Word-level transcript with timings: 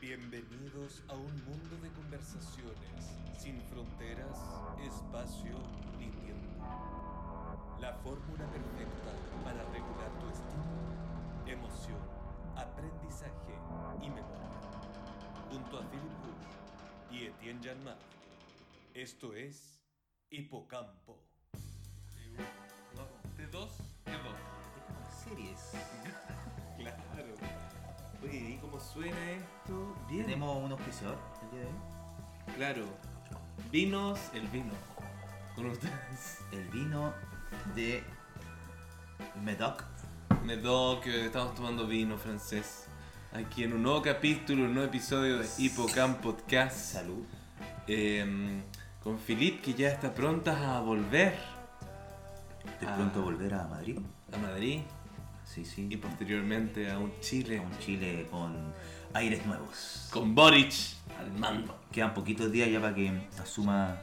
Bienvenidos 0.00 1.02
a 1.08 1.14
un 1.14 1.44
mundo 1.46 1.76
de 1.82 1.90
conversaciones 1.92 3.16
sin 3.38 3.60
fronteras, 3.62 4.38
espacio 4.84 5.56
ni 5.98 6.10
tiempo. 6.10 6.62
La 7.80 7.94
fórmula 7.94 8.44
perfecta 8.52 9.12
para 9.42 9.64
regular 9.72 10.10
tu 10.20 10.28
estímulo, 10.28 11.46
emoción, 11.46 11.98
aprendizaje 12.56 13.54
y 14.02 14.10
memoria. 14.10 14.60
Junto 15.50 15.78
a 15.78 15.90
Philip 15.90 16.12
Bush 16.22 17.16
y 17.18 17.26
Etienne 17.26 17.60
Janmar. 17.64 17.98
Esto 18.92 19.34
es 19.34 19.82
Hipocampo. 20.30 21.22
De 23.36 23.46
dos, 23.46 23.78
de 24.04 24.18
dos. 24.18 24.36
series. 25.24 25.72
Claro. 26.76 27.75
Oye, 28.22 28.50
¿y 28.50 28.58
cómo 28.60 28.78
suena 28.80 29.30
esto? 29.30 29.96
Bien. 30.08 30.24
Tenemos 30.24 30.64
un 30.64 30.72
auspiciador 30.72 31.16
el 31.42 31.50
día 31.50 31.60
de 31.60 31.66
hoy. 31.66 32.54
Claro. 32.56 32.84
Vinos, 33.70 34.18
el 34.34 34.46
vino. 34.48 34.72
Con 35.54 35.66
ustedes. 35.66 36.38
El 36.52 36.68
vino 36.68 37.12
de 37.74 38.02
Medoc. 39.42 39.84
Medoc, 40.44 41.02
que 41.04 41.26
estamos 41.26 41.54
tomando 41.54 41.86
vino 41.86 42.16
francés. 42.18 42.86
Aquí 43.32 43.64
en 43.64 43.72
un 43.74 43.82
nuevo 43.82 44.02
capítulo, 44.02 44.64
un 44.64 44.74
nuevo 44.74 44.88
episodio 44.88 45.38
de 45.38 45.48
Hipocamp 45.58 46.20
Podcast. 46.20 46.76
Salud. 46.76 47.24
Eh, 47.86 48.62
con 49.02 49.18
Philip, 49.18 49.62
que 49.62 49.74
ya 49.74 49.88
está 49.88 50.12
pronta 50.12 50.76
a 50.76 50.80
volver 50.80 51.38
De 52.80 52.86
Ah. 52.86 52.94
pronto 52.96 53.22
volver 53.22 53.54
a 53.54 53.66
Madrid. 53.68 53.98
a 54.32 54.36
Madrid 54.38 54.80
Sí, 55.46 55.64
sí. 55.64 55.86
y 55.88 55.96
posteriormente 55.96 56.90
a 56.90 56.98
un 56.98 57.12
Chile 57.20 57.58
a 57.58 57.62
un 57.62 57.78
Chile 57.78 58.26
con 58.30 58.74
aires 59.14 59.46
nuevos. 59.46 60.08
con 60.10 60.34
Boric 60.34 60.72
al 61.18 61.32
mando. 61.32 61.78
Quedan 61.90 62.12
poquitos 62.12 62.52
días 62.52 62.70
ya 62.70 62.80
para 62.80 62.94
que 62.94 63.10
asuma 63.40 63.96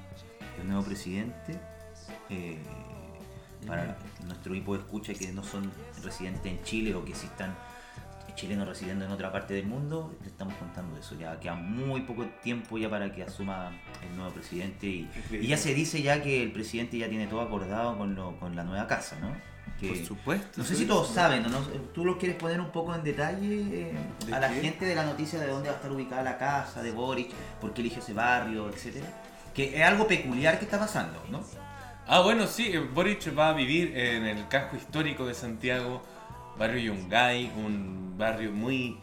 el 0.59 0.67
nuevo 0.67 0.83
presidente. 0.83 1.59
Eh, 2.29 2.57
para 3.67 3.97
nuestro 4.25 4.53
equipo 4.53 4.73
de 4.75 4.81
escucha 4.81 5.13
que 5.13 5.31
no 5.31 5.43
son 5.43 5.71
residentes 6.03 6.45
en 6.45 6.61
Chile 6.63 6.95
o 6.95 7.05
que 7.05 7.13
si 7.15 7.27
están 7.27 7.55
chilenos 8.35 8.67
residiendo 8.67 9.05
en 9.05 9.11
otra 9.11 9.31
parte 9.31 9.53
del 9.53 9.67
mundo, 9.67 10.15
le 10.21 10.27
estamos 10.27 10.55
contando 10.55 10.97
eso. 10.97 11.15
Ya 11.15 11.39
queda 11.39 11.53
muy 11.55 12.01
poco 12.01 12.25
tiempo 12.41 12.77
ya 12.77 12.89
para 12.89 13.13
que 13.13 13.23
asuma 13.23 13.71
el 14.01 14.15
nuevo 14.17 14.31
presidente 14.31 14.87
y, 14.87 15.09
y 15.31 15.47
ya 15.47 15.57
se 15.57 15.73
dice 15.73 16.01
ya 16.01 16.21
que 16.21 16.41
el 16.41 16.51
presidente 16.51 16.97
ya 16.97 17.07
tiene 17.07 17.27
todo 17.27 17.41
acordado 17.41 17.97
con, 17.97 18.15
lo, 18.15 18.37
con 18.39 18.55
la 18.55 18.63
nueva 18.63 18.87
casa, 18.87 19.17
¿no? 19.21 19.52
Por 19.87 20.05
supuesto. 20.05 20.49
no 20.57 20.63
sé 20.63 20.75
si 20.75 20.85
todos 20.85 21.09
saben, 21.09 21.45
¿o 21.45 21.49
¿no? 21.49 21.59
¿Tú 21.93 22.05
lo 22.05 22.17
quieres 22.17 22.37
poner 22.37 22.59
un 22.59 22.71
poco 22.71 22.93
en 22.95 23.03
detalle 23.03 23.61
eh, 23.71 23.93
¿De 24.25 24.33
a 24.33 24.39
la 24.39 24.49
qué? 24.49 24.61
gente 24.61 24.85
de 24.85 24.95
la 24.95 25.03
noticia 25.05 25.39
de 25.39 25.47
dónde 25.47 25.69
va 25.69 25.75
a 25.75 25.77
estar 25.77 25.91
ubicada 25.91 26.23
la 26.23 26.37
casa 26.37 26.81
de 26.81 26.91
Boric, 26.91 27.31
por 27.59 27.73
qué 27.73 27.81
elige 27.81 27.99
ese 27.99 28.13
barrio, 28.13 28.69
etcétera? 28.69 29.05
Que 29.53 29.77
es 29.77 29.83
algo 29.83 30.07
peculiar 30.07 30.57
que 30.59 30.65
está 30.65 30.79
pasando, 30.79 31.23
¿no? 31.29 31.41
Ah, 32.07 32.21
bueno, 32.21 32.47
sí, 32.47 32.67
eh, 32.73 32.79
Boric 32.79 33.37
va 33.37 33.49
a 33.49 33.53
vivir 33.53 33.97
en 33.97 34.25
el 34.25 34.47
casco 34.47 34.75
histórico 34.75 35.25
de 35.25 35.33
Santiago, 35.33 36.01
barrio 36.57 36.93
Yungay, 36.93 37.51
un 37.57 38.15
barrio 38.17 38.51
muy, 38.51 38.99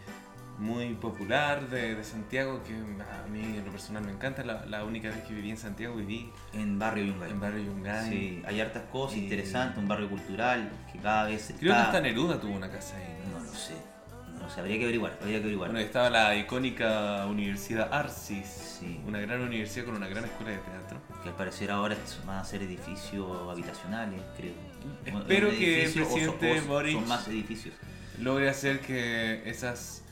muy 0.60 0.94
popular 0.94 1.68
de, 1.70 1.94
de 1.94 2.04
Santiago 2.04 2.62
que 2.62 2.74
a 2.74 3.26
mí 3.28 3.40
en 3.40 3.64
lo 3.64 3.72
personal 3.72 4.04
me 4.04 4.12
encanta. 4.12 4.44
La, 4.44 4.64
la 4.66 4.84
única 4.84 5.08
vez 5.08 5.18
que 5.24 5.34
viví 5.34 5.50
en 5.50 5.56
Santiago 5.56 5.96
viví 5.96 6.30
En 6.52 6.78
barrio 6.78 7.04
Yungay. 7.06 7.30
en 7.30 7.40
barrio 7.40 7.64
Yungay. 7.64 8.08
Sí, 8.10 8.42
hay 8.46 8.60
hartas 8.60 8.82
cosas 8.92 9.16
Y- 9.18 9.22
interesantes, 9.24 9.78
un 9.78 9.88
barrio 9.88 10.08
cultural 10.08 10.70
que 10.92 10.98
cada 10.98 11.24
vez 11.24 11.46
Creo 11.46 11.58
que 11.58 11.66
está... 11.66 11.84
hasta 11.86 12.00
Neruda 12.00 12.40
tuvo 12.40 12.52
una 12.54 12.70
casa 12.70 12.96
ahí. 12.96 13.16
¿no? 13.32 13.38
No 13.40 13.44
lo 13.46 13.52
sé, 13.52 13.72
no 14.34 14.40
lo 14.40 14.50
sé, 14.50 14.60
habría 14.60 14.76
que 14.78 14.84
averiguar, 14.84 15.12
habría 15.20 15.38
que 15.38 15.42
averiguar. 15.44 15.70
Bueno, 15.70 15.84
estaba 15.84 16.10
la 16.10 16.36
icónica 16.36 17.26
Universidad 17.26 17.92
Arcis, 17.92 18.76
Sí. 18.80 18.98
una 19.06 19.18
gran 19.20 19.40
universidad 19.42 19.84
con 19.86 19.96
una 19.96 20.08
gran 20.08 20.24
escuela 20.24 20.52
de 20.52 20.58
teatro. 20.58 21.00
Que 21.22 21.28
al 21.30 21.36
parecer 21.36 21.70
ahora 21.70 21.96
van 22.26 22.38
a 22.38 22.44
ser 22.44 22.62
edificios 22.62 23.50
habitacionales, 23.50 24.20
creo. 24.36 24.52
Espero 25.04 25.50
que 25.50 25.84
el 25.84 25.92
presidente 25.92 26.62
Boric- 26.62 26.92
Son 26.94 27.08
más 27.08 27.28
edificios. 27.28 27.74
Logre 28.18 28.48
hacer 28.50 28.80
que 28.80 29.42
esas 29.48 30.02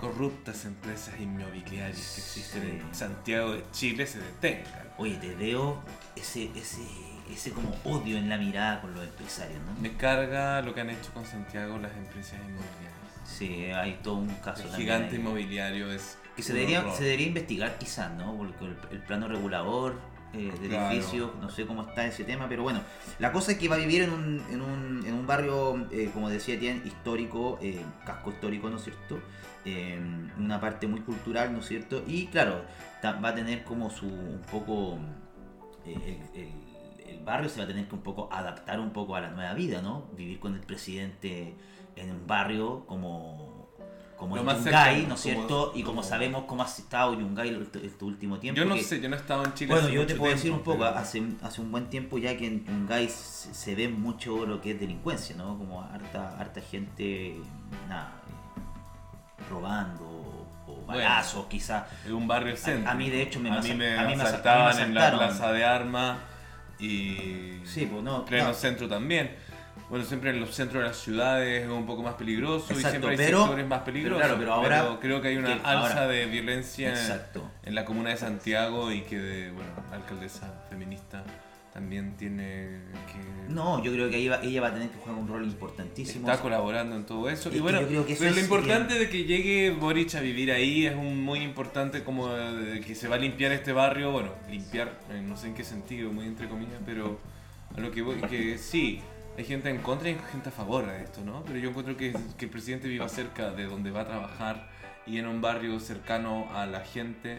corruptas 0.00 0.64
empresas 0.64 1.14
inmobiliarias 1.20 1.96
que 2.14 2.20
existen 2.20 2.62
Sí. 2.62 2.68
en 2.88 2.94
Santiago 2.94 3.52
de 3.52 3.64
Chile 3.72 4.06
se 4.06 4.18
detengan. 4.20 4.88
Oye, 4.98 5.16
te 5.16 5.34
veo 5.34 5.82
ese, 6.16 6.50
ese, 6.56 6.82
ese 7.30 7.50
como 7.52 7.74
odio 7.84 8.16
en 8.16 8.28
la 8.28 8.38
mirada 8.38 8.80
con 8.80 8.94
los 8.94 9.04
empresarios, 9.04 9.60
¿no? 9.66 9.80
Me 9.80 9.96
carga 9.96 10.62
lo 10.62 10.74
que 10.74 10.80
han 10.80 10.90
hecho 10.90 11.12
con 11.12 11.24
Santiago 11.26 11.78
las 11.78 11.92
empresas 11.96 12.34
inmobiliarias. 12.34 12.90
Sí, 13.24 13.64
hay 13.66 14.00
todo 14.02 14.14
un 14.16 14.28
caso 14.36 14.62
El 14.62 14.68
también 14.70 14.80
gigante 14.88 15.14
ahí. 15.14 15.20
inmobiliario 15.20 15.92
es. 15.92 16.18
Que 16.36 16.42
se 16.42 16.52
debería, 16.54 16.80
horror. 16.80 16.96
se 16.96 17.04
debería 17.04 17.26
investigar 17.26 17.78
quizás, 17.78 18.10
¿no? 18.12 18.34
Porque 18.36 18.64
el, 18.64 18.76
el 18.92 18.98
plano 19.02 19.28
regulador 19.28 19.94
eh, 20.32 20.50
del 20.60 20.70
Claro. 20.70 20.90
edificio, 20.94 21.34
no 21.40 21.50
sé 21.50 21.66
cómo 21.66 21.82
está 21.82 22.06
ese 22.06 22.24
tema, 22.24 22.48
pero 22.48 22.62
bueno, 22.62 22.80
la 23.18 23.32
cosa 23.32 23.52
es 23.52 23.58
que 23.58 23.68
va 23.68 23.74
a 23.76 23.78
vivir 23.78 24.02
en 24.02 24.10
un, 24.10 24.42
en 24.50 24.60
un, 24.62 25.04
en 25.06 25.14
un 25.14 25.26
barrio, 25.26 25.86
eh, 25.90 26.08
como 26.14 26.28
decía 26.30 26.58
Tien, 26.58 26.82
histórico, 26.84 27.58
eh, 27.60 27.80
casco 28.06 28.30
histórico, 28.30 28.70
¿no 28.70 28.76
es 28.76 28.84
cierto? 28.84 29.20
Eh, 29.64 30.00
una 30.38 30.60
parte 30.60 30.86
muy 30.86 31.00
cultural, 31.00 31.52
¿no 31.52 31.58
es 31.60 31.66
cierto? 31.66 32.02
Y 32.06 32.26
claro, 32.26 32.62
va 33.04 33.28
a 33.28 33.34
tener 33.34 33.62
como 33.64 33.90
su, 33.90 34.06
un 34.06 34.40
poco, 34.50 34.98
eh, 35.84 36.18
el, 36.34 36.40
el- 36.40 36.70
el 37.10 37.24
barrio 37.24 37.48
se 37.50 37.58
va 37.58 37.64
a 37.64 37.66
tener 37.66 37.86
que 37.88 37.94
un 37.94 38.02
poco 38.02 38.28
adaptar 38.32 38.78
un 38.80 38.92
poco 38.92 39.16
a 39.16 39.20
la 39.20 39.30
nueva 39.30 39.52
vida, 39.54 39.82
¿no? 39.82 40.04
Vivir 40.16 40.38
con 40.40 40.54
el 40.54 40.60
presidente 40.60 41.54
en 41.96 42.10
un 42.10 42.26
barrio 42.26 42.84
como... 42.86 43.58
Como 44.16 44.36
en 44.36 44.44
Yungay, 44.46 45.06
¿no 45.06 45.14
es 45.14 45.20
cierto? 45.20 45.72
Y 45.74 45.82
como 45.82 46.02
como- 46.02 46.02
sabemos 46.02 46.44
cómo 46.46 46.62
ha 46.62 46.66
estado 46.66 47.18
Yungay 47.18 47.54
este, 47.62 47.86
este 47.86 48.04
último 48.04 48.38
tiempo. 48.38 48.58
Yo 48.58 48.66
no 48.66 48.74
que- 48.74 48.82
sé, 48.82 49.00
yo 49.00 49.08
no 49.08 49.16
he 49.16 49.18
estado 49.18 49.44
en 49.46 49.54
Chile. 49.54 49.72
Bueno, 49.72 49.86
hace 49.86 49.94
yo 49.96 50.06
te 50.06 50.14
puedo 50.14 50.32
decir 50.34 50.52
un 50.52 50.58
poco, 50.60 50.80
pero- 50.80 50.96
hace, 50.98 51.22
hace 51.42 51.60
un 51.62 51.72
buen 51.72 51.86
tiempo 51.88 52.18
ya 52.18 52.36
que 52.36 52.46
en 52.46 52.64
Yungay 52.66 53.08
se, 53.08 53.54
se 53.54 53.74
ve 53.74 53.88
mucho 53.88 54.44
lo 54.44 54.60
que 54.60 54.72
es 54.72 54.80
delincuencia, 54.80 55.34
¿no? 55.36 55.56
Como 55.56 55.80
harta, 55.82 56.38
harta 56.38 56.60
gente, 56.60 57.40
nada, 57.88 58.19
robando 59.48 60.04
o 60.66 60.74
Bueno. 60.86 60.86
balazos, 61.02 61.46
quizás. 61.46 61.84
En 62.06 62.12
un 62.14 62.26
barrio 62.28 62.56
centro. 62.56 62.90
a 62.90 62.94
mí, 62.94 63.08
de 63.10 63.22
hecho, 63.22 63.40
me 63.40 63.50
a 63.50 63.60
mí 63.60 63.74
me 63.74 63.98
a 63.98 64.02
mí 64.04 64.16
me 64.16 64.22
asaltaban 64.22 64.68
asa- 64.68 64.82
a 64.82 64.86
mí 64.86 64.92
me 64.92 64.98
en 65.00 65.10
la 65.10 65.18
plaza 65.18 65.52
de 65.52 65.64
armas 65.64 66.18
y. 66.78 67.60
Sí, 67.64 67.86
pues 67.90 68.02
no. 68.02 68.24
pleno 68.24 68.48
no. 68.48 68.54
centro 68.54 68.88
también. 68.88 69.36
Bueno, 69.88 70.04
siempre 70.04 70.30
en 70.30 70.38
los 70.40 70.54
centros 70.54 70.82
de 70.82 70.88
las 70.88 70.98
ciudades 70.98 71.64
es 71.64 71.68
un 71.68 71.84
poco 71.84 72.02
más 72.02 72.14
peligroso 72.14 72.66
y 72.70 72.74
Exacto, 72.76 72.90
siempre 72.90 73.10
hay 73.10 73.16
pero- 73.16 73.40
sectores 73.40 73.66
más 73.66 73.80
peligrosos. 73.80 74.22
pero 74.22 74.36
claro, 74.36 74.62
pero 74.68 74.82
ahora- 74.84 75.00
creo 75.00 75.20
que 75.20 75.28
hay 75.28 75.36
una 75.36 75.48
que 75.48 75.52
alza 75.64 75.72
ahora- 76.02 76.06
de 76.06 76.26
violencia 76.26 76.90
Exacto. 76.90 77.50
en 77.64 77.74
la 77.74 77.84
comuna 77.84 78.10
de 78.10 78.16
Santiago 78.16 78.92
y 78.92 79.00
que, 79.02 79.18
de, 79.18 79.50
bueno, 79.50 79.70
alcaldesa 79.92 80.62
feminista 80.68 81.24
también 81.72 82.16
tiene 82.16 82.80
que... 83.06 83.52
No, 83.52 83.82
yo 83.82 83.92
creo 83.92 84.10
que 84.10 84.16
ella 84.16 84.36
va, 84.38 84.42
ella 84.44 84.60
va 84.60 84.68
a 84.68 84.72
tener 84.74 84.88
que 84.90 84.98
jugar 84.98 85.16
un 85.18 85.28
rol 85.28 85.44
importantísimo. 85.44 86.28
Está 86.28 86.42
colaborando 86.42 86.96
en 86.96 87.04
todo 87.06 87.28
eso. 87.28 87.48
Es 87.48 87.54
Y 87.54 87.58
que 87.58 87.62
bueno, 87.62 87.80
yo 87.82 87.86
creo 87.88 88.06
que 88.06 88.12
eso 88.14 88.20
pero 88.22 88.32
lo 88.34 88.36
es- 88.38 88.44
importante 88.44 88.94
de 88.98 89.08
que 89.08 89.24
llegue 89.24 89.70
Boric 89.70 90.14
a 90.16 90.20
vivir 90.20 90.50
ahí 90.52 90.86
es 90.86 90.94
un, 90.96 91.22
muy 91.22 91.40
importante 91.40 92.02
como 92.04 92.28
de 92.28 92.80
que 92.80 92.94
se 92.94 93.08
va 93.08 93.16
a 93.16 93.18
limpiar 93.18 93.52
este 93.52 93.72
barrio. 93.72 94.10
Bueno, 94.12 94.32
limpiar, 94.50 94.98
eh, 95.10 95.22
no 95.24 95.36
sé 95.36 95.48
en 95.48 95.54
qué 95.54 95.64
sentido, 95.64 96.12
muy 96.12 96.26
entre 96.26 96.48
comillas, 96.48 96.80
pero 96.84 97.18
a 97.76 97.80
lo 97.80 97.90
que 97.92 98.02
voy, 98.02 98.20
que 98.22 98.58
sí, 98.58 99.00
hay 99.38 99.44
gente 99.44 99.70
en 99.70 99.78
contra 99.78 100.10
y 100.10 100.14
hay 100.14 100.20
gente 100.32 100.48
a 100.48 100.52
favor 100.52 100.86
de 100.86 101.02
esto, 101.02 101.22
¿no? 101.24 101.44
Pero 101.44 101.58
yo 101.60 101.70
encuentro 101.70 101.96
que, 101.96 102.12
que 102.36 102.44
el 102.46 102.50
presidente 102.50 102.88
viva 102.88 103.08
cerca 103.08 103.52
de 103.52 103.64
donde 103.66 103.90
va 103.92 104.00
a 104.02 104.06
trabajar 104.06 104.68
y 105.06 105.18
en 105.18 105.26
un 105.26 105.40
barrio 105.40 105.78
cercano 105.80 106.48
a 106.52 106.66
la 106.66 106.80
gente, 106.80 107.38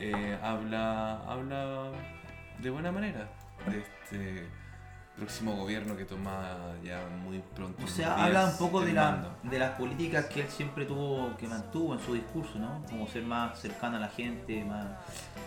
eh, 0.00 0.38
habla, 0.42 1.22
habla 1.28 1.90
de 2.60 2.70
buena 2.70 2.90
manera 2.92 3.28
de 3.70 3.78
este 3.78 4.46
próximo 5.16 5.54
gobierno 5.54 5.96
que 5.96 6.04
toma 6.04 6.58
ya 6.82 7.00
muy 7.24 7.40
pronto. 7.54 7.84
O 7.84 7.86
sea, 7.86 8.24
habla 8.24 8.46
un 8.46 8.58
poco 8.58 8.80
de, 8.80 8.92
la, 8.92 9.36
de 9.44 9.58
las 9.60 9.70
políticas 9.78 10.24
que 10.26 10.40
él 10.40 10.48
siempre 10.48 10.86
tuvo, 10.86 11.36
que 11.36 11.46
mantuvo 11.46 11.94
en 11.94 12.00
su 12.00 12.14
discurso, 12.14 12.58
¿no? 12.58 12.82
Como 12.90 13.06
ser 13.06 13.22
más 13.22 13.60
cercano 13.60 13.96
a 13.96 14.00
la 14.00 14.08
gente, 14.08 14.64
más, 14.64 14.84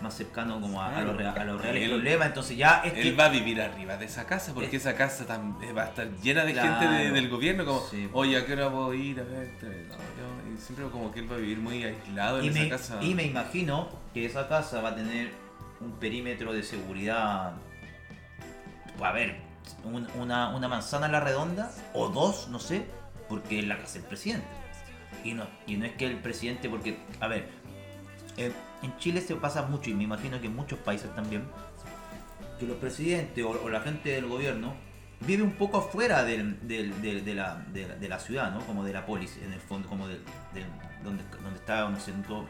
más 0.01 0.13
cercano 0.13 0.61
como 0.61 0.81
a, 0.81 0.95
a 0.95 1.01
los, 1.01 1.17
rea- 1.17 1.33
a 1.33 1.43
los 1.43 1.61
reales 1.61 1.83
Él- 1.83 1.89
problemas. 1.89 2.27
Entonces 2.27 2.55
ya 2.55 2.81
es 2.85 2.93
que... 2.93 3.01
Él 3.09 3.19
va 3.19 3.25
a 3.25 3.29
vivir 3.29 3.61
arriba 3.61 3.97
de 3.97 4.05
esa 4.05 4.25
casa 4.25 4.53
porque 4.53 4.77
Es- 4.77 4.85
esa 4.85 4.95
casa 4.95 5.25
tam- 5.27 5.61
eh, 5.61 5.73
va 5.73 5.83
a 5.83 5.87
estar 5.87 6.07
llena 6.23 6.45
de 6.45 6.53
Claro. 6.53 6.79
gente 6.79 6.93
de- 7.03 7.11
del 7.11 7.29
gobierno 7.29 7.65
como, 7.65 7.81
Sí. 7.81 8.09
oye, 8.13 8.37
¿a 8.37 8.45
qué 8.45 8.53
hora 8.53 8.67
voy 8.69 9.01
a 9.01 9.03
ir 9.03 9.19
a 9.19 9.23
ver? 9.23 9.49
No, 9.61 9.67
yo- 9.97 10.53
y 10.55 10.57
siempre 10.61 10.85
como 10.87 11.11
que 11.11 11.19
él 11.19 11.29
va 11.29 11.35
a 11.35 11.39
vivir 11.39 11.57
muy 11.59 11.83
aislado 11.83 12.39
en 12.39 12.45
y 12.45 12.47
esa 12.47 12.59
me, 12.61 12.69
casa. 12.69 12.99
y 13.03 13.13
me 13.13 13.23
imagino 13.23 13.89
que 14.13 14.25
esa 14.25 14.47
casa 14.47 14.79
va 14.81 14.89
a 14.91 14.95
tener 14.95 15.29
un 15.81 15.91
perímetro 15.99 16.53
de 16.53 16.63
seguridad. 16.63 17.51
A 19.01 19.11
ver, 19.11 19.37
un- 19.83 20.07
una, 20.19 20.49
una 20.49 20.67
manzana 20.67 21.07
a 21.07 21.09
la 21.09 21.19
redonda, 21.19 21.71
o 21.93 22.09
dos, 22.09 22.47
no 22.49 22.59
sé, 22.59 22.85
porque 23.29 23.59
es 23.59 23.65
la 23.67 23.77
casa 23.77 23.95
del 23.95 24.03
presidente. 24.03 24.47
Y 25.23 25.33
no, 25.33 25.45
y 25.65 25.75
no 25.77 25.85
es 25.85 25.93
que 25.93 26.05
el 26.05 26.17
presidente, 26.17 26.69
porque, 26.69 26.97
a 27.19 27.27
ver, 27.27 27.49
eh, 28.37 28.51
en 28.83 28.97
Chile 28.97 29.21
se 29.21 29.35
pasa 29.35 29.63
mucho, 29.63 29.89
y 29.89 29.93
me 29.93 30.03
imagino 30.03 30.39
que 30.39 30.47
en 30.47 30.55
muchos 30.55 30.79
países 30.79 31.13
también, 31.15 31.43
que 32.59 32.65
los 32.65 32.77
presidentes 32.77 33.43
o, 33.45 33.69
la 33.69 33.81
gente 33.81 34.09
del 34.09 34.27
gobierno 34.27 34.73
vive 35.21 35.43
un 35.43 35.51
poco 35.53 35.77
afuera 35.79 36.23
del, 36.23 36.67
del- 36.67 37.01
del- 37.01 37.25
de, 37.25 37.35
la, 37.35 37.55
de, 37.73 37.87
la, 37.87 37.95
ciudad, 38.19 38.51
¿no? 38.51 38.59
Como 38.65 38.83
de 38.83 38.93
la 38.93 39.05
polis, 39.05 39.37
en 39.37 39.53
el 39.53 39.59
fondo, 39.59 39.87
como 39.89 40.07
donde, 41.03 41.23
donde 41.43 41.59
está 41.59 41.85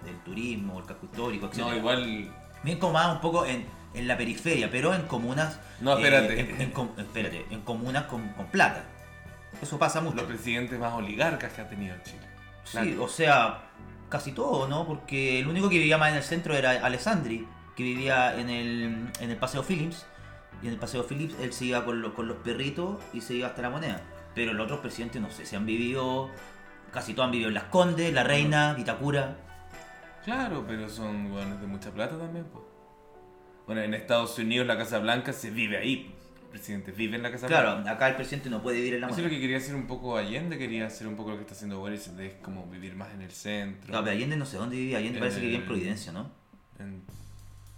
el 0.05 0.17
turismo, 0.23 0.79
el 0.79 0.85
casco 0.85 1.05
histórico, 1.05 1.47
etc. 1.47 1.57
No, 1.59 1.75
igual. 1.75 2.31
Bien 2.63 2.79
como 2.79 2.93
más 2.93 3.13
un 3.15 3.21
poco 3.21 3.45
en, 3.45 3.65
en 3.93 4.07
la 4.07 4.17
periferia, 4.17 4.69
pero 4.71 4.93
en 4.93 5.03
comunas. 5.03 5.59
No, 5.79 5.93
espérate. 5.97 6.39
eh, 6.39 6.49
en, 6.55 6.61
en 6.61 6.71
com- 6.71 6.91
espérate, 6.97 7.45
en 7.49 7.61
comunas 7.61 8.03
con, 8.05 8.27
con 8.29 8.47
plata. 8.47 8.83
Eso 9.61 9.79
pasa 9.79 10.01
mucho. 10.01 10.17
Los 10.17 10.25
presidentes 10.25 10.77
más 10.79 10.93
oligarcas 10.93 11.53
que 11.53 11.61
ha 11.61 11.69
tenido 11.69 11.95
Chile. 12.03 12.19
Sí, 12.63 12.71
Claro. 12.71 13.03
o 13.03 13.07
sea, 13.07 13.59
casi 14.09 14.31
todo, 14.33 14.67
¿no? 14.67 14.85
Porque 14.85 15.39
el 15.39 15.47
único 15.47 15.69
que 15.69 15.77
vivía 15.77 15.97
más 15.97 16.09
en 16.11 16.17
el 16.17 16.23
centro 16.23 16.53
era 16.55 16.71
Alessandri, 16.85 17.47
que 17.75 17.83
vivía 17.83 18.35
en 18.39 18.49
el, 18.49 19.09
en 19.19 19.29
el 19.31 19.37
Paseo 19.37 19.63
Phillips. 19.63 20.05
Y 20.61 20.67
en 20.67 20.73
el 20.73 20.79
Paseo 20.79 21.03
Phillips 21.07 21.35
él 21.39 21.53
se 21.53 21.65
iba 21.65 21.85
con, 21.85 22.01
los- 22.01 22.13
con 22.13 22.27
los 22.27 22.37
perritos 22.37 22.97
y 23.13 23.21
se 23.21 23.35
iba 23.35 23.47
hasta 23.47 23.61
la 23.61 23.69
moneda. 23.69 24.01
Pero 24.35 24.53
los 24.53 24.65
otros 24.65 24.79
presidentes, 24.81 25.21
no 25.21 25.29
sé, 25.31 25.45
se 25.45 25.55
han 25.55 25.65
vivido, 25.65 26.29
casi 26.91 27.13
todos 27.13 27.25
han 27.27 27.31
vivido 27.31 27.47
en 27.47 27.53
Las 27.55 27.65
Condes, 27.65 28.13
La 28.13 28.23
Reina, 28.23 28.73
Vitacura. 28.73 29.37
Claro, 30.27 30.65
pero 30.67 30.89
son 30.89 31.31
hueones 31.31 31.61
de 31.61 31.67
mucha 31.67 31.89
plata 31.91 32.17
también, 32.17 32.43
pues. 32.51 32.65
Bueno, 33.65 33.81
en 33.81 33.93
Estados 33.93 34.37
Unidos 34.37 34.67
la 34.67 34.77
Casa 34.77 34.99
Blanca 34.99 35.31
se 35.31 35.51
vive 35.51 35.77
ahí. 35.77 36.11
pues. 36.13 36.17
El 36.43 36.49
presidente 36.49 36.91
vive 36.91 37.15
en 37.15 37.23
la 37.23 37.31
Casa 37.31 37.47
Claro, 37.47 37.75
Blanca. 37.75 37.91
acá 37.91 38.09
el 38.09 38.15
presidente 38.15 38.49
no 38.49 38.61
puede 38.61 38.75
vivir 38.77 38.95
en 38.95 39.01
la 39.01 39.07
Eso 39.07 39.17
es 39.19 39.23
lo 39.23 39.29
que 39.29 39.39
quería 39.39 39.55
hacer 39.57 39.73
un 39.75 39.87
poco 39.87 40.17
Allende, 40.17 40.57
quería 40.57 40.85
hacer 40.87 41.07
un 41.07 41.15
poco 41.15 41.29
lo 41.29 41.35
que 41.37 41.43
está 41.43 41.53
haciendo 41.53 41.79
Boris, 41.79 42.17
de 42.17 42.39
como 42.41 42.65
vivir 42.67 42.93
más 42.95 43.13
en 43.13 43.21
el 43.21 43.31
centro. 43.31 43.93
No, 43.93 43.99
pero 44.03 44.11
Allende 44.17 44.35
no 44.35 44.45
sé 44.45 44.57
dónde 44.57 44.75
vivía, 44.75 44.97
Allende 44.97 45.17
En 45.17 45.21
parece 45.21 45.37
que 45.39 45.45
vivía 45.45 45.59
en 45.59 45.65
Providencia, 45.65 46.11
¿no? 46.11 46.29
En 46.79 47.03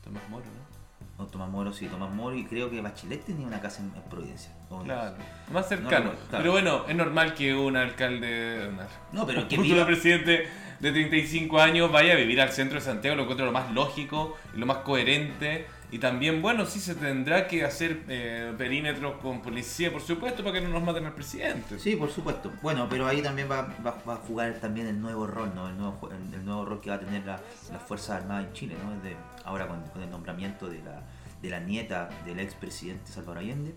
Tomás 0.03 0.27
Moro, 0.29 0.45
¿no? 0.45 1.23
O 1.23 1.27
Tomás 1.27 1.49
Moro, 1.51 1.71
sí, 1.71 1.85
Tomás 1.87 2.11
Moro, 2.13 2.35
y 2.35 2.45
creo 2.45 2.71
que 2.71 2.81
Bachelet 2.81 3.25
tenía 3.25 3.45
una 3.45 3.59
casa 3.61 3.83
en, 3.83 3.91
en 3.95 4.09
Providencia. 4.09 4.51
Claro, 4.83 5.17
más 5.53 5.67
cercano. 5.69 6.11
claro. 6.11 6.17
Pero 6.31 6.51
bueno, 6.51 6.85
es 6.87 6.95
normal 6.95 7.33
que 7.35 7.53
un 7.53 7.75
alcalde, 7.77 8.71
No, 9.11 9.27
pero 9.27 9.47
que 9.47 9.57
viva- 9.57 9.85
presidente 9.85 10.47
de 10.79 10.91
35 10.91 11.59
años 11.59 11.91
vaya 11.91 12.13
a 12.13 12.15
vivir 12.15 12.39
al 12.41 12.51
centro 12.51 12.79
de 12.79 12.85
Santiago, 12.85 13.15
lo 13.15 13.23
encuentro 13.23 13.45
lo 13.45 13.51
más 13.51 13.71
lógico 13.73 14.37
y 14.55 14.59
lo 14.59 14.65
más 14.65 14.77
coherente. 14.77 15.67
Y 15.91 15.97
también, 15.97 16.39
bueno, 16.43 16.67
sí 16.67 16.79
se 16.79 16.93
tendrá 16.93 17.47
que 17.47 17.65
hacer 17.65 18.01
eh, 18.09 18.53
perímetros 18.57 19.17
con 19.21 19.41
policía, 19.41 19.91
por 19.91 20.01
supuesto, 20.01 20.43
para 20.43 20.59
que 20.59 20.61
no 20.61 20.69
nos 20.69 20.83
maten 20.83 21.03
al 21.07 21.13
presidente. 21.13 21.79
Sí, 21.79 21.95
por 21.95 22.11
supuesto. 22.11 22.51
Bueno, 22.61 22.85
pero 22.87 23.07
ahí 23.07 23.23
también 23.23 23.49
va, 23.49 23.63
va- 23.83 23.97
va 24.07 24.13
a 24.13 24.17
jugar 24.17 24.53
también 24.61 24.85
el 24.85 25.01
nuevo 25.01 25.25
rol, 25.25 25.51
¿no? 25.55 25.67
El 25.67 25.75
nuevo, 25.79 26.09
el, 26.11 26.45
nuevo 26.45 26.63
rol 26.65 26.79
que 26.79 26.91
va 26.91 26.97
a 26.97 26.99
tener 26.99 27.25
la- 27.25 27.41
las 27.71 27.81
Fuerzas 27.81 28.21
Armadas 28.21 28.45
en 28.45 28.53
Chile, 28.53 28.75
¿no? 28.83 28.91
Desde 29.01 29.17
ahora 29.45 29.67
con, 29.67 29.81
con 29.85 30.03
el 30.03 30.11
nombramiento 30.11 30.69
de 30.69 30.77
la, 30.83 31.01
de 31.41 31.49
la 31.49 31.59
nieta 31.59 32.07
del 32.23 32.39
expresidente 32.39 33.11
Salvador 33.11 33.39
Allende 33.39 33.73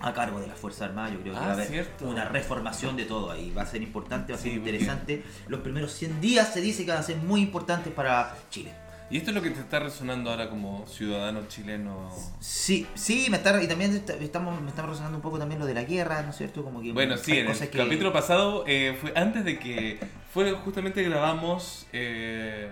a 0.00 0.12
cargo 0.12 0.40
de 0.40 0.46
las 0.46 0.58
Fuerzas 0.58 0.82
Armadas. 0.90 1.12
Yo 1.12 1.20
creo 1.20 1.32
que 1.34 1.38
Ah, 1.38 1.42
va 1.42 1.50
a 1.50 1.52
haber 1.54 1.66
cierto. 1.68 2.06
una 2.06 2.24
reformación 2.26 2.96
de 2.96 3.04
todo 3.06 3.30
ahí. 3.30 3.50
Va 3.56 3.62
a 3.62 3.66
ser 3.66 3.82
importante, 3.82 4.32
va 4.32 4.38
a 4.38 4.42
ser 4.42 4.52
Sí, 4.52 4.58
interesante. 4.58 5.22
Los 5.48 5.60
primeros 5.60 5.92
100 5.92 6.20
días 6.20 6.52
se 6.52 6.60
dice 6.60 6.84
que 6.84 6.90
van 6.90 7.00
a 7.00 7.02
ser 7.02 7.16
muy 7.16 7.40
importantes 7.40 7.92
para 7.92 8.34
Chile. 8.50 8.72
Y 9.08 9.18
esto 9.18 9.30
es 9.30 9.36
lo 9.36 9.42
que 9.42 9.50
te 9.50 9.60
está 9.60 9.78
resonando 9.78 10.30
ahora 10.30 10.50
como 10.50 10.84
ciudadano 10.88 11.46
chileno. 11.46 12.10
Sí, 12.40 12.88
sí, 12.94 13.28
me 13.30 13.36
está, 13.36 13.62
y 13.62 13.68
también 13.68 13.94
está- 13.94 14.14
estamos, 14.14 14.60
me 14.60 14.68
está 14.68 14.82
resonando 14.82 15.16
un 15.18 15.22
poco 15.22 15.38
también 15.38 15.60
lo 15.60 15.66
de 15.66 15.74
la 15.74 15.84
guerra, 15.84 16.22
¿no 16.22 16.30
es 16.30 16.36
cierto? 16.36 16.64
Como 16.64 16.82
que 16.82 16.92
Bueno, 16.92 17.16
sí, 17.16 17.38
en 17.38 17.46
el 17.48 17.56
que- 17.56 17.78
capítulo 17.78 18.12
pasado 18.12 18.64
eh, 18.66 18.98
fue 19.00 19.12
antes 19.14 19.44
de 19.44 19.58
que. 19.60 20.00
Fue 20.34 20.50
justamente 20.52 21.04
grabamos. 21.04 21.86
Eh, 21.92 22.68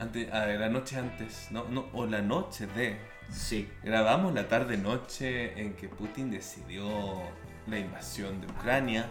ante- 0.00 0.30
a 0.32 0.46
la 0.46 0.68
noche 0.68 0.96
antes, 0.98 1.46
no, 1.50 1.64
no, 1.70 1.86
o 1.92 2.06
la 2.06 2.20
noche 2.22 2.66
de. 2.66 2.96
Sí. 3.30 3.68
Grabamos 3.82 4.34
la 4.34 4.48
tarde-noche 4.48 5.60
en 5.60 5.74
que 5.74 5.88
Putin 5.88 6.30
decidió 6.30 6.88
la 7.66 7.78
invasión 7.78 8.40
de 8.40 8.46
Ucrania, 8.46 9.06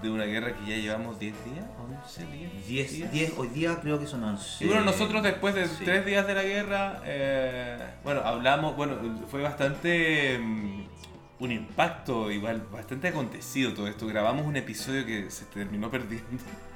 de 0.00 0.08
una 0.10 0.24
guerra 0.24 0.54
que 0.54 0.70
ya 0.70 0.76
llevamos 0.76 1.18
10 1.18 1.34
días, 1.44 1.64
11 2.04 2.26
días. 2.26 2.52
10, 2.68 2.92
días. 2.92 3.12
10, 3.12 3.32
hoy 3.38 3.48
día 3.48 3.78
creo 3.80 3.98
que 3.98 4.06
son 4.06 4.22
11. 4.22 4.64
Y 4.64 4.68
bueno, 4.68 4.82
nosotros 4.84 5.22
después 5.22 5.54
de 5.54 5.66
Sí. 5.66 5.84
tres 5.84 6.06
días 6.06 6.26
de 6.26 6.34
la 6.34 6.42
guerra, 6.44 7.00
eh, 7.04 7.76
bueno, 8.04 8.20
hablamos, 8.20 8.76
bueno, 8.76 8.96
fue 9.28 9.42
bastante 9.42 10.38
mm, 10.38 10.82
un 11.40 11.50
impacto 11.52 12.30
igual, 12.30 12.62
bastante 12.70 13.08
acontecido 13.08 13.74
todo 13.74 13.88
esto. 13.88 14.06
Grabamos 14.06 14.46
un 14.46 14.56
episodio 14.56 15.04
que 15.04 15.28
se 15.30 15.44
terminó 15.46 15.90
perdiendo 15.90 16.28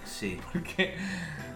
Sí. 0.05 0.39
porque, 0.53 0.97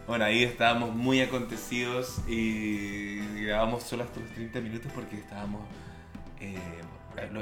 bueno, 0.06 0.24
ahí 0.24 0.42
estábamos 0.42 0.94
muy 0.94 1.20
acontecidos 1.20 2.20
y 2.28 3.18
grabamos 3.44 3.82
solo 3.82 4.04
hasta 4.04 4.20
los 4.20 4.30
30 4.30 4.60
minutos 4.60 4.92
porque 4.94 5.16
estábamos... 5.16 5.62
eh, 6.40 6.56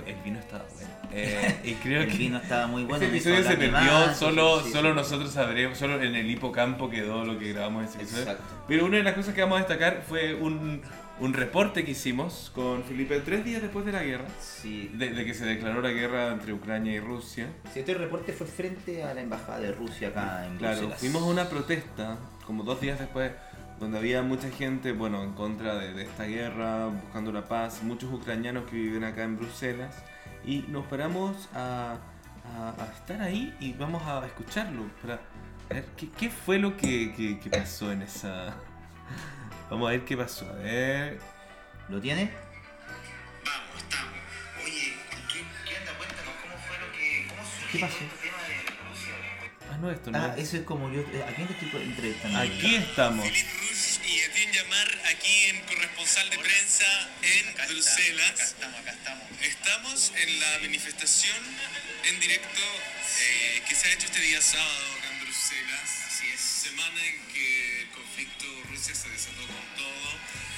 el 0.06 0.16
vino 0.24 0.38
estaba 0.38 0.64
bueno. 0.74 0.90
Eh, 1.12 1.60
y 1.64 1.72
creo 1.82 2.02
El 2.02 2.10
que... 2.10 2.16
vino 2.16 2.38
estaba 2.38 2.66
muy 2.66 2.84
bueno. 2.84 3.04
Ese 3.04 3.14
episodio 3.14 3.42
se 3.42 3.56
perdió, 3.56 4.14
solo, 4.14 4.58
sí, 4.60 4.66
sí, 4.66 4.72
solo 4.72 4.90
sí. 4.90 4.96
nosotros 4.96 5.30
sabremos, 5.32 5.78
solo 5.78 6.02
en 6.02 6.14
el 6.14 6.30
hipocampo 6.30 6.88
quedó 6.88 7.24
lo 7.24 7.38
que 7.38 7.52
grabamos 7.52 7.82
en 7.82 7.88
ese 7.88 7.98
episodio. 7.98 8.22
Exacto. 8.22 8.64
Pero 8.68 8.86
una 8.86 8.98
de 8.98 9.02
las 9.02 9.14
cosas 9.14 9.34
que 9.34 9.42
vamos 9.42 9.56
a 9.56 9.58
destacar 9.60 10.02
fue 10.06 10.34
un, 10.34 10.82
un 11.18 11.32
reporte 11.32 11.84
que 11.84 11.92
hicimos 11.92 12.50
con 12.54 12.82
Felipe 12.84 13.18
tres 13.20 13.42
días 13.44 13.62
después 13.62 13.86
de 13.86 13.92
la 13.92 14.02
guerra, 14.02 14.26
Sí. 14.40 14.90
de, 14.94 15.10
de 15.10 15.24
que 15.24 15.32
se 15.32 15.46
declaró 15.46 15.80
la 15.80 15.90
guerra 15.90 16.28
entre 16.32 16.52
Ucrania 16.52 16.92
y 16.92 17.00
Rusia. 17.00 17.48
Sí, 17.72 17.80
este 17.80 17.94
reporte 17.94 18.32
fue 18.34 18.46
frente 18.46 19.02
a 19.02 19.14
la 19.14 19.22
embajada 19.22 19.60
de 19.60 19.72
Rusia 19.72 20.08
acá 20.08 20.46
en 20.46 20.58
Claro, 20.58 20.76
Bruselas. 20.76 21.00
fuimos 21.00 21.22
a 21.22 21.26
una 21.26 21.48
protesta, 21.48 22.18
como 22.46 22.64
dos 22.64 22.80
días 22.82 22.98
después, 22.98 23.32
donde 23.80 23.98
había 23.98 24.22
mucha 24.22 24.50
gente, 24.50 24.92
bueno, 24.92 25.22
en 25.22 25.32
contra 25.32 25.76
de, 25.76 25.94
de 25.94 26.02
esta 26.02 26.24
guerra, 26.24 26.86
buscando 26.88 27.32
la 27.32 27.46
paz, 27.48 27.82
muchos 27.82 28.12
ucranianos 28.12 28.64
que 28.68 28.76
viven 28.76 29.04
acá 29.04 29.22
en 29.24 29.36
Bruselas, 29.38 29.94
y 30.44 30.64
nos 30.68 30.84
paramos 30.86 31.48
a, 31.54 31.96
a- 32.54 32.74
a 32.82 32.92
estar 32.94 33.22
ahí 33.22 33.54
y 33.58 33.72
vamos 33.72 34.02
a 34.02 34.24
escucharlo, 34.26 34.82
para 35.00 35.18
ver 35.70 35.84
qué, 35.96 36.08
qué 36.10 36.28
fue 36.30 36.58
lo 36.58 36.76
que, 36.76 37.14
que- 37.14 37.38
que 37.40 37.48
pasó 37.50 37.90
en 37.90 38.02
esa... 38.02 38.54
Vamos 39.70 39.88
a 39.88 39.90
ver 39.92 40.04
qué 40.04 40.16
pasó, 40.16 40.48
a 40.48 40.52
ver... 40.54 41.18
¿Lo 41.88 42.00
tiene? 42.00 42.30
Vamos, 43.44 43.82
estamos. 43.82 44.12
Oye, 44.64 44.94
¿qué, 45.32 45.44
qué 45.68 45.76
anda? 45.76 45.92
Cuéntanos 45.94 46.34
cómo 46.42 46.56
fue 46.66 46.78
lo 46.78 46.92
que. 46.92 47.26
¿Cómo 47.28 47.42
surgió 47.44 47.70
¿Qué 47.72 47.78
pasó? 47.78 47.96
este 48.04 48.26
tema 48.26 48.42
de 48.42 48.54
Rusia? 48.90 49.14
Ah, 49.70 49.76
no, 49.80 49.90
esto 49.92 50.10
no 50.10 50.18
Ah, 50.18 50.34
es. 50.36 50.48
eso 50.48 50.56
es 50.56 50.62
como 50.64 50.90
yo. 50.92 51.00
eh, 51.02 51.24
¿A 51.28 51.32
quién 51.34 51.46
te 51.46 51.64
estoy 51.64 51.82
entrevistando? 51.82 52.38
Aquí 52.40 52.74
estamos. 52.74 53.26
Y 53.26 54.18
Etienne 54.20 54.52
Llamar 54.52 54.88
aquí 55.14 55.44
en 55.50 55.60
corresponsal 55.62 56.30
de 56.30 56.38
prensa 56.38 56.86
en 57.22 57.48
Acá 57.50 57.66
Bruselas. 57.66 58.40
estamos, 58.40 58.80
acá 58.80 58.90
estamos. 58.92 59.24
Estamos 59.42 60.12
en 60.16 60.40
la 60.40 60.58
manifestación 60.62 61.36
en 62.04 62.20
directo 62.20 62.60
eh, 63.20 63.62
que 63.68 63.74
se 63.76 63.88
ha 63.88 63.92
hecho 63.92 64.06
este 64.06 64.20
día 64.20 64.40
sábado 64.40 64.86
acá 64.98 65.12
en 65.12 65.20
Bruselas. 65.22 66.04
Así 66.08 66.26
es. 66.34 66.40
Semana 66.40 67.04
en 67.04 67.32
que 67.32 67.75
conflicto 68.16 68.46
Rusia 68.70 68.94
se 68.94 69.10
desató 69.10 69.44
con 69.46 69.66
todo. 69.76 70.08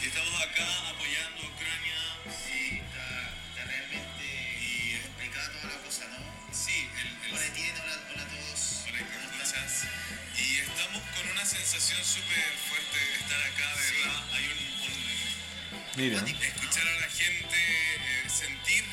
Y 0.03 0.07
estamos 0.07 0.35
acá 0.43 0.63
apoyando 0.95 1.43
a 1.43 1.47
Ucrania. 1.51 1.99
Sí, 2.47 2.79
está, 2.87 3.35
está 3.51 3.65
realmente 3.67 4.27
Y 4.63 4.99
complicada 5.03 5.51
toda 5.51 5.75
la 5.75 5.81
cosa, 5.83 6.05
¿no? 6.07 6.55
sí, 6.55 6.87
el, 7.03 7.09
el- 7.27 7.35
Hola, 7.35 7.47
Etienne, 7.47 7.81
hola, 7.83 7.99
hola 8.15 8.23
a 8.23 8.29
todos. 8.29 8.85
Hola, 8.87 8.99
¿me 9.03 9.27
escuchas? 9.43 9.85
Y 10.39 10.57
estamos 10.59 11.03
con 11.03 11.29
una 11.35 11.45
sensación 11.45 11.99
súper 12.05 12.47
fuerte 12.71 12.95
de 12.97 13.15
estar 13.27 13.43
acá, 13.43 13.75
de 13.75 13.83
Sí. 13.83 13.95
verdad. 14.07 14.23
Hay 14.35 14.45
un, 14.47 14.59
un- 14.87 15.99
Mira. 15.99 16.47
escuchar 16.47 16.87
a 16.87 17.01
la 17.01 17.09
gente, 17.11 17.59
eh, 17.59 18.31
sentir 18.31 18.85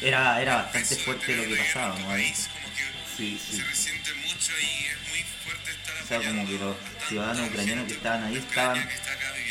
el 0.00 0.08
Era, 0.08 0.40
era 0.40 0.56
el 0.56 0.62
bastante 0.64 0.96
fuerte 0.96 1.36
lo 1.36 1.44
que 1.44 1.56
pasaba, 1.62 1.98
¿no? 1.98 2.10
Ahí. 2.10 2.22
país, 2.32 2.48
como 2.54 2.68
que 2.74 2.84
Sí, 3.18 3.38
sí. 3.50 3.56
se 3.58 3.64
resiente 3.64 4.14
mucho 4.14 4.52
y 4.58 4.86
es 4.86 5.08
muy 5.10 5.22
fuerte 5.44 5.70
estar 5.72 6.02
O 6.02 6.06
sea, 6.06 6.18
como 6.22 6.46
que 6.46 6.52
los 6.52 6.76
apoyando 6.76 6.87
ciudadanos 7.08 7.48
ucranianos 7.48 7.84
que 7.86 7.92
gente 7.92 8.06
estaban 8.08 8.24
ahí 8.24 8.36
estaban 8.36 8.88
que 8.88 8.94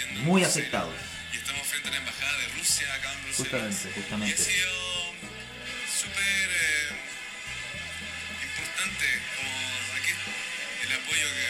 en 0.04 0.24
muy 0.26 0.44
afectados. 0.44 0.94
Y 1.34 1.38
estamos 1.38 1.68
frente 1.68 1.88
a 1.88 1.92
la 1.92 1.98
embajada 1.98 2.38
de 2.38 2.48
Rusia 2.58 2.94
acá 2.96 3.14
en 3.14 3.24
Bruselas. 3.24 3.46
Justamente, 3.52 3.88
Y 3.88 3.90
ha 3.90 3.94
justamente. 4.02 4.38
sido 4.38 4.74
súper 5.90 6.50
eh, 6.50 6.90
importante 8.44 9.06
como 9.36 9.52
aquí 9.98 10.12
el 10.86 10.92
apoyo 10.94 11.28
que, 11.38 11.48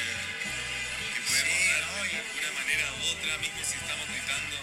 que 1.16 1.22
podemos 1.28 1.58
Sí, 1.58 1.68
dar 1.68 1.82
no, 1.88 2.04
de 2.04 2.18
alguna 2.18 2.52
manera 2.60 2.86
u 2.94 3.02
otra, 3.12 3.38
mismo 3.38 3.60
si 3.64 3.76
estamos 3.78 4.06
gritando 4.08 4.56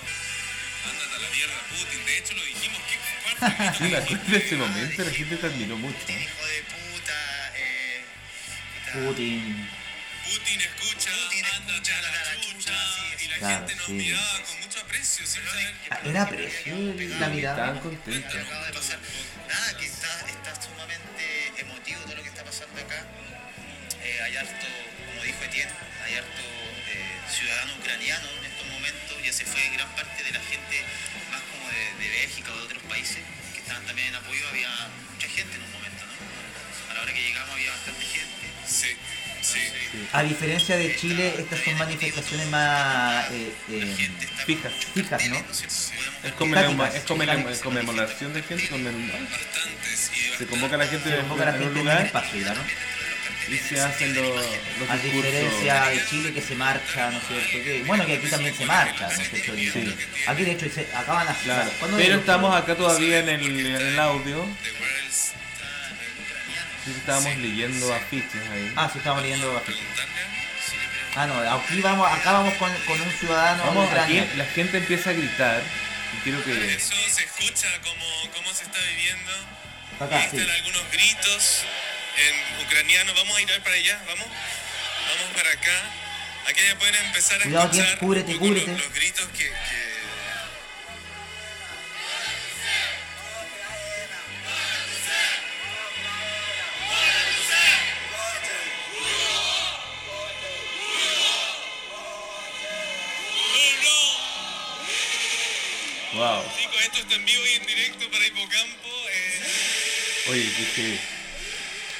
ándate 0.88 1.14
a 1.14 1.18
la 1.18 1.28
mierda 1.30 1.58
Putin. 1.70 2.00
De 2.04 2.18
hecho 2.18 2.32
lo 2.34 2.44
dijimos, 2.44 2.80
¿qué 2.88 2.96
cuál 3.22 3.36
fue 3.36 3.48
el 3.48 3.56
grito 3.56 3.78
Sí, 3.78 3.84
que 3.90 3.96
acuerdo 4.00 4.24
de 4.32 4.36
ese 4.38 4.56
momento, 4.56 5.04
la 5.04 5.10
gente 5.10 5.36
te 5.36 5.46
admiró 5.46 5.76
mucho. 5.78 5.98
Hijo 6.08 6.42
de 6.46 6.58
puta. 6.72 7.18
Eh, 7.56 8.04
puta. 8.84 8.92
Putin 9.06 9.68
claro, 13.48 13.58
gente 13.68 13.74
nos 13.76 13.86
sí. 13.86 13.92
miraba 13.92 14.40
con 14.42 14.60
mucho 14.60 14.80
aprecio, 14.80 15.26
sin 15.26 15.42
saber 15.44 15.74
Ah, 15.90 15.98
Era 16.04 16.28
precio 16.28 16.74
la 17.20 17.28
mirada. 17.28 17.54
Estaban 17.54 17.74
Lo 17.76 17.80
contentos. 17.82 18.32
que 18.32 18.38
acaba 18.40 18.66
de 18.66 18.72
pasar. 18.72 18.98
A 40.14 40.22
diferencia 40.22 40.76
de 40.76 40.94
Chile, 40.96 41.34
estas 41.38 41.58
son 41.60 41.76
manifestaciones 41.76 42.46
más 42.48 43.28
eh, 43.32 43.52
eh, 43.70 44.08
Fijas. 44.46 44.72
fijas, 44.94 45.28
¿no? 45.28 45.36
Es 45.36 46.32
como 46.38 46.54
la 46.54 46.60
Estáticas, 46.62 46.94
es 47.52 47.58
conmemoración 47.60 48.32
de 48.32 48.42
gente, 48.42 48.64
conmem- 48.70 49.10
bastantes 49.12 50.10
y 50.14 50.38
se 50.38 50.46
convoca 50.46 50.76
a 50.76 50.78
la 50.78 50.86
gente 50.86 51.10
Se 51.10 51.18
enfoca 51.18 51.42
a 51.42 51.46
la 51.46 51.56
en 51.56 51.56
un 51.56 51.62
gente 51.64 51.72
en 51.72 51.78
un 51.80 51.84
lugar 51.84 52.06
espacio, 52.06 52.38
¿verdad? 52.44 52.62
y 53.46 53.56
se 53.58 53.78
hacen 53.78 54.14
los, 54.14 54.24
los 54.78 54.88
A 54.90 54.96
discursos. 54.96 55.32
diferencia 55.32 55.84
de 55.84 56.06
Chile 56.08 56.32
que 56.32 56.40
se 56.40 56.54
marcha, 56.54 57.10
¿no 57.10 57.18
es 57.18 57.24
cierto? 57.26 57.64
Que, 57.64 57.82
bueno, 57.84 58.06
que 58.06 58.14
aquí 58.14 58.26
también 58.28 58.54
se 58.56 58.64
marcha, 58.64 59.06
¿no 59.06 59.12
es 59.22 59.28
cierto? 59.30 59.52
Sí. 59.54 59.94
Aquí 60.26 60.42
de 60.44 60.52
hecho 60.52 60.66
se 60.70 60.86
acaban 60.94 61.28
a 61.28 61.34
Claro. 61.34 61.70
¿cuándo 61.78 61.96
Pero 61.98 62.14
es? 62.14 62.20
estamos 62.20 62.54
acá 62.56 62.74
todavía 62.74 63.18
en 63.18 63.28
el, 63.28 63.66
en 63.66 63.66
el 63.76 63.98
audio. 63.98 64.46
World's 66.84 66.94
Sí, 66.94 67.00
estábamos 67.00 67.36
leyendo 67.38 67.94
afiches 67.94 68.42
ahí. 68.52 68.72
Ah, 68.76 68.90
sí, 68.92 68.98
estamos 68.98 69.22
leyendo 69.22 69.56
afiches. 69.56 69.80
Voluntaria. 69.82 70.40
Ah, 71.16 71.26
no, 71.26 71.38
aquí 71.62 71.80
vamos, 71.80 72.12
acá 72.12 72.32
vamos 72.32 72.54
con, 72.54 72.74
con 72.86 73.00
un 73.00 73.10
ciudadano 73.12 73.64
Vamos, 73.66 73.88
aquí 73.92 74.20
la 74.36 74.44
gente 74.46 74.78
empieza 74.78 75.10
a 75.10 75.12
gritar. 75.12 75.62
Y 76.12 76.16
quiero 76.24 76.42
que. 76.44 76.74
Eso 76.74 76.94
se 77.08 77.24
escucha 77.24 77.68
como 77.82 78.04
cómo 78.34 78.52
se 78.52 78.64
está 78.64 78.78
viviendo. 78.80 79.30
Acá, 80.00 80.16
Ahí 80.18 80.28
sí. 80.30 80.36
están 80.38 80.50
algunos 80.56 80.82
gritos 80.90 81.62
en 82.18 82.66
ucraniano. 82.66 83.14
Vamos 83.14 83.36
a 83.36 83.40
ir 83.40 83.48
para 83.62 83.74
allá, 83.76 84.02
vamos. 84.06 84.26
Vamos 84.26 85.36
para 85.36 85.50
acá. 85.52 85.82
Aquí 86.48 86.60
ya 86.68 86.78
pueden 86.78 86.94
empezar 87.06 87.38
a 87.40 87.42
Cuidado, 87.44 87.64
escuchar 87.66 87.88
Ken, 87.90 87.98
cúbrete, 87.98 88.32
un 88.32 88.38
poco 88.38 88.48
cúbrete. 88.48 88.72
Los, 88.72 88.80
los 88.84 88.92
gritos 88.94 89.28
que, 89.28 89.44
que- 89.44 89.93
Wow. 106.14 106.42
Chicos, 106.56 106.76
esto 106.82 106.98
está 107.00 107.14
en 107.14 107.24
vivo 107.24 107.42
y 107.52 107.56
en 107.60 107.66
directo 107.66 108.10
para 108.10 108.26
Hipocampo. 108.26 108.88
Eh, 109.10 110.30
Oye, 110.30 110.40
dije. 110.40 110.98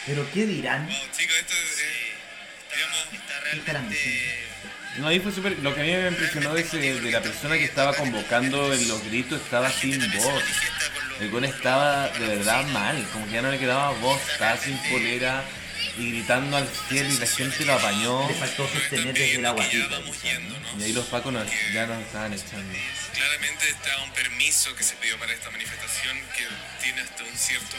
Pero 0.06 0.30
¿qué 0.33 0.47
dirán? 0.47 0.87
wow, 0.87 0.97
chicos, 1.16 1.37
esto 1.37 1.54
es, 1.54 1.80
eh, 1.80 2.14
digamos, 2.75 2.99
Está 3.12 3.40
realmente 3.40 4.44
No, 4.99 5.09
ahí 5.09 5.18
fue 5.21 5.33
súper. 5.33 5.59
Lo 5.61 5.75
que 5.75 5.80
a 5.80 5.85
mí 5.85 5.90
me 5.90 6.09
impresionó 6.09 6.54
de, 6.54 6.61
ese- 6.62 6.76
de 6.78 7.11
la 7.11 7.23
persona 7.23 7.56
que 7.56 7.64
estaba 7.64 7.94
convocando 7.94 8.73
en 8.73 8.87
los 8.88 9.02
gritos 9.04 9.40
estaba 9.42 9.71
sin 9.71 9.99
voz. 10.18 10.44
El 11.21 11.30
gol 11.30 11.44
estaba 11.44 12.09
de 12.09 12.26
verdad 12.37 12.64
mal, 12.68 13.04
como 13.12 13.26
que 13.26 13.33
ya 13.33 13.42
no 13.42 13.50
le 13.50 13.59
quedaba 13.59 13.90
voz, 13.92 14.21
estaba 14.30 14.56
sin 14.59 14.76
polera 14.90 15.42
y 15.98 16.10
gritando 16.12 16.56
al 16.56 16.68
cielo 16.88 17.08
y 17.08 17.18
la 17.18 17.26
gente 17.26 17.64
lo 17.64 17.74
apañó. 17.74 18.28
Le 18.28 18.34
faltó 18.34 18.68
sostener 18.68 19.14
desde 19.14 19.40
la 19.42 19.50
guatita. 19.52 20.00
Y 20.78 20.82
ahí 20.82 20.92
los 20.92 21.06
pacos 21.06 21.32
nos- 21.32 21.48
ya 21.72 21.86
nos 21.86 22.02
estaban 22.02 22.32
echando. 22.32 22.78
claramente 23.14 23.68
está 23.68 23.96
un 24.02 24.10
permiso 24.12 24.74
que 24.74 24.82
se 24.82 24.94
pidió 24.96 25.16
para 25.18 25.32
esta 25.32 25.50
manifestación 25.50 26.18
que 26.36 26.44
tiene 26.82 27.00
hasta 27.00 27.22
un 27.22 27.36
cierto 27.36 27.76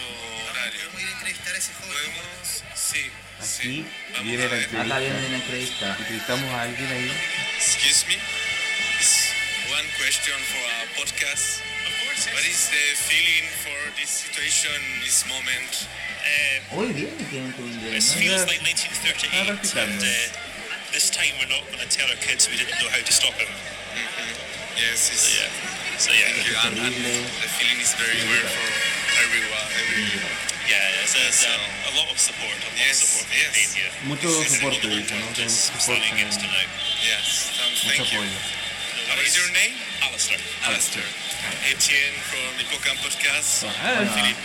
horario. 0.49 0.79
podemos 0.91 1.01
ir 1.01 1.07
a 1.07 1.11
entrevistar 1.11 1.55
a 1.55 1.57
ese 1.57 1.73
joven. 1.73 1.91
Podemos, 1.93 2.63
sí, 2.75 3.11
Aquí 3.37 3.47
sí. 3.47 3.85
Vamos 4.13 4.23
viene 4.27 4.43
a 4.43 4.47
la 4.47 4.53
ver. 4.55 4.63
entrevista. 4.63 4.95
Acá 4.95 4.99
viene 4.99 5.27
una 5.27 5.35
entrevista. 5.35 5.95
Entrevistamos 5.99 6.49
a 6.53 6.61
alguien 6.61 6.91
ahí. 6.91 7.11
Excuse 7.57 8.05
me. 8.07 8.15
Is 8.15 9.29
one 9.71 9.89
question 9.99 10.39
for 10.51 10.63
our 10.79 10.87
podcast. 10.95 11.74
Of 12.15 12.23
course. 12.23 12.31
What 12.31 12.47
is 12.47 12.61
the 12.71 12.85
feeling 12.95 13.45
for 13.59 13.79
this 13.99 14.23
situation, 14.23 14.71
this 15.03 15.27
moment? 15.27 15.87
Hoy 16.71 16.89
viene 16.95 17.11
tienen 17.29 17.51
tu 17.53 17.61
inglés, 17.67 18.15
It 18.15 18.17
feels 18.17 18.43
like 18.47 18.63
1938, 18.63 19.45
Ah, 19.45 19.83
and 19.83 19.99
uh, 20.01 20.09
this 20.95 21.11
time 21.11 21.29
we're 21.37 21.51
not 21.51 21.61
going 21.69 21.83
to 21.83 21.91
tell 21.91 22.07
our 22.09 22.17
kids 22.23 22.47
we 22.49 22.55
didn't 22.57 22.73
know 22.81 22.89
how 22.89 23.03
to 23.03 23.13
stop 23.13 23.35
him. 23.37 23.51
Yes, 24.79 25.11
it's, 25.13 25.27
So 25.27 25.37
yeah, 25.37 25.51
so 26.01 26.09
yeah, 26.11 26.31
Thank. 26.65 26.79
And, 26.81 26.87
and 26.87 26.95
the 26.95 27.49
feeling 27.59 27.79
is 27.83 27.93
very 27.99 28.17
rare 28.31 28.47
for 28.47 28.67
everyone. 29.21 29.67
Every, 29.75 30.03
yeah. 30.71 31.03
It's, 31.05 31.13
it's 31.19 31.45
um, 31.45 31.61
a 31.87 31.93
lot 31.99 32.09
of 32.11 32.17
support, 32.17 32.57
a 32.57 32.63
lot 32.63 32.79
Yes, 32.79 33.03
of 33.03 33.07
support 33.11 33.27
yes. 33.37 33.51
Spain 33.53 33.69
here. 33.75 33.91
Mucho 34.09 34.27
This 34.27 34.55
soporte, 34.57 34.63
one 34.65 34.75
of 34.75 34.81
the 34.81 34.89
dice, 34.89 35.11
¿no? 35.13 35.19
ones 35.19 35.35
Tenemos 35.35 35.35
just 35.37 35.55
soporte, 35.67 35.83
standing 35.83 36.13
against 36.17 36.39
it 36.41 36.49
now. 36.49 36.67
yes, 37.05 37.27
um, 37.61 37.69
mucho 37.69 37.85
thank 37.91 38.07
you. 38.11 38.19
apoyo. 38.23 39.13
What 39.13 39.19
is 39.21 39.35
your 39.37 39.49
name? 39.53 39.73
Alistair. 40.09 40.39
Alistair. 40.65 41.05
Etienne 41.69 42.15
from 42.29 42.51
Hippocampus 42.59 43.15
Podcast. 43.15 43.65
Ah, 43.65 44.05
Philippe. 44.13 44.39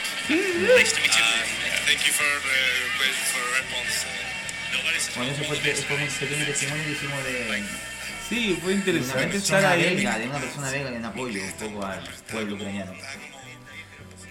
Nice 0.77 0.93
to 0.93 1.01
meet 1.01 1.15
you. 1.17 1.25
Uh, 1.25 1.87
thank 1.87 2.01
you 2.07 2.13
for 2.13 2.29
the 2.47 2.59
request 2.87 3.21
for 3.33 3.43
response. 3.57 4.07
It's 4.95 5.17
Bueno, 5.17 5.31
ese 5.33 5.45
fue, 5.45 5.57
the 5.57 5.75
fue 5.75 5.97
un 5.97 6.09
pequeño 6.09 6.45
testimonio 6.47 6.85
que 6.85 6.93
hicimos 6.93 7.25
de, 7.25 7.65
Sí, 8.29 8.59
fue 8.63 8.73
interesante 8.75 9.37
estar 9.39 9.65
ahí. 9.65 9.83
belga, 9.83 10.19
de 10.19 10.27
una 10.29 10.39
persona 10.39 10.71
belga 10.71 10.91
en 10.97 11.05
apoyo 11.05 11.43
un 11.43 11.53
poco 11.53 11.85
al 11.87 12.01
pueblo 12.31 12.55
ucraniano. 12.55 12.93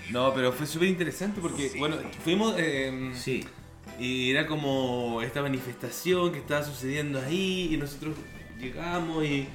No, 0.10 0.34
pero 0.34 0.54
fue 0.54 0.66
súper 0.66 0.88
interesante 0.90 1.42
porque, 1.42 1.72
bueno, 1.78 1.98
fuimos. 2.24 2.56
eh, 2.58 3.12
Sí, 3.16 3.46
Y 4.00 4.32
era 4.32 4.46
como 4.48 5.22
esta 5.22 5.42
manifestación 5.42 6.32
que 6.32 6.40
estaba 6.40 6.64
sucediendo 6.64 7.22
ahí 7.22 7.70
y 7.74 7.78
nosotros 7.78 8.16
llegamos 8.58 9.26
y 9.26 9.48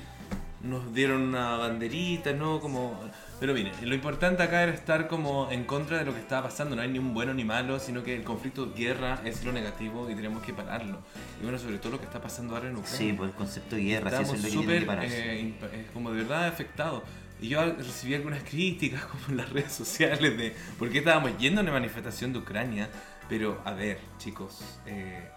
nos 0.64 0.94
dieron 0.94 1.23
una 1.23 1.56
banderita, 1.56 2.33
¿no? 2.33 2.61
Como... 2.61 2.99
Pero 3.40 3.52
mire, 3.52 3.73
lo 3.83 3.94
importante 3.94 4.42
acá 4.42 4.62
era 4.62 4.73
estar 4.73 5.06
como 5.09 5.50
en 5.50 5.64
contra 5.64 5.99
de 5.99 6.04
lo 6.04 6.14
que 6.14 6.21
estaba 6.21 6.44
pasando, 6.49 6.75
no 6.76 6.83
hay 6.83 6.88
ni 6.88 6.99
un 6.99 7.12
bueno 7.12 7.35
ni 7.35 7.44
malo, 7.44 7.78
sino 7.78 8.02
que 8.02 8.14
el 8.16 8.23
conflicto 8.25 8.66
de 8.66 8.75
guerra 8.75 9.21
es 9.25 9.44
lo 9.44 9.52
negativo 9.52 10.09
y 10.11 10.14
tenemos 10.14 10.42
que 10.42 10.54
pararlo. 10.54 10.99
Y 11.40 11.42
bueno, 11.42 11.59
sobre 11.59 11.78
todo 11.78 11.92
lo 11.92 11.99
que 11.99 12.06
está 12.06 12.23
pasando 12.23 12.54
ahora 12.54 12.68
en 12.71 12.76
Ucrania. 12.76 12.99
sí, 12.99 13.12
por 13.12 13.26
el 13.26 13.35
concepto 13.35 13.76
de 13.76 13.83
guerra, 13.83 14.11
sí, 14.11 14.23
eso 14.23 14.23
Estamos 14.23 14.37
es 14.37 14.54
lo 14.54 14.61
que 14.62 14.66
tiene 14.66 14.75
que 14.75 14.80
súper, 14.80 14.87
pararse. 14.87 15.40
eh, 15.40 15.54
eh, 15.73 15.87
como 15.92 16.11
de 16.12 16.23
verdad 16.23 16.47
afectados. 16.47 17.02
Y 17.40 17.49
yo 17.49 17.62
recibí 17.75 18.14
algunas 18.14 18.42
críticas 18.44 19.04
como 19.06 19.23
en 19.28 19.37
las 19.37 19.50
redes 19.50 19.73
sociales 19.73 20.37
de 20.38 20.54
por 20.78 20.88
qué 20.90 20.99
estábamos 20.99 21.37
yendo 21.38 21.61
a 21.61 21.64
una 21.64 21.73
manifestación 21.73 22.33
de 22.33 22.38
Ucrania. 22.38 22.88
Pero 23.28 23.61
a 23.64 23.73
ver, 23.73 23.99
chicos, 24.18 24.61
eh, 24.87 25.28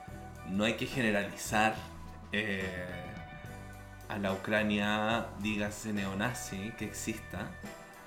no 0.49 0.63
hay 0.63 0.75
que 0.75 0.85
generalizar 0.85 1.75
eh, 2.31 2.85
a 4.09 4.17
la 4.17 4.31
Ucrania, 4.33 5.27
dígase 5.39 5.93
neonazi, 5.93 6.71
que 6.77 6.85
exista. 6.85 7.51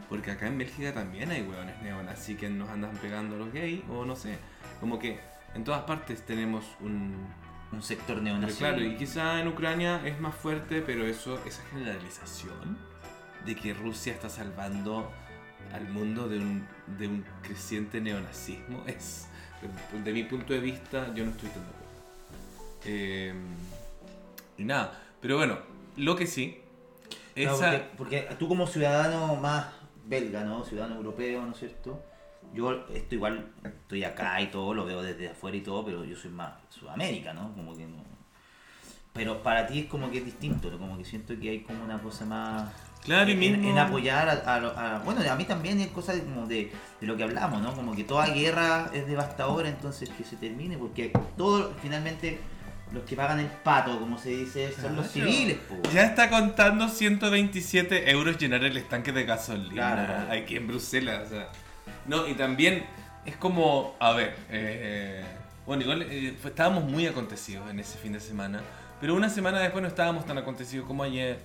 Porque 0.08 0.32
acá 0.32 0.46
en 0.46 0.58
Bélgica 0.58 0.92
también 0.92 1.30
hay 1.30 1.42
hueones 1.42 1.80
neonazi 1.82 2.34
que 2.34 2.48
nos 2.48 2.68
andan 2.68 2.96
pegando 2.96 3.36
a 3.36 3.38
los 3.38 3.52
gays, 3.52 3.82
o 3.88 4.04
no 4.04 4.16
sé. 4.16 4.38
Como 4.80 4.98
que 4.98 5.20
en 5.54 5.64
todas 5.64 5.82
partes 5.82 6.24
tenemos 6.26 6.64
un, 6.80 7.28
Un 7.72 7.82
sector 7.82 8.20
neonazi. 8.20 8.58
claro, 8.58 8.82
y 8.82 8.96
quizá 8.96 9.40
en 9.40 9.48
Ucrania 9.48 10.00
es 10.04 10.18
más 10.20 10.34
fuerte, 10.34 10.82
pero 10.82 11.06
eso, 11.06 11.40
esa 11.46 11.62
generalización 11.70 12.78
de 13.44 13.54
que 13.54 13.72
Rusia 13.74 14.12
está 14.12 14.28
salvando 14.28 15.10
al 15.72 15.88
mundo 15.88 16.28
de 16.28 16.38
un, 16.38 16.66
de 16.98 17.06
un 17.06 17.24
creciente 17.42 18.00
neonazismo 18.00 18.82
es, 18.86 19.28
de 20.04 20.12
mi 20.12 20.24
punto 20.24 20.52
de 20.52 20.60
vista, 20.60 21.14
yo 21.14 21.24
no 21.24 21.30
estoy 21.30 21.48
tan 21.50 21.62
de 21.62 21.68
acuerdo. 21.68 21.90
Eh, 22.86 23.34
y 24.58 24.64
nada, 24.64 25.00
pero 25.20 25.36
bueno, 25.36 25.58
lo 26.00 26.16
que 26.16 26.26
sí, 26.26 26.60
Claro, 27.34 27.56
esa... 27.56 27.70
porque, 27.70 27.88
porque 27.96 28.36
tú 28.38 28.48
como 28.48 28.66
ciudadano 28.66 29.36
más 29.36 29.66
belga, 30.06 30.42
¿no? 30.44 30.64
Ciudadano 30.64 30.96
europeo, 30.96 31.42
¿no 31.44 31.52
es 31.52 31.58
cierto? 31.58 32.02
Yo 32.52 32.72
esto 32.92 33.14
igual, 33.14 33.52
estoy 33.64 34.02
acá 34.04 34.40
y 34.40 34.48
todo, 34.48 34.74
lo 34.74 34.84
veo 34.84 35.02
desde 35.02 35.28
afuera 35.30 35.56
y 35.56 35.60
todo, 35.60 35.84
pero 35.84 36.04
yo 36.04 36.16
soy 36.16 36.30
más 36.30 36.52
Sudamérica, 36.68 37.32
¿no? 37.32 37.52
Como 37.54 37.76
que 37.76 37.86
no... 37.86 38.02
Pero 39.12 39.42
para 39.42 39.66
ti 39.66 39.80
es 39.80 39.86
como 39.86 40.10
que 40.10 40.18
es 40.18 40.24
distinto, 40.24 40.70
¿no? 40.70 40.78
Como 40.78 40.96
que 40.96 41.04
siento 41.04 41.38
que 41.38 41.50
hay 41.50 41.60
como 41.60 41.84
una 41.84 41.98
cosa 42.00 42.24
más... 42.24 42.70
Claro, 43.04 43.28
y 43.30 43.32
en, 43.32 43.38
mismo- 43.40 43.68
en 43.70 43.78
apoyar 43.78 44.28
a, 44.28 44.32
a- 44.54 44.96
a- 44.96 44.98
Bueno, 45.00 45.20
a 45.28 45.34
mí 45.36 45.44
también 45.44 45.80
es 45.80 45.88
cosa 45.88 46.12
de, 46.12 46.22
como 46.22 46.46
de, 46.46 46.70
de 47.00 47.06
lo 47.06 47.16
que 47.16 47.22
hablamos, 47.24 47.62
¿no? 47.62 47.72
Como 47.74 47.94
que 47.94 48.04
toda 48.04 48.26
guerra 48.28 48.90
es 48.92 49.06
devastadora, 49.06 49.68
entonces 49.68 50.08
que 50.10 50.24
se 50.24 50.36
termine, 50.36 50.76
porque 50.76 51.12
todo, 51.36 51.72
finalmente, 51.82 52.40
los 52.92 53.04
que 53.04 53.16
pagan 53.16 53.38
el 53.40 53.46
pato, 53.46 53.98
como 54.00 54.18
se 54.18 54.30
dice, 54.30 54.72
son 54.72 54.96
los 54.96 55.06
civiles, 55.08 55.58
po. 55.68 55.76
Ya 55.92 56.04
está 56.04 56.28
contando 56.30 56.88
127 56.88 58.10
euros 58.10 58.36
llenar 58.38 58.64
el 58.64 58.76
estanque 58.76 59.12
de 59.12 59.24
gasolina 59.24 59.72
Claro. 59.94 60.32
aquí 60.32 60.56
en 60.56 60.66
Bruselas. 60.66 61.26
o 61.26 61.30
sea. 61.30 61.48
No, 62.06 62.26
y 62.26 62.34
también 62.34 62.84
es 63.24 63.36
como, 63.36 63.94
a 64.00 64.12
ver, 64.12 64.34
eh, 64.50 65.24
bueno, 65.66 65.82
igual 65.82 66.02
eh, 66.02 66.34
estábamos 66.44 66.84
muy 66.84 67.06
acontecidos 67.06 67.70
en 67.70 67.78
ese 67.80 67.98
fin 67.98 68.12
de 68.12 68.20
semana, 68.20 68.60
pero 69.00 69.14
una 69.14 69.28
semana 69.28 69.58
después 69.60 69.82
no 69.82 69.88
estábamos 69.88 70.26
tan 70.26 70.38
acontecidos 70.38 70.86
como 70.86 71.02
ayer. 71.02 71.38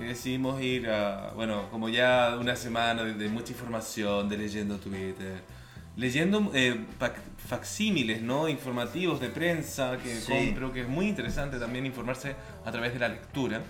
Y 0.00 0.04
decidimos 0.04 0.60
ir 0.62 0.88
a, 0.88 1.32
bueno, 1.34 1.68
como 1.70 1.88
ya 1.88 2.36
una 2.40 2.54
semana 2.54 3.02
de, 3.02 3.14
de 3.14 3.28
mucha 3.28 3.52
información, 3.52 4.28
de 4.28 4.38
leyendo 4.38 4.78
Twitter, 4.78 5.42
leyendo 5.96 6.50
eh, 6.54 6.76
fac- 6.98 7.14
facsímiles, 7.48 8.22
¿no? 8.22 8.48
Informativos 8.48 9.20
de 9.20 9.28
prensa 9.28 9.98
que 10.02 10.14
Sí. 10.16 10.32
compro, 10.32 10.72
que 10.72 10.82
es 10.82 10.88
muy 10.88 11.06
interesante 11.08 11.58
también 11.58 11.84
informarse 11.86 12.34
a 12.64 12.70
través 12.72 12.92
de 12.94 12.98
la 13.00 13.08
lectura. 13.08 13.62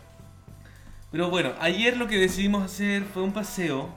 Pero 1.11 1.29
bueno, 1.31 1.53
ayer 1.61 1.97
lo 1.97 2.07
que 2.09 2.19
decidimos 2.19 2.63
hacer 2.63 3.03
fue 3.05 3.23
un 3.23 3.33
paseo 3.33 3.89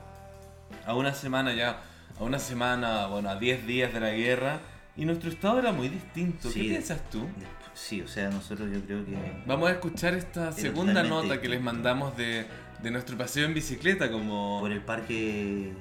a 0.85 0.93
una 0.95 1.13
semana 1.13 1.53
ya, 1.53 1.81
a 2.19 2.23
una 2.23 2.39
semana, 2.39 3.07
bueno, 3.07 3.29
a 3.29 3.35
10 3.37 3.65
días 3.67 3.93
de 3.93 3.99
la 3.99 4.11
guerra, 4.11 4.59
Y 4.97 5.03
nuestro 5.03 5.29
estado 5.29 5.59
era 5.59 5.73
muy 5.73 5.89
distinto. 5.89 6.49
Sí, 6.49 6.61
¿Qué 6.61 6.69
piensas 6.69 7.09
tú? 7.09 7.27
Sí, 7.73 7.99
o 8.01 8.07
sea, 8.07 8.29
nosotros 8.29 8.69
yo 8.73 8.79
creo 8.79 9.05
que... 9.05 9.11
Vamos 9.45 9.67
a 9.67 9.73
escuchar 9.73 10.13
esta 10.13 10.53
segunda 10.53 11.03
nota 11.03 11.41
que 11.41 11.49
les 11.49 11.59
mandamos 11.61 12.15
de, 12.15 12.45
de 12.81 12.91
nuestro 12.91 13.17
paseo 13.17 13.43
en 13.45 13.53
bicicleta 13.53 14.09
como 14.09 14.61
Por 14.61 14.71
el 14.71 14.79
parque... 14.79 15.73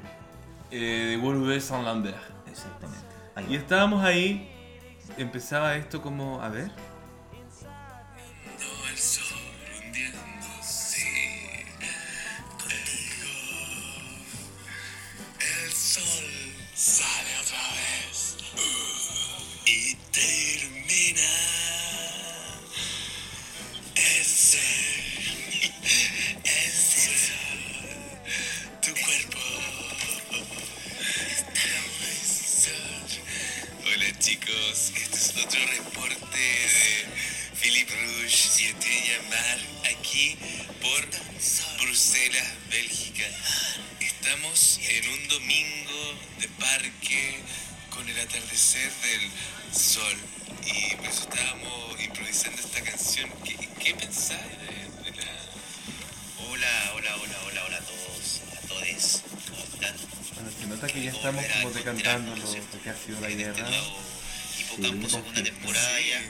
eh, 0.73 1.07
de 1.11 1.17
Bourbeuf 1.17 1.63
Saint-Lambert. 1.63 2.17
Exactamente. 2.55 3.53
Y 3.53 3.57
estábamos 3.57 4.05
ahí, 4.05 4.49
empezaba 5.19 5.75
esto 5.77 6.01
como, 6.01 6.41
a 6.41 6.49
ver. 6.49 6.71
Es 35.55 35.63
otro 35.63 35.67
reporte 35.67 36.39
de 36.39 37.07
Philip 37.61 37.89
Rouge 37.89 38.63
y 38.63 38.65
Estrella 38.67 39.23
Mar 39.31 39.59
aquí 39.97 40.37
por 40.81 41.81
Bruselas, 41.81 42.49
Bélgica. 42.71 43.25
Estamos 44.01 44.81
en 44.83 45.09
un 45.09 45.29
domingo 45.29 46.19
de 46.41 46.49
parque 46.49 47.41
con 47.91 48.09
el 48.09 48.19
atardecer 48.19 48.91
del 48.91 49.31
sol 49.73 50.17
y 50.67 50.97
por 50.97 51.07
eso 51.07 51.23
estábamos 51.23 52.03
improvisando 52.03 52.61
esta 52.61 52.83
canción. 52.83 53.31
¿Qué, 53.45 53.57
qué 53.83 53.95
pensáis 53.95 54.41
de, 54.41 55.11
de 55.11 55.17
la... 55.17 55.31
Hola, 56.49 56.93
hola, 56.97 57.17
hola, 57.17 57.39
hola, 57.47 57.65
hola 57.67 57.77
a 57.77 57.81
todos, 57.81 58.41
a 58.57 58.67
todos. 58.67 59.23
¿Cómo 59.49 59.63
están? 59.63 59.97
Bueno, 60.35 60.51
se 60.59 60.67
nota 60.67 60.87
que 60.89 61.03
ya 61.03 61.11
estamos 61.11 61.45
como 61.45 61.71
decantando 61.71 62.37
lo, 62.37 62.83
que 62.83 62.91
ha 62.91 62.97
sido 62.97 63.21
la 63.21 63.29
este 63.29 63.45
guerra. 63.45 63.69
Hipocampo, 64.79 65.07
Sí, 65.09 65.11
segunda 65.15 65.35
conflicto. 65.35 65.51
temporada 65.61 66.01
ya. 66.01 66.21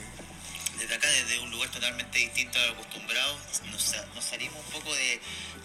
Desde 0.79 0.95
acá, 0.95 1.07
desde 1.07 1.39
un 1.39 1.51
lugar 1.51 1.69
totalmente 1.71 2.19
distinto 2.19 2.59
a 2.59 2.65
lo 2.67 2.71
acostumbrado, 2.73 3.37
nos, 3.71 3.81
sa- 3.81 4.05
nos 4.13 4.23
salimos 4.23 4.57
un 4.65 4.71
poco 4.81 4.93
de, 4.93 5.19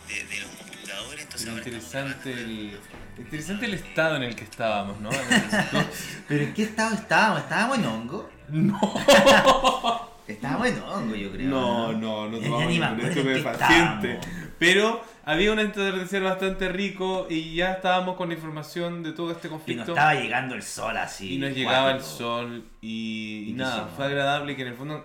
de, 0.08 0.24
de 0.24 0.40
los 0.40 0.50
computadores. 0.50 1.20
Entonces 1.22 1.48
ahora 1.48 1.60
interesante 1.64 2.32
el, 2.32 2.80
interesante 3.18 3.66
el 3.66 3.74
estado 3.74 4.16
en 4.16 4.22
el 4.22 4.34
que 4.36 4.44
estábamos, 4.44 5.00
¿no? 5.00 5.10
¿Pero 6.28 6.44
en 6.44 6.54
qué 6.54 6.62
estado 6.62 6.94
estábamos? 6.94 7.40
¿Estábamos 7.42 7.78
en 7.78 7.86
hongo? 7.86 8.30
No. 8.48 8.80
Estábamos 10.28 10.68
en 10.68 10.78
hongo, 10.82 11.14
yo 11.16 11.32
creo. 11.32 11.48
No, 11.48 11.92
no, 11.92 12.28
no 12.28 12.38
Ya 12.38 12.44
tomamos 12.44 12.66
me 12.66 12.72
ningún 12.74 12.86
Pero 14.60 15.02
había 15.24 15.52
un 15.52 15.58
atardecer 15.58 16.22
bastante 16.22 16.68
rico 16.68 17.26
y 17.28 17.54
ya 17.56 17.72
estábamos 17.72 18.16
con 18.16 18.28
la 18.28 18.34
información 18.34 19.02
de 19.02 19.12
todo 19.12 19.32
este 19.32 19.48
Y 19.48 19.50
nos 19.50 19.58
conflicto. 19.58 19.92
estaba 19.92 20.14
llegando 20.14 20.54
el 20.54 20.62
sol 20.62 20.96
así. 20.96 21.34
Y 21.34 21.38
nos 21.38 21.52
llegaba 21.52 21.90
el 21.92 22.02
sol 22.02 22.64
y, 22.80 23.44
y 23.46 23.50
Y 23.50 23.52
nada, 23.54 23.88
fue 23.96 24.04
agradable 24.06 24.54
que 24.54 24.62
en 24.62 24.68
el 24.68 24.74
fondo 24.74 25.04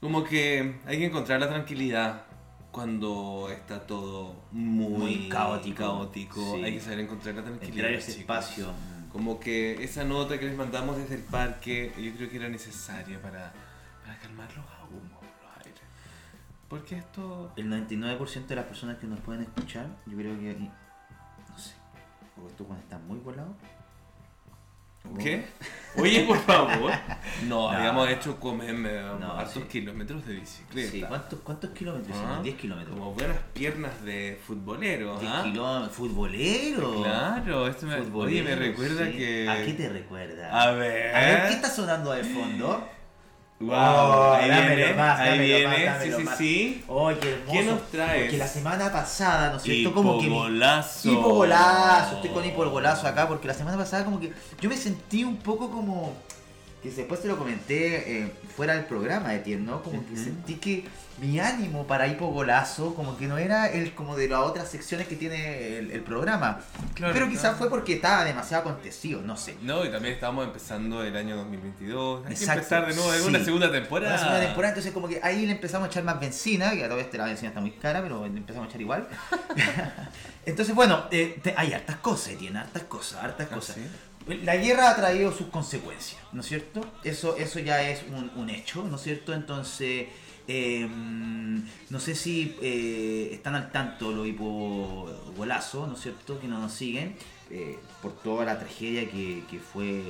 como 0.00 0.22
que 0.22 0.76
hay 0.86 0.98
que 0.98 1.06
encontrar 1.06 1.40
la 1.40 1.48
tranquilidad 1.48 2.24
cuando 2.72 3.48
está 3.52 3.86
todo 3.86 4.34
muy, 4.50 5.16
Muy 5.16 5.28
caótico. 5.28 5.76
caótico. 5.78 6.54
Sí. 6.56 6.64
Hay 6.64 6.74
que 6.74 6.80
saber 6.80 7.00
encontrar 7.00 7.34
la 7.36 7.42
tranquilidad. 7.44 7.76
Entrar 7.86 7.92
ese 7.94 8.12
chicos. 8.12 8.20
espacio. 8.20 8.66
Como 9.12 9.38
que 9.38 9.82
esa 9.84 10.04
nota 10.04 10.38
que 10.38 10.46
les 10.46 10.56
mandamos 10.56 10.96
desde 10.96 11.16
el 11.16 11.22
parque, 11.22 11.92
yo 11.98 12.12
creo 12.16 12.30
que 12.30 12.36
era 12.36 12.48
necesaria 12.48 13.20
para, 13.20 13.52
para 14.02 14.18
calmar 14.18 14.48
Porque 16.72 16.96
esto... 16.96 17.52
El 17.54 17.70
99% 17.70 18.46
de 18.46 18.56
las 18.56 18.64
personas 18.64 18.96
que 18.96 19.06
nos 19.06 19.20
pueden 19.20 19.42
escuchar, 19.42 19.88
yo 20.06 20.16
creo 20.16 20.40
que. 20.40 20.54
No 20.54 21.58
sé. 21.58 21.74
O 22.42 22.48
estos 22.48 22.66
cuando 22.66 22.82
están 22.82 23.06
muy 23.06 23.18
volados. 23.18 23.52
¿Qué? 25.18 25.44
Oye, 25.98 26.24
por 26.24 26.38
favor. 26.38 26.90
No, 27.46 27.48
No. 27.64 27.68
habíamos 27.68 28.08
hecho 28.08 28.40
comerme 28.40 29.02
No, 29.20 29.34
hartos 29.34 29.52
sí. 29.52 29.68
kilómetros 29.68 30.24
de 30.24 30.32
bicicleta. 30.36 30.90
Sí, 30.92 31.02
¿cuántos, 31.06 31.40
¿cuántos 31.40 31.70
kilómetros? 31.72 32.16
Ah, 32.16 32.22
hicimos? 32.22 32.42
10 32.42 32.56
kilómetros. 32.56 32.98
Como 32.98 33.12
buenas 33.12 33.36
piernas 33.52 34.02
de 34.02 34.40
futbolero. 34.46 35.18
10 35.18 35.30
¿ah? 35.30 35.42
kilómetros. 35.44 35.92
Futbolero. 35.94 37.02
Claro, 37.02 37.68
esto 37.68 37.84
me, 37.84 37.96
oye, 37.96 38.00
me 38.02 38.06
Futbolero, 38.06 38.56
recuerda 38.56 39.06
sí. 39.08 39.12
que. 39.18 39.46
¿A 39.50 39.62
qué 39.66 39.74
te 39.74 39.88
recuerda? 39.90 40.62
A 40.62 40.70
ver. 40.70 41.14
A 41.14 41.20
ver, 41.20 41.48
¿qué 41.48 41.54
está 41.56 41.68
sonando 41.68 42.12
de 42.12 42.24
fondo? 42.24 42.88
Wow, 43.62 43.74
Oh, 43.76 44.32
ahí 44.34 44.48
dámelo 44.50 44.76
viene, 44.76 44.94
más, 44.94 45.20
ahí 45.20 45.28
dámelo 45.30 45.44
viene, 45.56 45.66
más, 45.68 45.76
sí, 45.76 45.84
dámelo 45.84 46.16
sí, 46.18 46.24
más. 46.24 46.38
sí. 46.38 46.84
¡Ay, 46.88 47.16
qué 47.20 47.30
hermoso! 47.32 47.52
¿Qué 47.52 47.62
nos 47.64 47.90
traes? 47.90 48.22
Porque 48.22 48.36
la 48.38 48.48
semana 48.48 48.92
pasada, 48.92 49.50
¿no 49.50 49.56
es 49.56 49.62
cierto? 49.62 49.94
Como 49.94 50.18
que 50.18 50.26
Hipogolazo. 50.26 51.12
Hipogolazo, 51.12 52.14
estoy 52.16 52.30
con 52.30 52.44
hipogolazo 52.44 53.06
acá 53.06 53.28
porque 53.28 53.46
la 53.48 53.54
semana 53.54 53.76
pasada 53.76 54.04
como 54.04 54.18
que 54.20 54.32
yo 54.60 54.68
me 54.68 54.76
sentí 54.76 55.24
un 55.24 55.36
poco 55.36 55.70
como 55.70 56.12
que 56.82 56.90
después 56.90 57.20
te 57.22 57.28
lo 57.28 57.38
comenté 57.38 58.22
eh, 58.22 58.32
fuera 58.56 58.74
del 58.74 58.84
programa 58.84 59.30
de 59.30 59.56
¿no? 59.56 59.82
Como 59.82 60.04
que 60.06 60.16
sentí 60.16 60.54
que 60.56 60.84
mi 61.20 61.38
ánimo 61.38 61.86
para 61.86 62.08
hipogolazo 62.08 62.94
como 62.94 63.16
que 63.16 63.26
no 63.28 63.38
era 63.38 63.68
el 63.70 63.94
como 63.94 64.16
de 64.16 64.28
las 64.28 64.40
otras 64.40 64.68
secciones 64.68 65.06
que 65.06 65.14
tiene 65.14 65.78
el, 65.78 65.90
el 65.92 66.00
programa. 66.02 66.60
Claro, 66.94 67.12
Pero 67.12 67.28
quizás 67.28 67.42
claro. 67.42 67.58
fue 67.58 67.70
porque 67.70 67.94
estaba 67.94 68.24
demasiado 68.24 68.62
acontecido, 68.68 69.20
no 69.22 69.36
sé. 69.36 69.56
No, 69.62 69.84
y 69.84 69.90
también 69.90 70.14
estábamos 70.14 70.46
empezando 70.46 71.04
el 71.04 71.16
año 71.16 71.36
2022. 71.36 72.26
Hay 72.26 72.32
Exacto, 72.32 72.52
que 72.52 72.58
empezar 72.58 72.86
de 72.86 72.94
nuevo, 72.94 73.12
es 73.12 73.22
sí. 73.22 73.28
una 73.28 73.44
segunda 73.44 73.70
temporada. 73.70 74.14
Una 74.14 74.18
segunda 74.22 74.40
temporada, 74.40 74.70
entonces 74.70 74.92
como 74.92 75.06
que 75.06 75.20
ahí 75.22 75.46
le 75.46 75.52
empezamos 75.52 75.86
a 75.86 75.90
echar 75.90 76.02
más 76.02 76.18
benzina, 76.18 76.72
que 76.72 76.82
a 76.82 76.88
través 76.88 77.12
de 77.12 77.18
la 77.18 77.24
benzina 77.26 77.48
está 77.50 77.60
muy 77.60 77.72
cara, 77.72 78.02
pero 78.02 78.22
le 78.26 78.38
empezamos 78.38 78.66
a 78.66 78.70
echar 78.70 78.80
igual. 78.80 79.06
entonces, 80.46 80.74
bueno, 80.74 81.04
eh, 81.10 81.38
te- 81.42 81.54
hay 81.56 81.72
hartas 81.72 81.96
cosas, 81.96 82.34
tiene 82.36 82.58
hartas 82.58 82.82
cosas, 82.84 83.22
hartas 83.22 83.48
¿Ah, 83.50 83.54
cosas. 83.54 83.76
sí? 83.76 83.82
La 84.44 84.56
guerra 84.56 84.90
ha 84.90 84.96
traído 84.96 85.32
sus 85.32 85.48
consecuencias, 85.48 86.20
¿no 86.32 86.40
es 86.42 86.46
cierto? 86.46 86.80
Eso, 87.02 87.36
eso 87.36 87.58
ya 87.58 87.88
es 87.88 88.02
un, 88.10 88.30
un 88.36 88.50
hecho, 88.50 88.84
¿no 88.84 88.96
es 88.96 89.02
cierto? 89.02 89.34
Entonces, 89.34 90.06
eh, 90.48 90.88
no 91.90 92.00
sé 92.00 92.14
si 92.14 92.56
eh, 92.62 93.30
están 93.32 93.54
al 93.56 93.70
tanto 93.72 94.12
los 94.12 94.26
hipogolazos, 94.26 95.88
¿no 95.88 95.94
es 95.94 96.00
cierto? 96.00 96.38
Que 96.40 96.46
no 96.46 96.58
nos 96.60 96.72
siguen 96.72 97.16
eh, 97.50 97.78
por 98.00 98.12
toda 98.22 98.44
la 98.44 98.58
tragedia 98.58 99.10
que, 99.10 99.42
que 99.50 99.58
fue, 99.58 100.02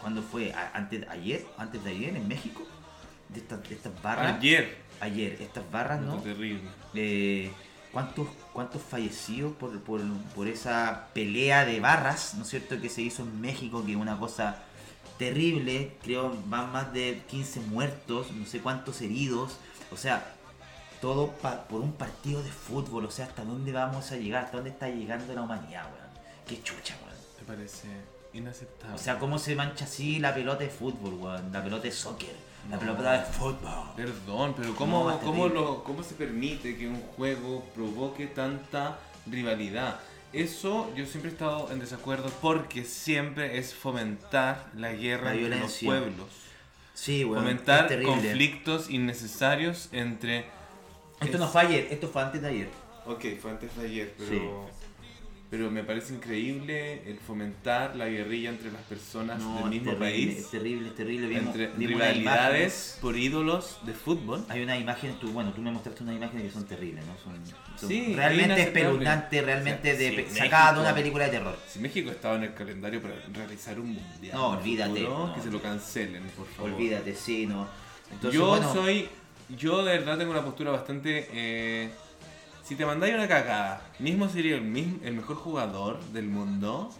¿cuándo 0.00 0.22
fue? 0.22 0.52
A- 0.52 0.72
Antes, 0.74 1.08
ayer, 1.08 1.46
antes 1.56 1.82
de 1.84 1.90
ayer 1.90 2.16
en 2.16 2.28
México, 2.28 2.66
de 3.30 3.40
estas, 3.40 3.66
de 3.68 3.74
estas 3.74 4.02
barras. 4.02 4.36
Ayer. 4.36 4.76
Ayer, 5.00 5.38
estas 5.40 5.68
barras, 5.70 6.00
¿no? 6.00 6.18
Es 6.18 6.24
terrible. 6.24 7.50
¿Cuántos, 7.94 8.28
¿Cuántos 8.52 8.82
fallecidos 8.82 9.54
por, 9.56 9.80
por, 9.80 10.02
por 10.34 10.46
esa 10.48 11.08
pelea 11.14 11.64
de 11.64 11.80
barras, 11.80 12.34
¿no 12.34 12.42
es 12.42 12.50
cierto?, 12.50 12.78
que 12.80 12.90
se 12.90 13.00
hizo 13.00 13.22
en 13.22 13.40
México, 13.40 13.82
que 13.84 13.92
es 13.92 13.96
una 13.96 14.18
cosa 14.18 14.58
terrible, 15.18 15.96
creo 16.02 16.36
van 16.46 16.70
más 16.72 16.92
de 16.92 17.22
15 17.28 17.60
muertos, 17.60 18.30
no 18.32 18.44
sé 18.46 18.60
cuántos 18.60 19.00
heridos, 19.00 19.56
o 19.92 19.96
sea, 19.96 20.34
todo 21.00 21.28
pa- 21.32 21.64
por 21.68 21.80
un 21.80 21.92
partido 21.92 22.42
de 22.42 22.50
fútbol, 22.50 23.04
o 23.06 23.10
sea, 23.10 23.26
¿hasta 23.26 23.44
dónde 23.44 23.72
vamos 23.72 24.10
a 24.12 24.16
llegar? 24.16 24.44
¿Hasta 24.44 24.56
dónde 24.58 24.70
está 24.70 24.88
llegando 24.88 25.32
la 25.34 25.42
humanidad, 25.42 25.84
weón? 25.84 26.10
Qué 26.46 26.62
chucha, 26.62 26.96
weón. 27.04 27.14
Me 27.40 27.44
parece 27.56 27.88
inaceptable. 28.32 28.94
O 28.94 28.98
sea, 28.98 29.18
¿cómo 29.18 29.38
se 29.38 29.54
mancha 29.54 29.84
así 29.84 30.18
la 30.18 30.34
pelota 30.34 30.64
de 30.64 30.70
fútbol, 30.70 31.14
weón? 31.14 31.52
La 31.52 31.62
pelota 31.62 31.84
de 31.84 31.92
soccer, 31.92 32.34
la 32.70 32.78
pelota 32.78 33.12
de 33.12 33.24
fútbol. 33.32 33.58
Perdón, 33.96 34.54
pero 34.56 34.74
¿cómo, 34.74 35.10
es 35.10 35.16
cómo, 35.18 35.44
terrible. 35.44 35.60
lo, 35.60 35.84
¿cómo 35.84 36.02
se 36.02 36.14
permite 36.14 36.76
que 36.76 36.88
un 36.88 37.00
juego 37.16 37.64
provoque 37.74 38.26
tanta 38.26 38.98
rivalidad? 39.26 40.00
Eso 40.32 40.90
yo 40.96 41.06
siempre 41.06 41.30
he 41.30 41.34
estado 41.34 41.70
en 41.70 41.78
desacuerdo 41.78 42.28
porque 42.42 42.84
siempre 42.84 43.58
es 43.58 43.72
fomentar 43.74 44.66
la 44.76 44.92
guerra 44.92 45.32
La 45.34 45.40
entre 45.40 45.60
los 45.60 45.72
pueblos. 45.78 46.26
Sí, 46.92 47.24
weón. 47.24 47.42
fomentar 47.44 47.92
es 47.92 48.04
conflictos 48.06 48.90
innecesarios 48.90 49.88
entre... 49.92 50.46
Esto 51.20 51.34
es- 51.34 51.38
no 51.38 51.48
fue 51.48 51.60
ayer, 51.62 51.88
esto 51.90 52.08
fue 52.08 52.22
antes 52.22 52.42
de 52.42 52.48
ayer. 52.48 52.68
Ok, 53.06 53.24
fue 53.40 53.50
antes 53.52 53.76
de 53.76 53.84
ayer, 53.86 54.14
pero... 54.18 54.30
Sí. 54.30 54.40
Pero 55.56 55.70
me 55.70 55.84
parece 55.84 56.12
increíble 56.14 57.08
el 57.08 57.16
fomentar 57.20 57.94
la 57.94 58.06
guerrilla 58.08 58.48
entre 58.50 58.72
las 58.72 58.82
personas 58.82 59.38
No, 59.40 59.58
del 59.60 59.66
mismo 59.70 59.92
terrible, 59.92 60.10
país. 60.10 60.38
Es 60.38 60.50
terrible, 60.50 60.88
es 60.88 60.94
terrible. 60.96 61.28
Vimos, 61.28 61.46
entre 61.46 61.66
vimos 61.68 61.88
rivalidades 62.00 62.98
por 63.00 63.16
ídolos 63.16 63.78
de 63.86 63.92
fútbol. 63.92 64.44
Hay 64.48 64.64
unas 64.64 64.80
imágenes, 64.80 65.20
tú, 65.20 65.30
bueno, 65.30 65.52
tú 65.52 65.62
me 65.62 65.70
mostraste 65.70 66.02
unas 66.02 66.16
imágenes 66.16 66.46
que 66.46 66.50
son 66.50 66.64
terribles, 66.64 67.04
¿no? 67.06 67.12
Son, 67.22 67.34
son 67.78 67.88
Sí, 67.88 68.14
realmente 68.16 68.46
inaceptable. 68.54 68.80
espeluznantes, 68.80 69.44
realmente 69.44 69.92
O 69.92 69.96
sea, 69.96 70.10
de, 70.10 70.26
sí, 70.28 70.36
sacadas 70.38 70.74
de 70.74 70.80
una 70.80 70.92
película 70.92 71.24
de 71.26 71.30
terror. 71.30 71.56
Si 71.68 71.78
México 71.78 72.10
estaba 72.10 72.34
en 72.34 72.42
el 72.42 72.54
calendario 72.54 73.00
para 73.00 73.14
realizar 73.32 73.78
un 73.78 73.92
mundial, 73.94 74.34
No, 74.36 74.48
olvídate, 74.58 74.90
futuro, 74.90 75.26
no. 75.28 75.34
que 75.36 75.40
se 75.40 75.50
lo 75.52 75.62
cancelen, 75.62 76.24
por 76.36 76.48
favor. 76.48 76.72
Olvídate, 76.72 77.14
sí, 77.14 77.46
¿no? 77.46 77.68
Entonces, 78.10 78.40
yo 78.40 78.48
bueno, 78.48 78.72
soy, 78.72 79.08
yo 79.56 79.84
de 79.84 79.98
verdad 79.98 80.18
tengo 80.18 80.32
una 80.32 80.42
postura 80.44 80.72
bastante. 80.72 81.28
eh, 81.32 81.90
si 82.64 82.74
te 82.76 82.84
mandáis 82.86 83.14
una 83.14 83.28
cagada, 83.28 83.82
mismo 83.98 84.28
sería 84.28 84.54
el, 84.56 84.62
mismo, 84.62 84.98
el 85.04 85.14
mejor 85.14 85.36
jugador 85.36 86.00
del 86.12 86.26
mundo. 86.26 86.90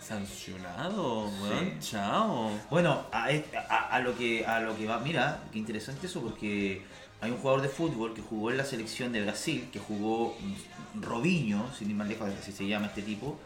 Sancionado, 0.00 1.28
weón, 1.42 1.78
chao. 1.80 2.50
Bueno, 2.70 3.02
a, 3.12 3.30
est- 3.30 3.54
a- 3.54 3.88
a 3.94 4.00
lo 4.00 4.16
que, 4.16 4.44
a 4.46 4.58
lo 4.60 4.76
que 4.76 4.86
va, 4.86 4.98
mira, 4.98 5.42
qué 5.52 5.58
interesante 5.58 6.06
eso 6.06 6.20
porque 6.20 6.82
hay 7.20 7.30
un 7.30 7.36
jugador 7.36 7.62
de 7.62 7.68
fútbol 7.68 8.14
que 8.14 8.22
jugó 8.22 8.50
en 8.50 8.56
la 8.56 8.64
selección 8.64 9.12
de 9.12 9.22
Brasil, 9.22 9.68
que 9.72 9.78
jugó 9.78 10.36
mm, 10.40 11.02
Robinho, 11.02 11.64
sin 11.78 11.90
ir 11.90 11.96
más 11.96 12.08
lejos, 12.08 12.28
así 12.40 12.50
se 12.50 12.66
llama 12.66 12.86
este 12.86 13.02
tipo, 13.02 13.38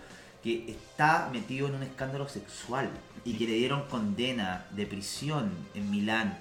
que 0.42 0.64
está 0.70 1.28
metido 1.32 1.68
en 1.68 1.74
un 1.74 1.82
escándalo 1.82 2.28
sexual 2.28 2.88
y 3.24 3.34
que 3.34 3.46
le 3.46 3.54
dieron 3.54 3.82
condena 3.88 4.64
de 4.70 4.86
prisión 4.86 5.50
en 5.74 5.90
Milán. 5.90 6.38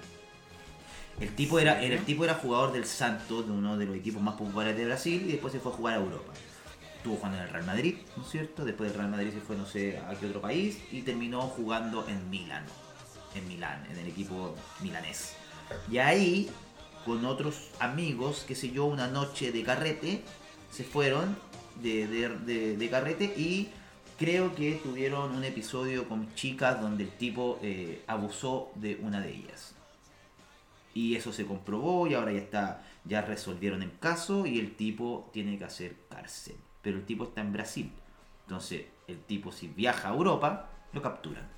El 1.20 1.34
tipo 1.34 1.58
era, 1.58 1.80
era- 1.82 1.94
el 1.96 2.04
tipo 2.04 2.24
era 2.24 2.34
jugador 2.34 2.72
del 2.72 2.84
Santos, 2.86 3.46
de 3.46 3.52
uno 3.52 3.76
de 3.76 3.86
los 3.86 3.96
equipos 3.96 4.20
más 4.22 4.34
populares 4.34 4.76
de 4.76 4.84
Brasil, 4.84 5.22
y 5.26 5.32
después 5.32 5.52
se 5.52 5.60
fue 5.60 5.72
a 5.72 5.74
jugar 5.74 5.94
a 5.94 5.96
Europa. 5.98 6.32
Estuvo 6.96 7.16
jugando 7.16 7.38
en 7.38 7.44
el 7.44 7.50
Real 7.50 7.66
Madrid, 7.66 7.96
¿no 8.16 8.22
es 8.24 8.30
cierto? 8.30 8.64
Después 8.64 8.90
del 8.90 8.98
Real 8.98 9.10
Madrid 9.10 9.30
se 9.32 9.40
fue 9.40 9.56
no 9.56 9.66
sé 9.66 9.98
a 9.98 10.14
qué 10.18 10.26
otro 10.26 10.40
país 10.40 10.78
y 10.90 11.02
terminó 11.02 11.42
jugando 11.42 12.06
en 12.08 12.30
Milán. 12.30 12.64
En 13.34 13.46
Milán, 13.48 13.84
en 13.90 13.98
el 13.98 14.06
equipo 14.08 14.54
milanés. 14.80 15.34
Y 15.90 15.98
ahí, 15.98 16.50
con 17.04 17.24
otros 17.26 17.68
amigos, 17.78 18.44
qué 18.48 18.54
sé 18.54 18.70
yo, 18.70 18.86
una 18.86 19.06
noche 19.08 19.52
de 19.52 19.62
carrete, 19.62 20.22
se 20.70 20.82
fueron 20.84 21.36
de, 21.82 22.06
de- 22.06 22.28
de- 22.38 22.76
de 22.76 22.90
carrete 22.90 23.24
y 23.36 23.68
creo 24.18 24.54
que 24.54 24.80
tuvieron 24.82 25.34
un 25.34 25.44
episodio 25.44 26.08
con 26.08 26.32
chicas 26.34 26.80
donde 26.80 27.04
el 27.04 27.10
tipo 27.10 27.58
eh, 27.62 28.02
abusó 28.06 28.70
de 28.76 28.98
una 29.02 29.20
de 29.20 29.30
ellas. 29.34 29.73
Y 30.94 31.16
eso 31.16 31.32
se 31.32 31.44
comprobó 31.44 32.06
y 32.06 32.14
ahora 32.14 32.32
ya 32.32 32.38
está, 32.38 32.82
ya 33.04 33.20
resolvieron 33.20 33.82
el 33.82 33.98
caso 33.98 34.46
y 34.46 34.60
el 34.60 34.76
tipo 34.76 35.28
tiene 35.32 35.58
que 35.58 35.64
hacer 35.64 35.96
cárcel. 36.08 36.56
Pero 36.82 36.98
el 36.98 37.04
tipo 37.04 37.24
está 37.24 37.40
en 37.40 37.52
Brasil. 37.52 37.92
Entonces, 38.46 38.86
el 39.08 39.18
tipo 39.20 39.50
si 39.50 39.68
viaja 39.68 40.08
a 40.08 40.14
Europa, 40.14 40.70
lo 40.92 41.02
capturan. 41.02 41.48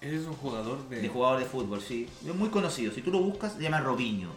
Eres 0.00 0.26
un 0.26 0.34
jugador 0.34 0.88
de. 0.88 1.00
De 1.00 1.08
jugador 1.08 1.38
de 1.38 1.44
fútbol, 1.44 1.80
sí. 1.80 2.08
Es 2.26 2.34
muy 2.34 2.48
conocido. 2.48 2.92
Si 2.92 3.02
tú 3.02 3.12
lo 3.12 3.20
buscas, 3.20 3.52
se 3.52 3.62
llama 3.62 3.80
Robinho. 3.80 4.30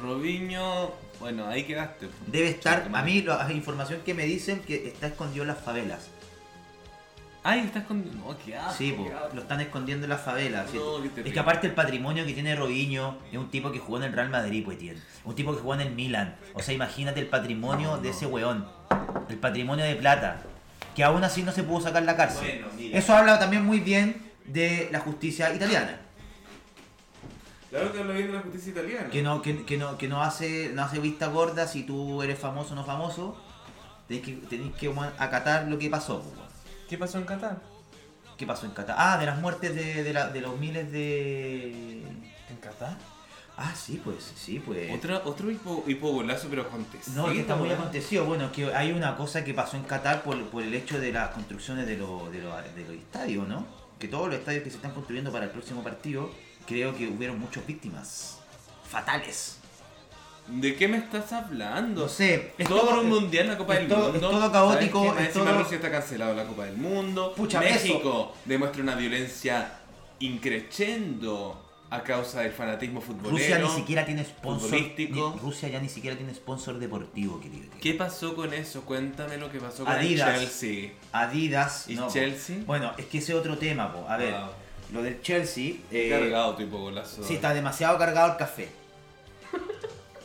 Robinho. 0.00 0.92
Bueno, 1.20 1.46
ahí 1.46 1.64
quedaste. 1.64 2.08
Debe 2.26 2.48
estar, 2.48 2.90
a 2.92 3.02
mí 3.02 3.22
la 3.22 3.52
información 3.52 4.00
que 4.04 4.14
me 4.14 4.24
dicen 4.24 4.60
que 4.60 4.88
está 4.88 5.08
escondido 5.08 5.42
en 5.42 5.48
las 5.48 5.60
favelas. 5.60 6.10
Ay, 7.50 7.60
estás 7.60 7.84
con. 7.84 8.04
No, 8.18 8.36
qué 8.44 8.54
asco, 8.56 8.74
Sí, 8.76 8.92
po, 8.92 9.06
qué 9.06 9.12
asco. 9.14 9.28
lo 9.34 9.40
están 9.40 9.60
escondiendo 9.62 10.04
en 10.04 10.10
las 10.10 10.20
favelas. 10.20 10.70
¿sí? 10.70 10.76
No, 10.76 11.02
qué 11.14 11.22
es 11.22 11.32
que 11.32 11.40
aparte 11.40 11.66
el 11.66 11.72
patrimonio 11.72 12.26
que 12.26 12.34
tiene 12.34 12.54
Robinho 12.54 13.16
es 13.32 13.38
un 13.38 13.48
tipo 13.50 13.72
que 13.72 13.78
jugó 13.78 13.96
en 13.98 14.04
el 14.04 14.12
Real 14.12 14.28
Madrid, 14.28 14.62
pues 14.64 14.78
tiene. 14.78 15.00
Un 15.24 15.34
tipo 15.34 15.54
que 15.54 15.60
jugó 15.60 15.74
en 15.74 15.80
el 15.80 15.94
Milan. 15.94 16.36
O 16.52 16.60
sea, 16.62 16.74
imagínate 16.74 17.20
el 17.20 17.26
patrimonio 17.28 17.96
de 17.96 18.10
ese 18.10 18.26
weón. 18.26 18.66
El 19.30 19.36
patrimonio 19.38 19.84
de 19.84 19.96
plata. 19.96 20.42
Que 20.94 21.04
aún 21.04 21.24
así 21.24 21.42
no 21.42 21.52
se 21.52 21.62
pudo 21.62 21.80
sacar 21.80 22.02
la 22.02 22.16
cárcel. 22.16 22.60
Bueno, 22.64 22.66
mira. 22.76 22.98
Eso 22.98 23.14
habla 23.16 23.38
también 23.38 23.64
muy 23.64 23.80
bien 23.80 24.30
de 24.44 24.88
la 24.92 25.00
justicia 25.00 25.54
italiana. 25.54 26.00
Claro 27.70 27.92
que 27.92 27.98
habla 28.00 28.14
bien 28.14 28.26
de 28.26 28.32
la 28.34 28.40
justicia 28.40 28.72
italiana. 28.72 29.08
Que 29.08 29.22
no, 29.22 29.40
que, 29.40 29.64
que 29.64 29.76
no, 29.76 29.96
que 29.96 30.08
no 30.08 30.22
hace, 30.22 30.70
no 30.74 30.82
hace 30.82 30.98
vista 30.98 31.28
gorda 31.28 31.66
si 31.66 31.84
tú 31.84 32.22
eres 32.22 32.38
famoso 32.38 32.72
o 32.72 32.76
no 32.76 32.84
famoso. 32.84 33.40
Tenés 34.06 34.24
que, 34.24 34.32
tenés 34.48 34.74
que 34.74 34.88
weón, 34.88 35.10
acatar 35.18 35.66
lo 35.68 35.78
que 35.78 35.88
pasó. 35.88 36.20
pues. 36.22 36.47
¿Qué 36.88 36.96
pasó 36.98 37.18
en 37.18 37.24
Qatar? 37.24 37.60
¿Qué 38.36 38.46
pasó 38.46 38.66
en 38.66 38.72
Qatar? 38.72 38.96
Ah, 38.98 39.18
de 39.18 39.26
las 39.26 39.38
muertes 39.40 39.74
de, 39.74 40.02
de, 40.02 40.12
la- 40.12 40.28
de 40.28 40.40
los 40.40 40.58
miles 40.58 40.90
de... 40.92 42.02
¿En 42.02 42.56
Qatar? 42.60 42.96
Ah, 43.56 43.74
sí, 43.74 44.00
pues, 44.02 44.32
sí, 44.36 44.60
pues. 44.64 44.92
Otra, 44.94 45.22
otro 45.24 45.50
hipo, 45.50 45.82
hipogolazo, 45.88 46.46
pero 46.48 46.62
acontecido. 46.62 47.26
No, 47.26 47.32
que 47.32 47.40
está 47.40 47.56
muy 47.56 47.70
acontecido. 47.70 48.24
Bueno, 48.24 48.46
es 48.46 48.52
que 48.52 48.72
hay 48.72 48.92
una 48.92 49.16
cosa 49.16 49.42
que 49.44 49.52
pasó 49.52 49.76
en 49.76 49.82
Qatar 49.82 50.22
por, 50.22 50.40
por 50.50 50.62
el 50.62 50.72
hecho 50.74 51.00
de 51.00 51.12
las 51.12 51.30
construcciones 51.30 51.86
de, 51.86 51.96
los 51.96 52.30
de, 52.30 52.38
los 52.40 52.54
de 52.76 52.84
los 52.84 52.92
estadios, 52.94 53.48
¿no? 53.48 53.66
Que 53.98 54.06
todos 54.06 54.28
los 54.28 54.38
estadios 54.38 54.62
que 54.62 54.70
se 54.70 54.76
están 54.76 54.92
construyendo 54.92 55.32
para 55.32 55.46
el 55.46 55.50
próximo 55.50 55.82
partido, 55.82 56.30
creo 56.68 56.94
que 56.96 57.08
hubieron 57.08 57.40
muchas 57.40 57.66
víctimas. 57.66 58.38
Fatales. 58.88 59.57
¿De 60.48 60.74
qué 60.76 60.88
me 60.88 60.96
estás 60.96 61.32
hablando? 61.32 62.02
No 62.02 62.08
sé, 62.08 62.52
es 62.56 62.66
todo 62.68 62.80
todo- 62.80 63.00
un 63.02 63.08
mundial, 63.08 63.46
la 63.48 63.58
Copa 63.58 63.74
del 63.74 63.86
todo- 63.88 64.12
Mundo. 64.12 64.14
es 64.14 64.20
todo 64.20 64.52
caótico, 64.52 65.14
es 65.18 65.26
encima 65.26 65.44
todo- 65.50 65.58
Rusia 65.62 65.76
está 65.76 65.90
cancelado 65.90 66.34
la 66.34 66.44
Copa 66.44 66.64
del 66.64 66.76
Mundo. 66.76 67.34
Pucha, 67.36 67.60
México 67.60 68.32
demuestra 68.46 68.82
una 68.82 68.94
violencia 68.94 69.72
increchendo 70.20 71.64
a 71.90 72.02
causa 72.02 72.42
del 72.42 72.52
fanatismo 72.52 73.00
futbolero. 73.00 73.30
Rusia 73.30 73.58
ni 73.58 73.68
siquiera 73.68 74.04
tiene 74.04 74.24
sponsor. 74.24 74.78
Rusia 75.42 75.68
ya 75.68 75.80
ni 75.80 75.88
siquiera 75.88 76.16
tiene 76.16 76.34
sponsor 76.34 76.78
deportivo, 76.78 77.40
querido. 77.40 77.68
¿Qué 77.80 77.94
pasó 77.94 78.34
con 78.34 78.52
eso? 78.52 78.82
Cuéntame 78.82 79.38
lo 79.38 79.50
que 79.50 79.58
pasó 79.58 79.84
con 79.84 79.92
Adidas. 79.94 80.28
el 80.34 80.40
Chelsea. 80.40 80.90
Adidas. 81.12 81.88
¿Y 81.88 81.94
no, 81.94 82.06
po. 82.08 82.12
Chelsea? 82.12 82.56
Bueno, 82.66 82.92
es 82.98 83.06
que 83.06 83.18
ese 83.18 83.32
es 83.32 83.38
otro 83.38 83.56
tema, 83.56 83.90
po. 83.92 84.06
A 84.08 84.16
ver, 84.18 84.32
Wow. 84.34 84.48
lo 84.92 85.02
del 85.02 85.22
Chelsea. 85.22 85.74
eh, 85.90 86.08
Cargado 86.10 86.56
tu 86.56 86.62
hipogolazo. 86.62 87.22
Sí, 87.24 87.34
está 87.34 87.54
demasiado 87.54 87.96
cargado 87.96 88.32
el 88.32 88.36
café. 88.38 88.68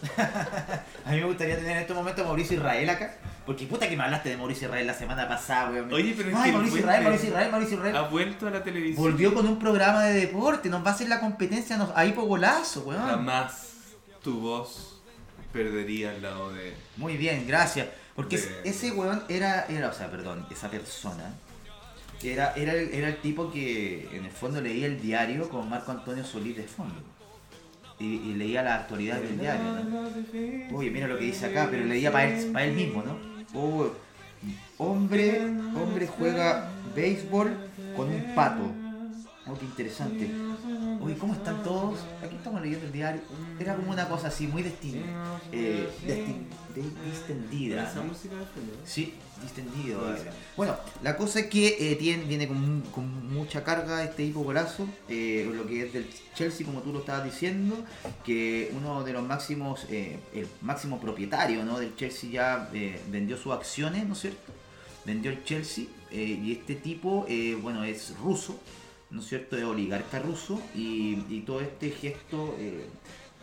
a 1.05 1.11
mí 1.11 1.17
me 1.17 1.25
gustaría 1.25 1.55
tener 1.55 1.71
en 1.71 1.77
estos 1.79 1.95
momentos 1.95 2.23
a 2.23 2.27
Mauricio 2.27 2.57
Israel 2.57 2.89
acá. 2.89 3.15
Porque 3.45 3.65
puta 3.65 3.89
que 3.89 3.97
me 3.97 4.03
hablaste 4.03 4.29
de 4.29 4.37
Mauricio 4.37 4.67
Israel 4.67 4.87
la 4.87 4.93
semana 4.93 5.27
pasada, 5.27 5.69
weón. 5.71 5.91
Oye, 5.93 6.13
pero 6.15 6.29
Ay, 6.37 6.51
Mauricio. 6.51 6.79
Israel, 6.79 7.03
Mauricio 7.03 7.27
Israel, 7.29 7.51
Mauricio 7.51 7.77
Israel. 7.77 7.95
Ha 7.97 8.01
vuelto 8.07 8.47
a 8.47 8.51
la 8.51 8.63
televisión. 8.63 9.03
Volvió 9.03 9.33
con 9.33 9.45
un 9.47 9.59
programa 9.59 10.03
de 10.05 10.13
deporte, 10.13 10.69
nos 10.69 10.85
va 10.85 10.91
a 10.91 10.93
hacer 10.93 11.09
la 11.09 11.19
competencia 11.19 11.77
nos- 11.77 11.91
ahí 11.95 12.13
por 12.13 12.25
golazo, 12.25 12.81
weón. 12.81 13.01
Jamás 13.05 13.73
tu 14.21 14.39
voz 14.39 15.01
perdería 15.51 16.11
al 16.11 16.21
lado 16.21 16.53
de. 16.53 16.73
Muy 16.97 17.17
bien, 17.17 17.45
gracias. 17.47 17.87
Porque 18.15 18.37
De- 18.37 18.61
ese 18.69 18.91
weón 18.91 19.23
era, 19.27 19.65
era, 19.67 19.89
o 19.89 19.93
sea, 19.93 20.09
perdón, 20.09 20.45
esa 20.51 20.69
persona 20.69 21.33
era, 22.23 22.53
era, 22.55 22.73
el, 22.73 22.93
era 22.93 23.09
el 23.09 23.17
tipo 23.17 23.51
que 23.51 24.07
en 24.13 24.23
el 24.25 24.31
fondo 24.31 24.61
leía 24.61 24.85
el 24.85 25.01
diario 25.01 25.49
con 25.49 25.69
Marco 25.69 25.91
Antonio 25.91 26.23
Solís 26.23 26.55
de 26.55 26.63
fondo. 26.63 26.95
Y, 27.99 28.05
y 28.05 28.33
leía 28.33 28.63
la 28.63 28.75
actualidad 28.75 29.19
del 29.21 29.39
diario, 29.39 29.63
¿no? 29.63 30.77
Oye, 30.77 30.89
mira 30.91 31.07
lo 31.07 31.17
que 31.17 31.25
dice 31.25 31.45
acá, 31.45 31.67
pero 31.69 31.85
leía 31.85 32.11
para 32.11 32.25
él, 32.25 32.51
para 32.51 32.65
él 32.65 32.73
mismo, 32.73 33.03
¿no? 33.03 33.17
Oh, 33.53 33.91
hombre, 34.77 35.41
hombre 35.75 36.07
juega 36.07 36.69
béisbol 36.95 37.55
con 37.95 38.09
un 38.09 38.35
pato. 38.35 38.63
Oh, 39.45 39.57
qué 39.57 39.65
interesante. 39.65 40.29
Oye, 41.01 41.17
¿cómo 41.17 41.33
están 41.33 41.61
todos? 41.63 41.99
Aquí 42.23 42.35
estamos 42.35 42.61
leyendo 42.61 42.85
el 42.85 42.91
diario. 42.93 43.21
Era 43.59 43.75
como 43.75 43.91
una 43.91 44.07
cosa 44.07 44.27
así, 44.29 44.47
muy 44.47 44.63
destin, 44.63 45.03
eh, 45.51 45.87
destin- 46.07 46.93
distendida. 47.09 47.93
Música 48.07 49.11
Sí, 49.43 49.61
distendido. 49.61 50.01
Bueno, 50.55 50.75
la 51.01 51.17
cosa 51.17 51.41
es 51.41 51.45
que 51.47 51.91
eh, 51.91 51.95
tiene, 51.95 52.23
viene 52.25 52.47
con, 52.47 52.81
con 52.93 53.33
mucha 53.33 53.63
carga 53.63 54.03
este 54.03 54.23
hipogolazo, 54.23 54.87
eh, 55.09 55.49
lo 55.53 55.65
que 55.67 55.85
es 55.85 55.93
del 55.93 56.07
Chelsea, 56.35 56.65
como 56.65 56.81
tú 56.81 56.93
lo 56.93 56.99
estabas 56.99 57.25
diciendo, 57.25 57.77
que 58.23 58.71
uno 58.75 59.03
de 59.03 59.13
los 59.13 59.23
máximos, 59.23 59.85
eh, 59.89 60.19
el 60.33 60.47
máximo 60.61 60.99
propietario 60.99 61.63
¿no? 61.65 61.79
del 61.79 61.95
Chelsea 61.95 62.29
ya 62.29 62.69
eh, 62.73 63.01
vendió 63.09 63.37
sus 63.37 63.53
acciones, 63.53 64.05
¿no 64.07 64.13
es 64.13 64.21
cierto? 64.21 64.51
Vendió 65.05 65.31
el 65.31 65.43
Chelsea 65.43 65.85
y 66.11 66.51
este 66.51 66.75
tipo, 66.75 67.25
bueno, 67.61 67.83
es 67.83 68.15
ruso, 68.19 68.57
¿no 69.09 69.19
es 69.19 69.27
cierto? 69.27 69.57
Es 69.57 69.63
oligarca 69.63 70.19
ruso 70.19 70.61
y, 70.75 71.25
y 71.27 71.41
todo 71.45 71.59
este 71.59 71.89
gesto 71.89 72.55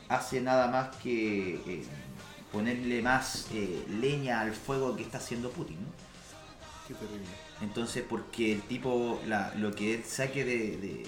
hace 0.09 0.41
nada 0.41 0.69
más 0.69 0.97
que 0.97 1.83
ponerle 2.53 3.03
más 3.03 3.47
eh, 3.53 3.85
leña 4.01 4.41
al 4.41 4.53
fuego 4.53 4.97
que 4.97 5.03
está 5.03 5.19
haciendo 5.19 5.51
Putin, 5.51 5.77
¿no? 5.77 5.89
Qué 6.89 6.95
terrible. 6.95 7.27
Entonces, 7.63 8.05
porque 8.09 8.53
el 8.53 8.63
tipo, 8.63 9.21
la- 9.27 9.53
lo 9.57 9.73
que 9.75 9.95
él 9.95 10.05
saque 10.05 10.45
de, 10.45 10.77
de- 10.79 11.07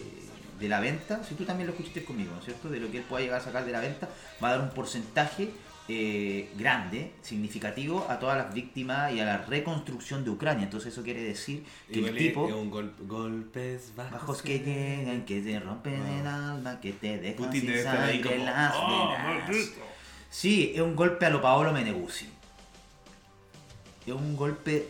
de 0.61 0.69
la 0.69 0.79
venta, 0.81 1.25
si 1.25 1.35
tú 1.35 1.45
también 1.45 1.67
lo 1.67 1.73
escuchaste 1.73 2.05
conmigo, 2.05 2.31
¿no 2.33 2.39
es 2.39 2.45
cierto? 2.45 2.69
De 2.69 2.79
lo 2.79 2.91
que 2.91 2.99
él 2.99 3.05
pueda 3.05 3.23
llegar 3.25 3.41
a 3.41 3.45
sacar 3.45 3.65
de 3.65 3.73
la 3.73 3.81
venta, 3.81 4.09
va 4.43 4.49
a 4.49 4.53
dar 4.53 4.61
un 4.61 4.71
porcentaje 4.71 5.51
eh, 5.89 6.49
grande, 6.57 7.11
significativo, 7.23 8.07
a 8.09 8.21
todas 8.21 8.39
las 8.39 8.55
víctimas 8.55 9.13
y 9.13 9.19
a 9.19 9.25
la 9.25 9.39
reconstrucción 9.39 10.23
de 10.23 10.31
Ucrania. 10.31 10.63
Entonces, 10.63 10.93
eso 10.93 11.03
quiere 11.03 11.21
decir 11.25 11.65
que 11.89 11.99
Igual 11.99 12.17
el 12.17 12.19
tipo... 12.19 12.45
un 12.47 12.71
gol- 12.71 12.95
golpes 13.01 13.93
bajos, 13.97 14.13
Bajos 14.13 14.43
que 14.43 14.61
llegan, 14.61 15.25
que 15.25 15.41
te 15.41 15.59
rompen 15.59 16.01
el 16.07 16.27
alma, 16.29 16.79
que 16.81 16.93
te 16.93 17.19
dejan 17.19 17.45
Putin 17.47 17.61
sin 17.63 17.83
sangre 17.83 18.21
como, 18.21 18.45
las 18.45 18.75
"Oh, 18.77 19.09
venas". 19.11 19.57
Sí, 20.33 20.73
es 20.75 20.81
un 20.81 20.97
golpe 20.97 21.27
a 21.27 21.31
lo 21.31 21.43
Paolo 21.43 21.73
Meneguzzi. 21.75 22.27
Es 24.07 24.15
un 24.15 24.35
golpe 24.35 24.89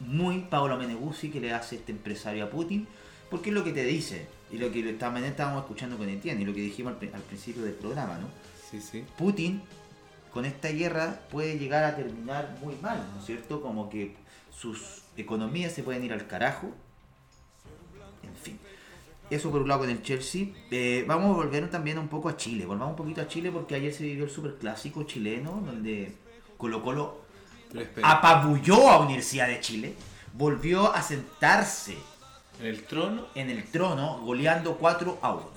muy 0.00 0.40
Paolo 0.40 0.76
Meneguzzi 0.76 1.30
que 1.30 1.40
le 1.40 1.54
hace 1.54 1.76
este 1.76 1.90
empresario 1.90 2.44
a 2.44 2.50
Putin, 2.50 2.86
porque 3.30 3.48
es 3.48 3.54
lo 3.54 3.64
que 3.64 3.72
te 3.72 3.82
dice, 3.84 4.26
y 4.52 4.58
lo 4.58 4.70
que 4.70 4.82
también 4.92 5.24
estábamos 5.24 5.62
escuchando 5.62 5.96
con 5.96 6.10
Etienne, 6.10 6.42
y 6.42 6.44
lo 6.44 6.52
que 6.52 6.60
dijimos 6.60 6.92
al, 7.00 7.14
al 7.14 7.22
principio 7.22 7.62
del 7.62 7.72
programa, 7.72 8.18
¿no? 8.18 8.28
Sí, 8.70 8.82
sí. 8.82 9.02
Putin 9.16 9.62
con 10.30 10.44
esta 10.44 10.68
guerra 10.68 11.18
puede 11.30 11.58
llegar 11.58 11.82
a 11.84 11.96
terminar 11.96 12.58
muy 12.62 12.76
mal, 12.82 13.02
¿no 13.14 13.20
es 13.20 13.26
cierto? 13.26 13.62
Como 13.62 13.88
que 13.88 14.14
sus 14.54 15.04
economías 15.16 15.72
se 15.72 15.82
pueden 15.82 16.04
ir 16.04 16.12
al 16.12 16.26
carajo. 16.26 16.70
Eso 19.30 19.50
por 19.50 19.62
un 19.62 19.68
lado 19.68 19.80
con 19.80 19.90
el 19.90 20.02
Chelsea. 20.02 20.48
Eh, 20.70 21.04
vamos 21.06 21.30
a 21.30 21.34
volver 21.34 21.70
también 21.70 21.98
un 21.98 22.08
poco 22.08 22.28
a 22.28 22.36
Chile. 22.36 22.66
Volvamos 22.66 22.90
un 22.90 22.96
poquito 22.96 23.20
a 23.20 23.28
Chile 23.28 23.50
porque 23.52 23.76
ayer 23.76 23.92
se 23.92 24.02
vivió 24.02 24.24
el 24.24 24.30
super 24.30 24.56
clásico 24.56 25.04
chileno 25.04 25.62
donde 25.64 26.12
Colo 26.56 26.82
Colo 26.82 27.20
apabulló 28.02 28.90
a 28.90 29.00
Universidad 29.00 29.46
de 29.46 29.60
Chile, 29.60 29.94
volvió 30.32 30.92
a 30.92 31.02
sentarse 31.02 31.96
en 32.60 32.66
el 32.66 32.82
trono. 32.84 33.26
en 33.34 33.50
el 33.50 33.64
trono 33.64 34.20
goleando 34.20 34.76
4 34.76 35.18
a 35.22 35.34
1. 35.34 35.50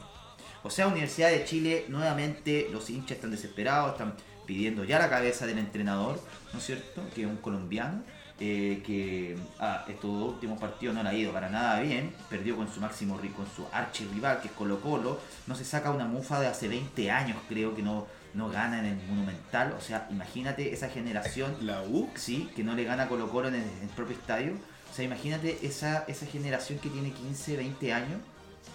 O 0.63 0.69
sea, 0.69 0.88
Universidad 0.88 1.29
de 1.29 1.43
Chile, 1.43 1.86
nuevamente 1.89 2.69
los 2.71 2.89
hinchas 2.89 3.17
están 3.17 3.31
desesperados, 3.31 3.93
están 3.93 4.15
pidiendo 4.45 4.83
ya 4.83 4.99
la 4.99 5.09
cabeza 5.09 5.45
del 5.45 5.57
entrenador, 5.57 6.21
¿no 6.53 6.59
es 6.59 6.65
cierto? 6.65 7.01
Que 7.13 7.23
es 7.23 7.27
un 7.27 7.38
colombiano, 7.38 8.03
eh, 8.39 8.81
que 8.85 9.37
ah, 9.59 9.85
estos 9.87 10.11
dos 10.11 10.33
últimos 10.33 10.59
partidos 10.59 10.95
no 10.95 11.03
le 11.03 11.09
ha 11.09 11.13
ido 11.13 11.31
para 11.31 11.49
nada 11.49 11.79
bien, 11.81 12.13
perdió 12.29 12.55
con 12.55 12.71
su 12.71 12.81
máximo 12.81 13.19
con 13.35 13.45
su 13.55 13.65
archirrival, 13.71 14.41
que 14.41 14.47
es 14.47 14.53
Colo 14.53 14.81
Colo, 14.81 15.19
no 15.47 15.55
se 15.55 15.63
saca 15.65 15.91
una 15.91 16.05
mufa 16.05 16.39
de 16.39 16.47
hace 16.47 16.67
20 16.67 17.11
años, 17.11 17.37
creo 17.47 17.75
que 17.75 17.81
no, 17.83 18.07
no 18.33 18.49
gana 18.49 18.79
en 18.79 18.85
el 18.85 18.97
Monumental, 19.07 19.73
o 19.77 19.81
sea, 19.81 20.07
imagínate 20.11 20.73
esa 20.73 20.89
generación 20.89 21.55
La 21.61 21.83
U. 21.83 22.09
sí, 22.15 22.49
que 22.55 22.63
no 22.63 22.73
le 22.75 22.83
gana 22.83 23.03
a 23.03 23.07
Colo 23.07 23.29
Colo 23.29 23.47
en 23.49 23.55
el, 23.55 23.61
en 23.61 23.83
el 23.83 23.89
propio 23.89 24.15
estadio. 24.15 24.53
O 24.91 24.95
sea, 24.95 25.05
imagínate 25.05 25.65
esa, 25.65 26.03
esa 26.07 26.25
generación 26.27 26.77
que 26.79 26.89
tiene 26.89 27.11
15, 27.11 27.57
20 27.57 27.93
años 27.93 28.21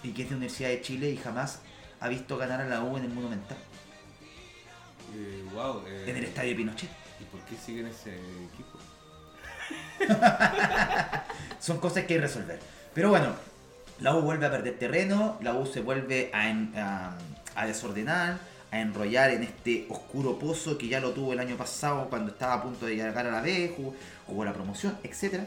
y 0.03 0.11
que 0.11 0.23
es 0.23 0.29
de 0.29 0.35
Universidad 0.35 0.69
de 0.69 0.81
Chile 0.81 1.11
y 1.11 1.15
jamás 1.17 1.61
ha 2.01 2.07
visto 2.09 2.37
ganar 2.37 2.59
a 2.59 2.65
la 2.67 2.81
U 2.83 2.97
en 2.97 3.03
el 3.05 3.09
Monumental, 3.09 3.57
Eh, 5.15 5.45
wow. 5.53 5.81
eh, 5.87 6.05
en 6.07 6.17
el 6.17 6.23
estadio 6.25 6.49
de 6.49 6.55
Pinochet. 6.55 6.89
¿Y 7.21 7.23
por 7.25 7.39
qué 7.41 7.55
siguen 7.55 7.87
ese 7.87 8.15
equipo? 8.53 8.78
Son 11.59 11.79
cosas 11.79 12.05
que 12.05 12.13
hay 12.13 12.19
que 12.19 12.27
resolver. 12.27 12.59
Pero 12.93 13.09
bueno, 13.09 13.33
la 13.99 14.15
U 14.15 14.21
vuelve 14.21 14.45
a 14.45 14.51
perder 14.51 14.77
terreno, 14.77 15.37
la 15.41 15.53
U 15.53 15.65
se 15.65 15.81
vuelve 15.81 16.31
a, 16.33 17.15
a 17.55 17.65
desordenar, 17.65 18.37
a 18.71 18.79
enrollar 18.79 19.31
en 19.31 19.43
este 19.43 19.87
oscuro 19.89 20.37
pozo 20.37 20.77
que 20.77 20.87
ya 20.87 20.99
lo 20.99 21.11
tuvo 21.11 21.33
el 21.33 21.39
año 21.39 21.57
pasado 21.57 22.07
cuando 22.09 22.31
estaba 22.31 22.53
a 22.53 22.63
punto 22.63 22.85
de 22.85 22.95
llegar 22.95 23.25
a 23.25 23.31
la 23.31 23.41
B, 23.41 23.73
jugó, 23.75 23.95
jugó 24.27 24.45
la 24.45 24.53
promoción, 24.53 24.97
etc. 25.03 25.41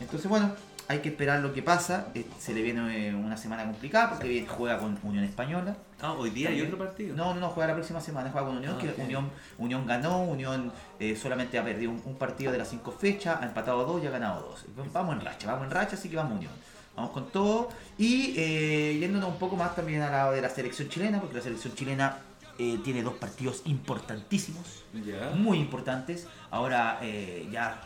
Entonces 0.00 0.28
bueno, 0.28 0.54
hay 0.88 0.98
que 1.00 1.10
esperar 1.10 1.40
lo 1.40 1.52
que 1.52 1.62
pasa. 1.62 2.08
Eh, 2.14 2.24
Se 2.38 2.52
le 2.54 2.62
viene 2.62 3.08
eh, 3.08 3.14
una 3.14 3.36
semana 3.36 3.64
complicada 3.64 4.10
porque 4.10 4.46
juega 4.46 4.78
con 4.78 4.98
Unión 5.02 5.24
Española. 5.24 5.76
Ah, 6.00 6.12
hoy 6.12 6.30
día 6.30 6.48
hay 6.50 6.60
otro 6.62 6.76
partido. 6.78 7.14
No, 7.16 7.32
no, 7.34 7.40
no, 7.40 7.48
juega 7.50 7.68
la 7.68 7.74
próxima 7.74 8.00
semana, 8.00 8.30
juega 8.30 8.46
con 8.48 8.56
Unión, 8.56 8.76
Ah, 8.76 8.80
que. 8.80 9.02
Unión, 9.02 9.30
Unión 9.58 9.86
ganó, 9.86 10.22
Unión 10.24 10.72
eh, 10.98 11.16
solamente 11.16 11.58
ha 11.58 11.64
perdido 11.64 11.92
un, 11.92 12.02
un 12.04 12.16
partido 12.16 12.50
de 12.52 12.58
las 12.58 12.68
cinco 12.68 12.90
fechas, 12.92 13.38
ha 13.40 13.44
empatado 13.46 13.84
dos 13.84 14.02
y 14.02 14.06
ha 14.06 14.10
ganado 14.10 14.42
dos. 14.42 14.64
Vamos 14.92 15.14
en 15.16 15.24
racha, 15.24 15.46
vamos 15.46 15.66
en 15.66 15.70
racha, 15.70 15.94
así 15.96 16.08
que 16.08 16.16
vamos 16.16 16.36
Unión. 16.36 16.52
Vamos 16.96 17.12
con 17.12 17.30
todo. 17.30 17.68
Y 17.96 18.34
eh, 18.36 18.98
yéndonos 19.00 19.30
un 19.30 19.38
poco 19.38 19.56
más 19.56 19.74
también 19.74 20.02
a 20.02 20.10
lado 20.10 20.32
de 20.32 20.42
la 20.42 20.50
selección 20.50 20.88
chilena, 20.88 21.20
porque 21.20 21.36
la 21.36 21.42
selección 21.42 21.74
chilena 21.74 22.18
eh, 22.58 22.78
tiene 22.84 23.02
dos 23.02 23.14
partidos 23.14 23.62
importantísimos 23.64 24.84
muy 25.36 25.58
importantes. 25.58 26.26
Ahora 26.50 26.98
eh, 27.00 27.48
ya 27.50 27.80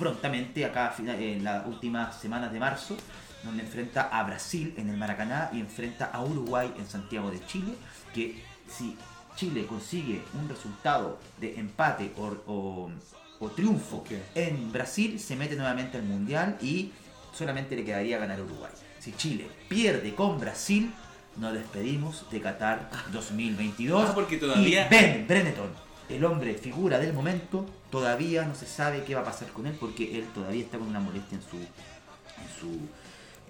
prontamente, 0.00 0.64
acá 0.64 0.92
en 0.98 1.44
las 1.44 1.64
últimas 1.66 2.18
semanas 2.20 2.52
de 2.52 2.58
marzo, 2.58 2.96
donde 3.44 3.62
enfrenta 3.62 4.02
a 4.10 4.22
Brasil 4.24 4.74
en 4.76 4.88
el 4.90 4.96
Maracaná 4.96 5.50
y 5.52 5.60
enfrenta 5.60 6.06
a 6.06 6.24
Uruguay 6.24 6.72
en 6.76 6.86
Santiago 6.88 7.30
de 7.30 7.44
Chile, 7.46 7.74
que 8.14 8.42
si 8.66 8.96
Chile 9.36 9.66
consigue 9.66 10.22
un 10.34 10.48
resultado 10.48 11.18
de 11.38 11.58
empate 11.58 12.10
o, 12.16 12.26
o- 12.46 12.90
o 13.38 13.48
triunfo 13.50 13.98
Ok. 13.98 14.10
en 14.34 14.72
Brasil, 14.72 15.20
se 15.20 15.36
mete 15.36 15.54
nuevamente 15.56 15.96
al 15.98 16.02
Mundial 16.04 16.58
y 16.60 16.92
solamente 17.32 17.76
le 17.76 17.84
quedaría 17.84 18.18
ganar 18.18 18.40
Uruguay. 18.42 18.72
Si 18.98 19.12
Chile 19.14 19.48
pierde 19.68 20.14
con 20.14 20.38
Brasil, 20.40 20.92
nos 21.36 21.52
despedimos 21.54 22.26
de 22.30 22.40
Qatar 22.40 22.90
2022. 23.12 24.10
Ah, 24.10 24.14
porque 24.14 24.36
todavía- 24.36 24.86
Y 24.86 24.88
Ben 24.90 25.26
Brenneton, 25.26 25.70
el 26.10 26.24
hombre 26.24 26.54
figura 26.54 26.98
del 26.98 27.12
momento, 27.14 27.64
todavía 27.90 28.44
no 28.44 28.54
se 28.54 28.66
sabe 28.66 29.04
qué 29.04 29.14
va 29.14 29.22
a 29.22 29.24
pasar 29.24 29.48
con 29.52 29.66
él 29.66 29.76
porque 29.78 30.18
él 30.18 30.26
todavía 30.34 30.62
está 30.62 30.78
con 30.78 30.88
una 30.88 31.00
molestia 31.00 31.36
en 31.38 31.42
su, 31.42 31.56
en 31.56 32.48
su, 32.58 32.78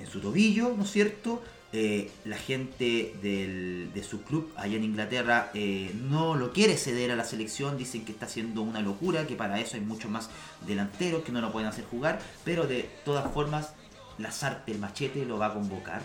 en 0.03 0.07
su 0.11 0.21
tobillo, 0.21 0.75
¿no 0.77 0.85
es 0.85 0.91
cierto? 0.91 1.43
Eh, 1.73 2.11
la 2.25 2.37
gente 2.37 3.15
del- 3.23 3.93
de 3.95 4.03
su 4.03 4.23
club 4.23 4.51
allá 4.57 4.77
en 4.77 4.83
Inglaterra 4.83 5.53
eh, 5.55 5.93
no 5.95 6.35
lo 6.35 6.53
quiere 6.53 6.77
ceder 6.77 7.13
a 7.13 7.17
la 7.17 7.25
selección, 7.25 7.79
dicen 7.79 8.05
que 8.05 8.11
está 8.11 8.27
haciendo 8.27 8.63
una 8.63 8.81
locura, 8.81 9.27
que 9.29 9.37
para 9.37 9.61
eso 9.61 9.77
hay 9.77 9.83
muchos 9.83 10.11
más 10.11 10.31
delanteros 10.67 11.23
que 11.23 11.31
no 11.31 11.41
lo 11.41 11.53
pueden 11.53 11.69
hacer 11.69 11.85
jugar, 11.85 12.21
pero 12.45 12.67
de 12.67 12.91
todas 13.05 13.33
formas 13.33 13.75
Lazarte, 14.19 14.73
el 14.73 14.79
machete, 14.81 15.25
lo 15.25 15.39
va 15.39 15.47
a 15.47 15.55
convocar 15.55 16.03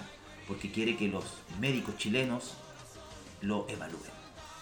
porque 0.47 0.71
quiere 0.71 0.95
que 0.97 1.07
los 1.07 1.23
médicos 1.59 1.97
chilenos 1.97 2.53
lo 3.41 3.65
evalúen. 3.67 4.11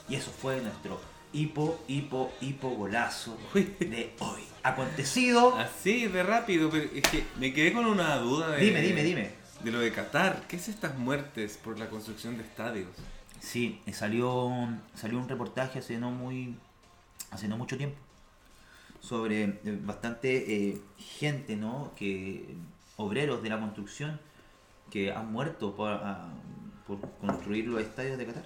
Y 0.08 0.16
eso 0.16 0.32
fue 0.32 0.62
nuestro 0.62 1.00
hipo, 1.34 1.84
hipo, 1.88 2.32
hipo 2.42 2.70
golazo 2.70 3.38
de 3.54 4.14
hoy. 4.20 4.44
Acontecido. 4.64 5.58
Así 5.58 6.08
de 6.08 6.24
rápido, 6.24 6.70
pero 6.70 6.90
es 6.94 7.04
que 7.04 7.26
me 7.38 7.54
quedé 7.54 7.74
con 7.74 7.86
una 7.86 8.16
duda 8.18 8.52
de. 8.52 8.66
Dime, 8.66 8.82
dime, 8.82 9.04
dime. 9.04 9.32
De 9.64 9.72
lo 9.72 9.80
de 9.80 9.92
Qatar. 9.92 10.44
¿Qué 10.48 10.56
es 10.56 10.70
estas 10.70 10.98
muertes 10.98 11.58
por 11.58 11.78
la 11.80 11.90
construcción 11.90 12.38
de 12.38 12.44
estadios? 12.44 12.90
Sí, 13.40 13.82
salió, 13.92 14.52
salió 14.94 15.20
un 15.20 15.28
reportaje 15.28 15.80
hace 15.80 15.98
no 15.98 16.12
muy 16.12 16.56
hace 17.32 17.48
no 17.48 17.58
mucho 17.58 17.78
tiempo 17.78 17.98
sobre 19.02 19.44
eh, 19.44 19.60
bastante 19.84 20.70
eh, 20.70 20.82
gente, 20.98 21.58
¿no? 21.58 21.92
Que 21.96 22.56
obreros 22.96 23.44
de 23.44 23.50
la 23.50 23.60
construcción 23.60 24.20
que 24.90 25.12
han 25.12 25.32
muerto 25.32 25.76
por, 25.76 25.92
ah, 25.92 26.30
por 26.88 27.00
construir 27.20 27.68
los 27.68 27.82
estadios 27.82 28.18
de 28.18 28.26
Qatar. 28.26 28.44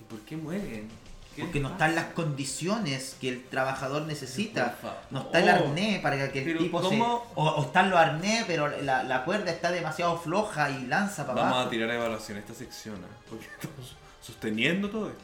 ¿Y 0.00 0.04
por 0.04 0.20
qué 0.20 0.36
mueren? 0.36 0.88
¿Qué 1.36 1.42
Porque 1.42 1.60
no 1.60 1.68
están 1.70 1.94
las 1.94 2.06
condiciones 2.06 3.16
que 3.20 3.28
el 3.28 3.44
trabajador 3.44 4.02
necesita. 4.02 4.76
No 5.10 5.20
está 5.20 5.38
el 5.38 5.48
arnés 5.48 6.00
para 6.00 6.30
que 6.32 6.42
el 6.42 6.58
tipo 6.58 6.82
se... 6.88 7.00
O, 7.00 7.24
o 7.36 7.62
están 7.62 7.88
los 7.90 7.98
arnés, 7.98 8.44
pero 8.46 8.68
la, 8.82 9.04
la 9.04 9.24
cuerda 9.24 9.50
está 9.52 9.70
demasiado 9.70 10.18
floja 10.18 10.70
y 10.70 10.86
lanza 10.86 11.26
para 11.26 11.36
Vamos 11.42 11.52
abajo. 11.54 11.68
a 11.68 11.70
tirar 11.70 11.90
a 11.90 11.94
evaluación 11.94 12.38
esta 12.38 12.52
sección, 12.54 12.96
¿ah? 13.04 13.16
porque 13.28 13.46
estamos 13.60 13.96
sosteniendo 14.20 14.90
todo 14.90 15.08
esto. 15.08 15.22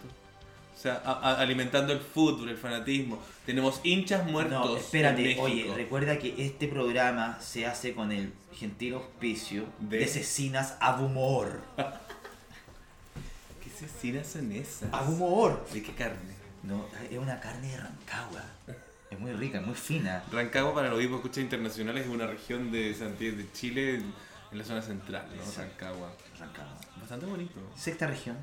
O 0.76 0.78
sea, 0.78 1.02
a- 1.04 1.30
a- 1.30 1.40
alimentando 1.40 1.92
el 1.92 2.00
fútbol, 2.00 2.50
el 2.50 2.56
fanatismo. 2.58 3.18
Tenemos 3.44 3.80
hinchas 3.82 4.24
muertos. 4.26 4.64
No, 4.64 4.72
en 4.72 4.78
espérate, 4.78 5.22
México. 5.22 5.42
oye, 5.42 5.72
recuerda 5.74 6.18
que 6.18 6.34
este 6.38 6.68
programa 6.68 7.38
se 7.40 7.66
hace 7.66 7.94
con 7.94 8.12
el 8.12 8.32
gentil 8.54 8.94
auspicio 8.94 9.64
de, 9.80 9.98
De- 9.98 10.06
Cecinas 10.06 10.76
Abumor. 10.80 11.60
¿Qué 13.78 13.86
cecinas 13.86 14.26
son 14.26 14.52
esas? 14.52 14.92
Abumor. 14.92 15.66
¿De 15.72 15.82
qué 15.82 15.92
carne? 15.94 16.34
No, 16.62 16.84
es 17.10 17.18
una 17.18 17.38
carne 17.40 17.68
de 17.70 17.76
Rancagua. 17.76 18.42
Es 19.10 19.18
muy 19.20 19.32
rica, 19.32 19.60
es 19.60 19.66
muy 19.66 19.74
fina. 19.74 20.24
Rancagua, 20.32 20.74
para 20.74 20.88
los 20.88 20.98
mismos 20.98 21.18
escuchas 21.18 21.38
internacionales, 21.44 22.04
es 22.06 22.10
una 22.10 22.26
región 22.26 22.72
de 22.72 22.94
Santiago 22.94 23.36
de 23.36 23.52
Chile 23.52 23.96
en 23.96 24.26
en 24.52 24.58
la 24.58 24.64
zona 24.64 24.80
central, 24.80 25.26
¿no? 25.28 25.42
Exacto. 25.42 25.84
Rancagua. 25.86 26.12
Rancagua. 26.38 26.76
Bastante 27.00 27.26
bonito. 27.26 27.54
Sexta 27.76 28.06
región. 28.06 28.36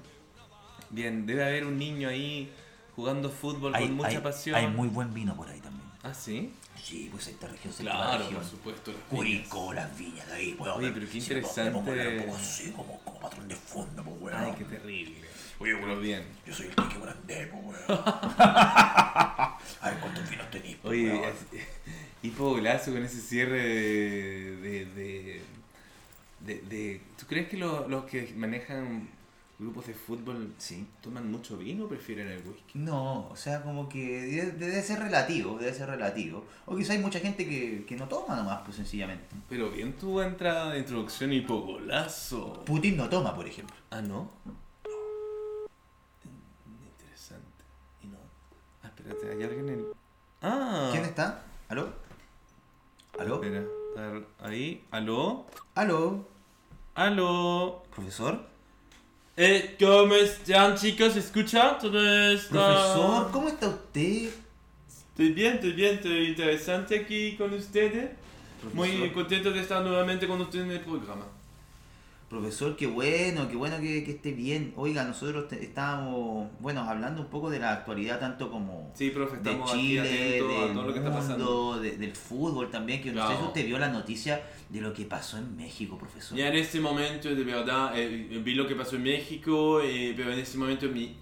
Bien, 0.89 1.25
debe 1.25 1.43
haber 1.45 1.65
un 1.65 1.77
niño 1.77 2.09
ahí 2.09 2.51
jugando 2.95 3.29
fútbol 3.29 3.73
Hay, 3.73 3.87
con 3.87 3.95
mucha 3.95 4.09
hay- 4.09 4.17
pasión. 4.19 4.55
hay 4.57 4.67
muy 4.67 4.89
buen 4.89 5.13
vino 5.13 5.33
por 5.35 5.47
ahí 5.47 5.61
también. 5.61 5.89
Ah, 6.03 6.13
sí. 6.13 6.53
Sí, 6.81 7.07
pues 7.11 7.23
sexta 7.25 7.47
región, 7.47 7.73
sexta 7.73 7.91
Claro, 7.93 8.29
por 8.29 8.43
supuesto. 8.45 8.91
las 8.91 9.01
Curicó, 9.09 9.73
las 9.73 9.97
viñas 9.97 10.27
de 10.27 10.33
ahí, 10.33 10.55
weón. 10.59 10.79
Oye, 10.79 10.91
pero 10.91 11.05
qué 11.09 11.21
Si 11.21 11.33
me 11.33 11.41
pongo- 11.41 11.49
interesante. 11.51 11.79
me 11.79 11.93
pongo 12.11 12.17
un 12.21 12.25
poco 12.25 12.35
así, 12.37 12.71
como, 12.71 12.99
como 13.01 13.19
patrón 13.19 13.47
de 13.47 13.55
fondo, 13.55 14.03
pues, 14.03 14.21
weón. 14.21 14.37
Ay, 14.43 14.53
qué 14.57 14.65
terrible. 14.65 15.15
Oye, 15.59 15.75
Pero 15.75 15.99
bien. 15.99 16.23
yo 16.45 16.53
soy 16.53 16.65
el 16.67 16.75
Quique 16.75 16.99
Grande, 16.99 17.47
pues, 17.51 17.63
weón. 17.87 18.03
A 18.07 19.57
ver 19.89 19.99
cuántos 19.99 20.29
vinos 20.29 20.49
tenés, 20.51 20.75
pues, 20.81 20.91
Oye, 20.91 21.09
weón. 21.11 21.23
es- 21.23 21.67
hipo 22.23 22.49
golazo 22.51 22.91
con 22.91 23.03
ese 23.03 23.21
cierre 23.21 23.61
de. 23.63 24.55
de, 24.57 24.85
de, 24.85 25.41
de- 26.41 26.61
de- 26.69 27.01
¿Tú 27.17 27.25
crees 27.27 27.47
que 27.47 27.57
lo- 27.57 27.87
los 27.87 28.05
que 28.05 28.33
manejan 28.35 29.09
grupos 29.59 29.87
de 29.87 29.93
fútbol 29.93 30.53
Sí. 30.57 30.85
toman 31.01 31.31
mucho 31.31 31.57
vino 31.57 31.85
o 31.85 31.87
prefieren 31.87 32.27
el 32.27 32.39
whisky? 32.47 32.79
No, 32.79 33.29
o 33.29 33.35
sea, 33.35 33.61
como 33.61 33.87
que 33.87 34.21
debe, 34.23 34.51
debe 34.51 34.81
ser 34.81 34.99
relativo, 34.99 35.57
debe 35.57 35.73
ser 35.73 35.87
relativo. 35.89 36.43
O 36.65 36.75
quizá 36.75 36.93
hay 36.93 36.99
mucha 36.99 37.19
gente 37.19 37.47
que, 37.47 37.85
que 37.85 37.95
no 37.95 38.07
toma 38.07 38.35
nomás, 38.35 38.61
pues 38.63 38.75
sencillamente. 38.77 39.25
Pero 39.49 39.69
bien 39.71 39.93
tu 39.93 40.19
entrada 40.21 40.71
de 40.71 40.79
introducción 40.79 41.31
hipo 41.31 41.61
golazo. 41.61 42.63
Putin 42.65 42.97
no 42.97 43.07
toma, 43.09 43.33
por 43.35 43.47
ejemplo. 43.47 43.75
Ah, 43.91 44.01
¿no? 44.01 44.29
Interesante. 46.65 47.63
Y 48.01 48.07
no. 48.07 48.17
Ah, 48.83 48.87
espérate, 48.87 49.31
hay 49.31 49.43
alguien 49.43 49.69
en. 49.69 49.85
Ah. 50.41 50.89
¿Quién 50.91 51.05
está? 51.05 51.43
¿Aló? 51.69 51.89
¿Aló? 53.19 53.35
Espera, 53.43 53.63
ahí. 54.41 54.83
¿Aló? 54.91 55.45
¿Aló? 55.75 56.27
¿Aló? 56.95 57.83
¿Profesor? 57.93 58.52
Eh, 59.35 59.75
¿cómo 59.79 60.13
están 60.15 60.75
chicos? 60.75 61.15
¿Escuchan? 61.15 61.79
¿Todo 61.79 61.99
está- 62.31 62.49
¿Profesor? 62.49 63.31
¿Cómo 63.31 63.47
está 63.49 63.67
usted? 63.67 64.29
Estoy 65.09 65.31
bien, 65.31 65.53
estoy 65.55 65.71
bien, 65.73 65.95
estoy 65.95 66.27
interesante 66.29 66.99
aquí 66.99 67.35
con 67.35 67.53
ustedes. 67.53 68.11
Muy 68.73 68.89
Profesor. 68.89 69.13
contento 69.13 69.51
de 69.51 69.61
estar 69.61 69.81
nuevamente 69.83 70.27
con 70.27 70.39
ustedes 70.41 70.65
en 70.65 70.71
el 70.71 70.79
programa. 70.81 71.25
Profesor, 72.37 72.75
qué 72.75 72.87
bueno, 72.87 73.47
qué 73.47 73.55
bueno 73.55 73.79
que, 73.79 74.03
que 74.03 74.09
esté 74.09 74.31
bien. 74.31 74.73
Oiga, 74.75 75.03
nosotros 75.03 75.47
te- 75.47 75.63
estábamos, 75.63 76.49
bueno, 76.59 76.81
hablando 76.81 77.21
un 77.21 77.27
poco 77.27 77.51
de 77.51 77.59
la 77.59 77.73
actualidad, 77.73 78.19
tanto 78.19 78.49
como 78.49 78.91
Sí, 78.95 79.11
profe, 79.11 79.37
de 79.37 79.55
Chile, 79.71 79.99
atentos 79.99 80.57
a 80.57 80.61
del 80.65 80.73
todo 80.73 80.83
lo 80.87 80.93
que 80.93 80.97
está 80.99 81.13
pasando. 81.13 81.45
mundo, 81.45 81.79
de- 81.79 81.97
del 81.97 82.15
fútbol 82.15 82.71
también, 82.71 83.03
que 83.03 83.11
no 83.11 83.21
sé 83.21 83.27
si 83.27 83.33
Claro. 83.35 83.47
usted 83.49 83.65
vio 83.67 83.77
la 83.77 83.89
noticia 83.89 84.41
de 84.67 84.81
lo 84.81 84.91
que 84.95 85.05
pasó 85.05 85.37
en 85.37 85.55
México, 85.55 85.95
profesor. 85.95 86.35
Ya 86.35 86.47
en 86.47 86.55
este 86.55 86.79
momento, 86.79 87.29
de 87.29 87.43
verdad, 87.43 87.91
eh, 87.95 88.41
vi 88.43 88.55
lo 88.55 88.65
que 88.67 88.73
pasó 88.73 88.95
en 88.95 89.03
México, 89.03 89.79
eh, 89.81 90.15
pero 90.17 90.33
en 90.33 90.39
este 90.39 90.57
momento 90.57 90.87
mi, 90.89 91.15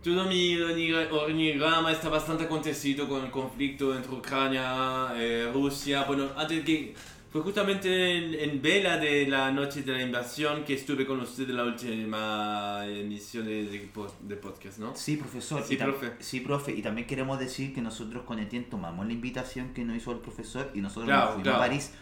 todo 0.00 0.26
mi 0.26 0.54
organigra- 0.58 1.12
organigrama 1.12 1.90
está 1.90 2.08
bastante 2.08 2.44
acontecido 2.44 3.08
con 3.08 3.24
el 3.24 3.32
conflicto 3.32 3.96
entre 3.96 4.12
Ucrania, 4.12 5.08
eh, 5.16 5.50
Rusia. 5.52 6.04
Bueno, 6.04 6.28
antes 6.36 6.64
que 6.64 6.94
fue 7.30 7.42
justamente 7.42 8.16
en, 8.16 8.34
en 8.50 8.62
vela 8.62 8.96
de 8.98 9.26
la 9.26 9.50
noche 9.50 9.82
de 9.82 9.92
la 9.92 10.02
invasión 10.02 10.64
que 10.64 10.74
estuve 10.74 11.06
con 11.06 11.20
usted 11.20 11.48
en 11.50 11.56
la 11.56 11.64
última 11.64 12.86
emisión 12.86 13.44
de, 13.44 13.64
de, 13.64 13.90
de 14.20 14.36
podcast, 14.36 14.78
¿no? 14.78 14.94
Sí, 14.94 15.16
profesor. 15.16 15.62
Sí, 15.66 15.76
profe. 15.76 16.12
Sí, 16.20 16.40
profe. 16.40 16.72
Y 16.72 16.82
también 16.82 17.06
queremos 17.06 17.38
decir 17.38 17.74
que 17.74 17.82
nosotros 17.82 18.22
con 18.24 18.38
Etienne 18.38 18.66
tomamos 18.70 19.06
la 19.06 19.12
invitación 19.12 19.74
que 19.74 19.84
nos 19.84 19.96
hizo 19.96 20.12
el 20.12 20.18
profesor 20.18 20.70
y 20.74 20.80
nosotros 20.80 21.06
Claro, 21.06 21.24
nos 21.24 21.28
fuimos 21.34 21.44
claro. 21.44 21.58
a 21.58 21.66
París. 21.66 21.92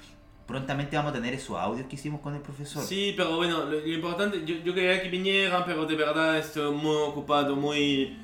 Prontamente 0.46 0.94
vamos 0.96 1.10
a 1.10 1.14
tener 1.14 1.32
esos 1.32 1.56
audios 1.58 1.86
que 1.88 1.96
hicimos 1.96 2.20
con 2.20 2.34
el 2.34 2.42
profesor. 2.42 2.84
Sí, 2.84 3.14
pero 3.16 3.36
bueno, 3.36 3.64
lo, 3.64 3.80
lo 3.80 3.88
importante, 3.92 4.42
yo, 4.44 4.56
yo 4.56 4.74
quería 4.74 5.02
que 5.02 5.08
vinieran, 5.08 5.64
pero 5.64 5.86
de 5.86 5.96
verdad 5.96 6.38
estoy 6.38 6.72
muy 6.74 6.94
ocupado, 6.96 7.56
muy... 7.56 8.18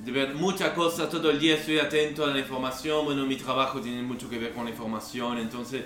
De 0.00 0.12
ver 0.12 0.34
muchas 0.34 0.70
cosas, 0.70 1.10
todo 1.10 1.30
el 1.30 1.38
día 1.38 1.56
estoy 1.56 1.78
atento 1.78 2.24
a 2.24 2.28
la 2.28 2.38
información, 2.38 3.04
bueno, 3.04 3.26
mi 3.26 3.36
trabajo 3.36 3.82
tiene 3.82 4.00
mucho 4.02 4.30
que 4.30 4.38
ver 4.38 4.52
con 4.54 4.64
la 4.64 4.70
información, 4.70 5.36
entonces, 5.36 5.84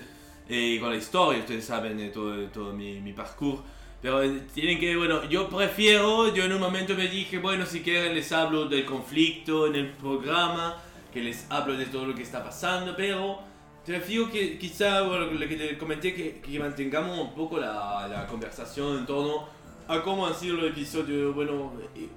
eh, 0.49 0.79
con 0.81 0.91
la 0.91 0.97
historia, 0.97 1.41
ustedes 1.41 1.65
saben 1.65 1.97
de 1.97 2.09
todo, 2.09 2.37
todo 2.49 2.73
mi, 2.73 3.01
mi 3.01 3.13
parcours, 3.13 3.61
pero 4.03 4.23
eh, 4.23 4.43
tienen 4.53 4.79
que, 4.79 4.95
bueno, 4.97 5.25
yo 5.31 5.49
prefiero, 5.49 6.35
yo 6.35 6.45
en 6.45 6.53
un 6.53 6.61
momento 6.61 6.95
me 6.95 7.09
dije, 7.09 7.39
bueno, 7.39 7.65
si 7.65 7.81
quieren 7.81 8.15
les 8.15 8.31
hablo 8.33 8.67
del 8.67 8.85
conflicto 8.85 9.67
en 9.67 9.77
el 9.77 9.89
programa, 9.93 10.77
que 11.13 11.23
les 11.23 11.47
hablo 11.51 11.75
de 11.75 11.87
todo 11.87 12.07
lo 12.07 12.15
que 12.15 12.23
está 12.23 12.45
pasando, 12.45 12.95
pero 12.95 13.39
prefiero 13.87 14.31
que 14.31 14.59
quizá, 14.59 15.03
bueno, 15.03 15.27
lo 15.27 15.49
que 15.49 15.57
te 15.57 15.79
comenté, 15.79 16.15
que, 16.15 16.41
que 16.41 16.59
mantengamos 16.59 17.19
un 17.19 17.35
poco 17.35 17.59
la, 17.59 18.07
la 18.09 18.27
conversación 18.27 18.99
en 18.99 19.07
torno 19.07 19.49
a 19.89 20.03
cómo 20.03 20.27
han 20.27 20.35
sido 20.35 20.57
los 20.57 20.71
episodios, 20.71 21.35
bueno, 21.35 21.73
eh, 21.95 22.09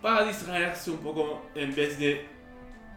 para 0.00 0.24
distraerse 0.24 0.90
un 0.90 0.98
poco 0.98 1.42
en 1.54 1.72
vez 1.74 1.98
de 2.00 2.26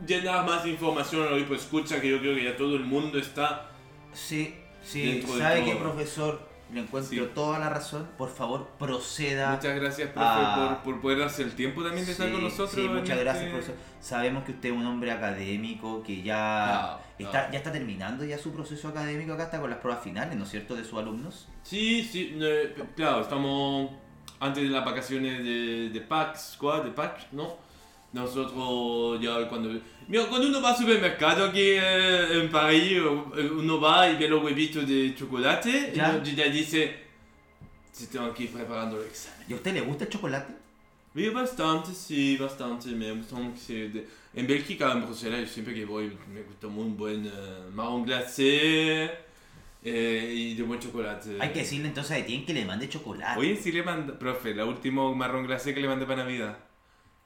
llenar 0.08 0.45
más 0.45 0.65
información 0.65 1.28
a 1.28 1.30
lo 1.30 1.47
que 1.47 1.56
escucha, 1.56 2.01
que 2.01 2.10
yo 2.10 2.19
creo 2.19 2.36
que 2.36 2.43
ya 2.43 2.58
todo 2.58 2.75
el 2.75 2.84
mundo 2.84 3.19
está... 3.19 3.69
Sí, 4.15 4.56
sí. 4.84 5.23
¿Sabe 5.38 5.63
qué, 5.65 5.75
profesor? 5.75 6.56
Le 6.73 6.82
encuentro 6.82 7.12
Sí. 7.25 7.30
toda 7.36 7.60
la 7.60 7.69
razón. 7.69 8.08
Por 8.17 8.30
favor, 8.30 8.67
proceda. 8.80 9.51
Muchas 9.56 9.75
gracias, 9.75 10.10
profe, 10.10 10.45
por, 10.56 10.78
por 10.84 11.01
poder 11.01 11.19
darse 11.19 11.43
el 11.43 11.54
tiempo 11.54 11.84
también 11.84 12.06
de 12.08 12.12
estar 12.12 12.32
con 12.32 12.41
nosotros. 12.41 12.71
sí, 12.71 12.82
muchas 12.88 13.19
gracias, 13.19 13.43
este- 13.45 13.51
profesor. 13.51 13.75
Sabemos 14.01 14.43
que 14.45 14.51
usted 14.54 14.69
es 14.69 14.75
un 14.75 14.86
hombre 14.88 15.12
académico, 15.12 16.01
que 16.01 16.23
ya, 16.23 16.99
está, 17.19 17.51
ya 17.51 17.58
está 17.60 17.71
terminando 17.71 18.25
ya 18.25 18.38
su 18.39 18.51
proceso 18.51 18.88
académico 18.88 19.34
acá, 19.34 19.43
está 19.43 19.62
con 19.62 19.69
las 19.69 19.78
pruebas 19.80 20.04
finales, 20.04 20.36
¿no 20.36 20.43
es 20.43 20.49
cierto?, 20.49 20.75
de 20.75 20.84
sus 20.84 20.97
alumnos. 20.97 21.47
Sí, 21.62 22.04
sí, 22.04 22.36
eh, 22.41 22.75
claro, 22.95 23.21
estamos 23.21 23.91
antes 24.39 24.63
de 24.63 24.69
las 24.69 24.84
vacaciones 24.84 25.43
de, 25.43 25.89
de 25.91 26.01
PAX, 26.01 26.58
¿cuál? 26.60 26.84
De 26.86 26.91
PAX, 26.91 27.28
¿no? 27.32 27.58
Nosotros 28.15 29.19
ya 29.21 29.47
cuando... 29.49 29.78
Mira, 30.08 30.25
cuando 30.28 30.47
uno 30.47 30.62
va 30.62 30.69
al 30.69 30.78
supermercado 30.78 31.45
aquí 31.45 31.60
eh, 31.62 32.39
en 32.41 32.49
París, 32.49 32.93
eh, 32.93 33.49
uno 33.51 33.80
va 33.82 34.10
y 34.10 34.15
ve 34.15 34.30
los 34.30 34.41
huevitos 34.41 34.88
de 34.88 35.13
chocolate 35.13 35.91
Ya. 35.93 36.21
y 36.23 36.34
ya 36.34 36.45
dice, 36.45 36.95
se 37.91 38.08
tengo 38.08 38.34
que 38.34 38.43
ir 38.43 38.51
preparando 38.51 39.01
el 39.01 39.08
examen. 39.08 39.45
¿Y 39.49 39.54
a 39.54 39.56
usted 39.58 39.73
le 39.73 39.82
gusta 39.82 40.06
el 40.06 40.10
chocolate? 40.10 40.54
Sí, 41.13 41.30
bastante, 41.30 41.93
sí, 41.93 42.38
bastante. 42.38 42.88
Me 42.89 43.12
gusta 43.12 43.36
de- 43.67 44.08
En 44.34 44.47
Bélgica, 44.47 44.93
en 44.93 45.06
Bruselas, 45.06 45.41
yo 45.41 45.47
siempre 45.47 45.73
que 45.73 45.84
voy 45.84 46.17
me 46.34 46.41
gusta 46.43 46.67
muy 46.67 46.84
un 46.86 46.95
buen 46.95 47.25
eh, 47.25 47.32
marrón 47.73 48.06
glacé 48.06 49.10
eh, 49.84 50.34
y 50.36 50.54
de 50.56 50.63
buen 50.63 50.80
chocolate. 50.80 51.38
Hay 51.39 51.51
que 51.51 51.60
decirle 51.60 51.89
entonces 51.89 52.12
a 52.13 52.17
Etienne 52.19 52.45
que 52.45 52.54
le 52.54 52.63
mande 52.63 52.88
chocolate. 52.88 53.38
Oye, 53.39 53.58
sí 53.58 53.73
le 53.73 53.84
mandé, 53.84 54.13
profe, 54.13 54.54
la 54.56 54.63
última 54.65 55.13
marrón 55.13 55.45
glacé 55.47 55.73
que 55.73 55.82
le 55.82 55.88
mandé 55.89 56.06
para 56.06 56.23
Navidad. 56.23 56.58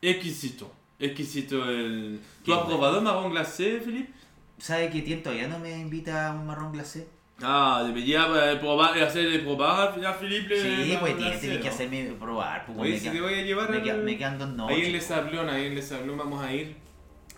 Exquisito, 0.02 0.71
exquisito 1.00 1.70
el... 1.70 2.20
¿Tú 2.44 2.54
has 2.54 2.66
probado 2.66 3.02
marrón 3.02 3.32
glacé, 3.32 3.80
Felipe? 3.80 4.12
¿Sabe 4.58 4.90
que 4.90 5.00
Etienne 5.00 5.22
todavía 5.24 5.48
no 5.48 5.58
me 5.60 5.72
invita 5.78 6.28
a 6.30 6.34
un 6.34 6.46
marrón 6.46 6.72
glacé? 6.74 7.08
Ah, 7.42 7.84
debería 7.86 8.28
eh, 8.52 8.58
probar, 8.58 9.02
hacerle 9.02 9.40
probar 9.40 9.98
a 10.06 10.14
Felipe. 10.14 10.56
el 10.56 10.84
Sí, 10.86 10.98
pues 11.00 11.16
tiene, 11.16 11.30
glacé, 11.32 11.40
tiene 11.48 11.58
que 11.60 11.68
¿no? 11.70 11.74
hacerme 11.74 12.04
probar. 12.20 12.66
Pues, 12.66 12.78
Oye, 12.80 12.92
me, 12.92 12.98
si 12.98 13.04
queda- 13.06 13.14
te 13.14 13.22
voy 13.22 13.34
a 13.34 13.42
llevar 13.44 13.70
me, 13.70 13.78
al- 13.78 13.84
queda- 13.84 13.96
me 13.98 14.18
quedan 14.18 14.38
dos 14.40 14.50
noches. 14.50 14.78
Ahí 14.78 14.86
en 14.88 14.92
Les 14.92 15.06
Sablón, 15.06 15.50
ahí 15.50 15.66
en 15.68 15.76
Les 15.76 15.88
vamos 16.18 16.44
a 16.44 16.54
ir. 16.54 16.76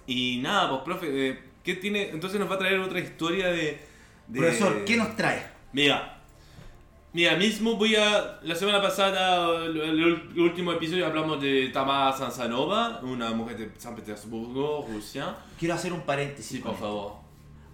Y 0.07 0.39
nada, 0.41 0.69
pues 0.71 0.81
profe, 0.81 1.29
eh, 1.29 1.39
¿qué 1.63 1.75
tiene? 1.75 2.09
Entonces 2.09 2.39
nos 2.39 2.49
va 2.49 2.55
a 2.55 2.59
traer 2.59 2.79
otra 2.79 2.99
historia 2.99 3.49
de... 3.49 3.79
de- 4.27 4.39
Profesor, 4.39 4.83
¿qué 4.85 4.97
nos 4.97 5.15
trae? 5.15 5.45
Mira, 5.71 6.20
mira, 7.13 7.35
mismo 7.35 7.75
voy 7.75 7.95
a... 7.95 8.39
La 8.43 8.55
semana 8.55 8.81
pasada, 8.81 9.65
el, 9.65 9.77
el 9.79 10.39
último 10.39 10.71
episodio, 10.71 11.05
hablamos 11.05 11.41
de 11.41 11.69
Tamara 11.69 12.15
Sansanova, 12.15 12.99
una 13.03 13.31
mujer 13.31 13.57
de 13.57 13.71
San 13.79 13.95
Petersburgo, 13.95 14.85
Rusia. 14.91 15.35
Quiero 15.59 15.75
hacer 15.75 15.93
un 15.93 16.01
paréntesis. 16.01 16.57
Sí, 16.57 16.63
por 16.63 16.77
favor. 16.77 17.13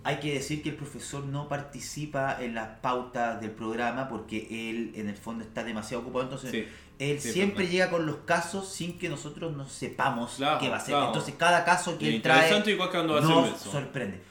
Hay 0.04 0.17
que 0.19 0.34
decir 0.36 0.63
que 0.63 0.69
el 0.69 0.76
profesor 0.76 1.26
no 1.26 1.50
participa 1.50 2.38
en 2.41 2.56
las 2.56 2.80
pautas 2.80 3.41
del 3.41 3.52
programa 3.52 4.08
porque 4.08 4.47
él 4.69 4.93
en 4.95 5.10
el 5.10 5.17
fondo 5.17 5.43
está 5.43 5.63
demasiado 5.65 6.04
ocupado. 6.04 6.23
Entonces, 6.23 6.52
Sí. 6.52 6.65
él 7.00 7.19
sí, 7.19 7.32
siempre 7.34 7.67
llega 7.67 7.89
con 7.89 8.06
los 8.06 8.17
casos 8.17 8.69
sin 8.69 8.97
que 8.97 9.10
nosotros 9.10 9.56
no 9.56 9.67
sepamos 9.67 10.36
Claro, 10.38 10.60
qué 10.60 10.69
va 10.69 10.78
a 10.78 10.80
ser. 10.80 10.91
claro. 10.91 11.08
Entonces, 11.08 11.36
cada 11.38 11.65
caso 11.65 11.97
que 11.97 12.15
él 12.15 12.21
trae 12.21 12.71
igual 12.71 12.89
que 12.89 13.04
nos 13.04 13.60
sorprende. 13.60 14.21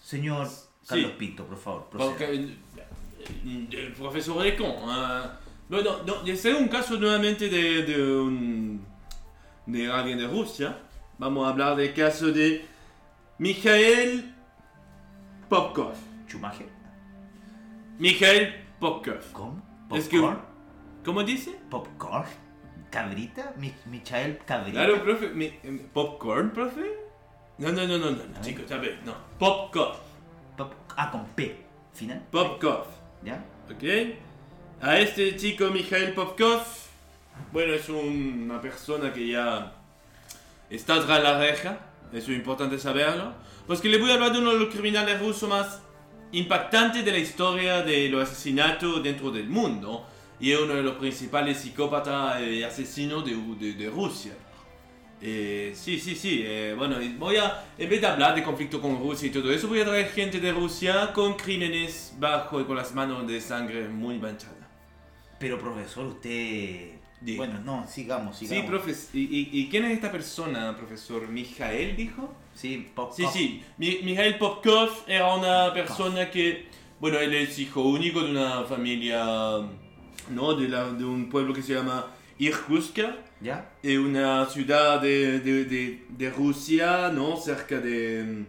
Señor. 0.00 0.48
Carlos 0.86 1.12
Pinto, 1.12 1.46
por 1.46 1.56
favor, 1.56 1.88
el 3.44 3.92
profesor 3.96 4.42
Recon. 4.42 4.66
eh, 4.68 5.22
bueno, 5.68 6.02
no, 6.06 6.24
este 6.26 6.50
es 6.50 6.56
un 6.60 6.68
caso 6.68 6.96
nuevamente 6.98 7.48
de, 7.48 7.82
de, 7.84 8.02
un, 8.20 8.84
de 9.66 9.90
alguien 9.90 10.18
de 10.18 10.26
Rusia. 10.26 10.78
Vamos 11.18 11.46
a 11.46 11.50
hablar 11.50 11.76
del 11.76 11.94
caso 11.94 12.26
de 12.32 12.64
Mikhail 13.38 14.34
Popkov. 15.48 15.94
Schumacher. 16.28 16.66
Mikhail 17.98 18.54
Popkov. 18.80 19.32
¿Cómo? 19.32 19.62
Es 19.94 20.08
que- 20.08 20.18
¿Popcorn? 20.20 20.40
¿Cómo 21.04 21.22
dice? 21.24 21.58
¿Popcorn? 21.70 22.24
¿Cabrita? 22.90 23.54
Mi- 23.58 23.72
¿Michael 23.86 24.38
Cabrita? 24.44 24.84
Claro, 24.84 25.02
profe. 25.02 25.28
mi- 25.30 25.46
eh, 25.46 25.86
¿Popcorn, 25.92 26.50
profe? 26.50 26.98
No, 27.58 27.70
no, 27.72 27.86
no, 27.86 27.98
no, 27.98 28.10
no, 28.10 28.40
chicos, 28.42 28.70
a 28.72 28.76
ver, 28.78 28.98
no. 29.04 29.14
Popkov. 29.38 29.96
Pop- 30.56 30.74
ah, 30.96 31.10
con 31.10 31.24
P. 31.34 31.64
¿Final? 31.92 32.22
Popkov. 32.30 32.86
¿Ya? 33.24 33.44
¿Ok? 33.70 33.84
A 34.80 34.98
este 34.98 35.36
chico 35.36 35.66
Mikhail 35.70 36.12
Popkov, 36.12 36.62
bueno, 37.52 37.72
es 37.72 37.88
una 37.88 38.60
persona 38.60 39.12
que 39.12 39.28
ya 39.28 39.72
está 40.68 41.04
tras 41.04 41.22
la 41.22 41.38
reja, 41.38 41.78
eso 42.12 42.32
es 42.32 42.36
importante 42.36 42.78
saberlo, 42.78 43.32
pues 43.66 43.80
que 43.80 43.88
le 43.88 43.98
voy 43.98 44.10
a 44.10 44.14
hablar 44.14 44.32
de 44.32 44.38
uno 44.40 44.52
de 44.52 44.58
los 44.58 44.68
criminales 44.74 45.20
rusos 45.20 45.48
más 45.48 45.80
impactantes 46.32 47.04
de 47.04 47.12
la 47.12 47.18
historia 47.18 47.82
de 47.82 48.08
los 48.08 48.28
asesinatos 48.28 49.02
dentro 49.02 49.30
del 49.30 49.48
mundo, 49.48 50.06
y 50.40 50.50
es 50.50 50.58
uno 50.58 50.74
de 50.74 50.82
los 50.82 50.96
principales 50.96 51.58
psicópatas 51.58 52.40
y 52.42 52.64
asesinos 52.64 53.24
de, 53.24 53.36
de- 53.36 53.74
de 53.74 53.88
Rusia. 53.90 54.32
Eh, 55.24 55.72
sí, 55.76 56.00
sí, 56.00 56.16
sí. 56.16 56.42
eh, 56.44 56.74
bueno, 56.76 56.96
voy 57.16 57.36
a, 57.36 57.64
en 57.78 57.88
vez 57.88 58.00
de 58.00 58.06
hablar 58.08 58.34
de 58.34 58.42
conflicto 58.42 58.80
con 58.80 58.98
Rusia 58.98 59.28
y 59.28 59.30
todo 59.30 59.52
eso, 59.52 59.68
voy 59.68 59.80
a 59.80 59.84
traer 59.84 60.08
gente 60.10 60.40
de 60.40 60.50
Rusia 60.52 61.12
con 61.12 61.34
crímenes 61.36 62.14
bajo 62.18 62.60
y 62.60 62.64
con 62.64 62.76
las 62.76 62.92
manos 62.92 63.26
de 63.28 63.40
sangre 63.40 63.86
muy 63.88 64.18
manchada. 64.18 64.68
Pero 65.38 65.58
profesor, 65.58 66.06
usted... 66.06 66.94
Bueno, 67.36 67.60
no, 67.64 67.86
sigamos, 67.86 68.36
Sí, 68.36 68.48
sigamos. 68.48 68.68
profes. 68.68 69.10
¿Y, 69.14 69.20
y, 69.20 69.48
y 69.52 69.68
quién 69.68 69.84
es 69.84 69.92
esta 69.92 70.10
persona, 70.10 70.76
profesor? 70.76 71.28
¿Mijael 71.28 71.94
dijo? 71.94 72.34
Sí, 72.52 72.88
Pop- 72.96 73.12
Sí, 73.14 73.24
sí. 73.32 73.62
Mi- 73.78 74.00
Mijael 74.02 74.38
Popkov 74.38 74.88
era 75.06 75.32
una 75.32 75.72
persona 75.72 76.28
que, 76.32 76.66
bueno, 76.98 77.20
él 77.20 77.32
es 77.34 77.60
hijo 77.60 77.82
único 77.82 78.22
de 78.22 78.30
una 78.32 78.64
familia, 78.64 79.24
¿no? 80.30 80.54
De, 80.54 80.68
la- 80.68 80.92
de 80.92 81.04
un 81.04 81.28
pueblo 81.28 81.54
que 81.54 81.62
se 81.62 81.74
llama 81.74 82.06
Irkutsk. 82.46 82.98
¿Ya? 83.40 83.70
es 83.82 83.98
una 83.98 84.46
ciudad 84.46 85.00
de, 85.00 85.40
de, 85.40 85.64
de, 85.64 86.06
de 86.08 86.30
Rusia, 86.30 87.10
¿no? 87.12 87.36
Cerca 87.36 87.80
de, 87.80 88.22
mm, 88.22 88.46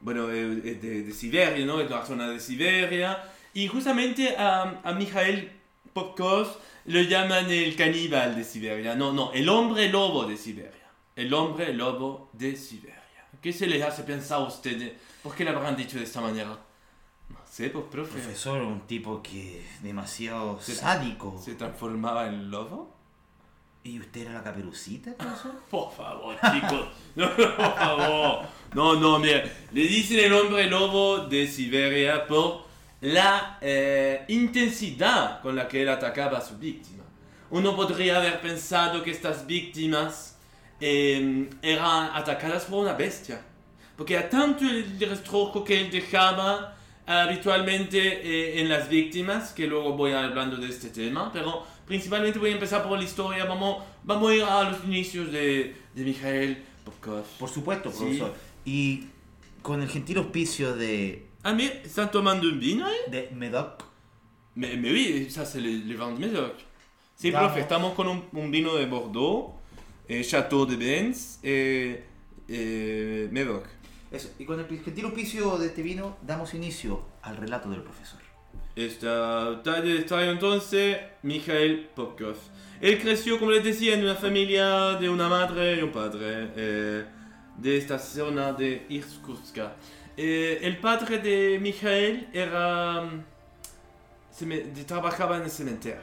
bueno, 0.00 0.30
eh, 0.30 0.60
eh, 0.64 1.04
de, 1.06 1.12
Siberia, 1.12 1.64
¿no? 1.66 1.80
Es 1.80 1.90
la 1.90 2.04
zona 2.06 2.28
de 2.28 2.40
Siberia. 2.40 3.22
Y 3.52 3.66
justamente 3.68 4.36
a, 4.36 4.80
a 4.82 4.92
Mikhail 4.92 5.50
Popkov 5.92 6.48
lo 6.86 7.00
llaman 7.02 7.50
el 7.50 7.76
caníbal 7.76 8.34
de 8.34 8.44
Siberia. 8.44 8.94
No, 8.94 9.12
no, 9.12 9.32
el 9.32 9.48
hombre 9.48 9.88
lobo 9.90 10.24
de 10.24 10.36
Siberia. 10.36 10.88
El 11.16 11.32
hombre 11.34 11.72
lobo 11.74 12.30
de 12.32 12.56
Siberia. 12.56 13.02
¿Qué 13.42 13.52
se 13.52 13.66
les 13.66 13.82
hace 13.82 14.02
pensar 14.04 14.38
a 14.40 14.44
ustedes? 14.44 14.92
¿Por 15.22 15.34
qué 15.34 15.44
le 15.44 15.50
habrán 15.50 15.76
dicho 15.76 15.98
de 15.98 16.04
esta 16.04 16.20
manera? 16.20 16.48
No 16.48 17.38
Sí, 17.50 17.68
pues 17.68 17.84
profe. 17.90 18.18
Profesor, 18.18 18.62
un 18.62 18.80
tipo 18.86 19.22
que 19.22 19.62
demasiado 19.82 20.58
Sí. 20.60 20.72
sádico. 20.74 21.40
¿Se 21.44 21.54
transformaba 21.54 22.26
en 22.26 22.50
lobo? 22.50 22.93
¿Y 23.86 24.00
usted 24.00 24.22
era 24.22 24.32
la 24.32 24.42
caperucita, 24.42 25.12
profesor? 25.12 25.52
Por 25.70 25.92
favor, 25.92 26.34
chicos. 26.52 26.88
No, 27.14 27.30
por 27.36 27.54
favor. 27.54 28.46
No, 28.72 28.94
no, 28.96 29.18
mira. 29.18 29.44
Le 29.72 29.82
dicen 29.82 30.20
el 30.20 30.32
hombre 30.32 30.66
lobo 30.68 31.18
de 31.18 31.46
Siberia 31.46 32.26
por 32.26 32.64
la 33.02 33.58
eh, 33.60 34.24
intensidad 34.28 35.42
con 35.42 35.54
la 35.54 35.68
que 35.68 35.82
él 35.82 35.88
atacaba 35.90 36.38
a 36.38 36.40
su 36.40 36.56
víctima. 36.56 37.04
Uno 37.50 37.76
podría 37.76 38.16
haber 38.16 38.40
pensado 38.40 39.02
que 39.02 39.10
estas 39.10 39.46
víctimas 39.46 40.38
eh, 40.80 41.50
eran 41.60 42.10
atacadas 42.14 42.64
por 42.64 42.80
una 42.80 42.94
bestia. 42.94 43.42
Porque 43.96 44.16
a 44.16 44.30
tanto 44.30 44.64
el 44.64 44.98
rastrojo 45.08 45.62
que 45.62 45.82
él 45.82 45.90
dejaba 45.90 46.74
habitualmente 47.06 47.98
eh, 47.98 48.60
en 48.60 48.68
las 48.70 48.88
víctimas, 48.88 49.52
que 49.52 49.66
luego 49.66 49.92
voy 49.92 50.12
hablando 50.12 50.56
de 50.56 50.68
este 50.68 50.88
tema, 50.88 51.30
pero 51.32 51.64
principalmente 51.86 52.38
voy 52.38 52.50
a 52.50 52.54
empezar 52.54 52.82
por 52.86 52.98
la 52.98 53.04
historia, 53.04 53.44
vamos, 53.44 53.82
vamos 54.02 54.30
a 54.30 54.34
ir 54.34 54.42
a 54.42 54.70
los 54.70 54.84
inicios 54.84 55.30
de, 55.30 55.76
de 55.94 56.56
Popkov. 56.84 57.24
Por 57.38 57.48
supuesto, 57.48 57.90
Sí. 57.90 57.98
profesor. 57.98 58.34
Y 58.64 59.04
con 59.62 59.82
el 59.82 59.88
gentil 59.88 60.18
auspicio 60.18 60.74
de, 60.76 61.26
Ah, 61.42 61.52
mais 61.52 61.70
¿están 61.84 62.10
tomando 62.10 62.48
un 62.48 62.58
vino 62.58 62.86
ahí? 62.86 62.96
de 63.10 63.30
Medoc, 63.34 63.84
Mais, 64.56 64.76
mais 64.76 64.92
oui, 64.92 65.28
ça 65.30 65.44
c'est 65.44 65.60
le, 65.60 65.70
le 65.84 65.96
vin 65.96 66.12
de 66.12 66.18
Médoc. 66.20 66.54
Sí, 67.16 67.30
profe, 67.32 67.60
estamos 67.60 67.92
con 67.94 68.06
un, 68.08 68.22
un 68.32 68.50
vino 68.50 68.76
de 68.76 68.86
Bordeaux, 68.86 69.54
eh, 70.08 70.22
Chateau 70.22 70.64
de 70.64 70.76
Benz, 70.76 71.38
eh, 71.42 72.04
eh, 72.48 73.28
Médoc. 73.32 73.64
Eso. 74.12 74.28
Y 74.38 74.44
con 74.44 74.60
el 74.60 74.66
gentil 74.66 75.06
auspicio 75.06 75.58
de 75.58 75.66
este 75.66 75.82
vino 75.82 76.16
damos 76.22 76.54
inicio 76.54 77.02
al 77.22 77.36
relato 77.36 77.68
del 77.68 77.82
profesor. 77.82 78.20
Esta 78.76 79.62
tarde 79.62 79.94
de 79.94 79.98
estadio 80.00 80.32
entonces, 80.32 80.96
Mikhail 81.22 81.88
Popkov. 81.94 82.36
Él 82.80 82.98
creció, 83.00 83.38
como 83.38 83.52
les 83.52 83.62
decía, 83.62 83.94
en 83.94 84.02
una 84.02 84.16
familia 84.16 84.94
de 84.98 85.08
una 85.08 85.28
madre 85.28 85.76
y 85.78 85.82
un 85.82 85.92
padre 85.92 86.50
eh, 86.56 87.04
de 87.56 87.76
esta 87.76 87.98
zona 87.98 88.52
de 88.52 88.84
Irkutska. 88.88 89.76
Eh, 90.16 90.58
el 90.62 90.78
padre 90.78 91.18
de 91.18 91.58
Mikhail 91.60 92.28
era, 92.32 93.02
mm, 93.02 93.24
seme- 94.36 94.64
de- 94.72 94.84
trabajaba 94.84 95.36
en 95.36 95.44
el 95.44 95.50
cementerio 95.50 96.00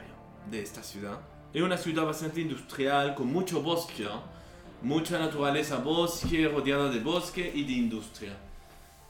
de 0.50 0.62
esta 0.62 0.82
ciudad. 0.82 1.18
Era 1.52 1.66
una 1.66 1.76
ciudad 1.76 2.06
bastante 2.06 2.40
industrial, 2.40 3.14
con 3.14 3.26
mucho 3.30 3.60
bosque, 3.62 4.04
¿no? 4.04 4.22
mucha 4.80 5.18
naturaleza, 5.18 5.76
bosque, 5.76 6.48
rodeada 6.48 6.88
de 6.90 6.98
bosque 7.00 7.52
y 7.54 7.62
de 7.64 7.72
industria. 7.72 8.32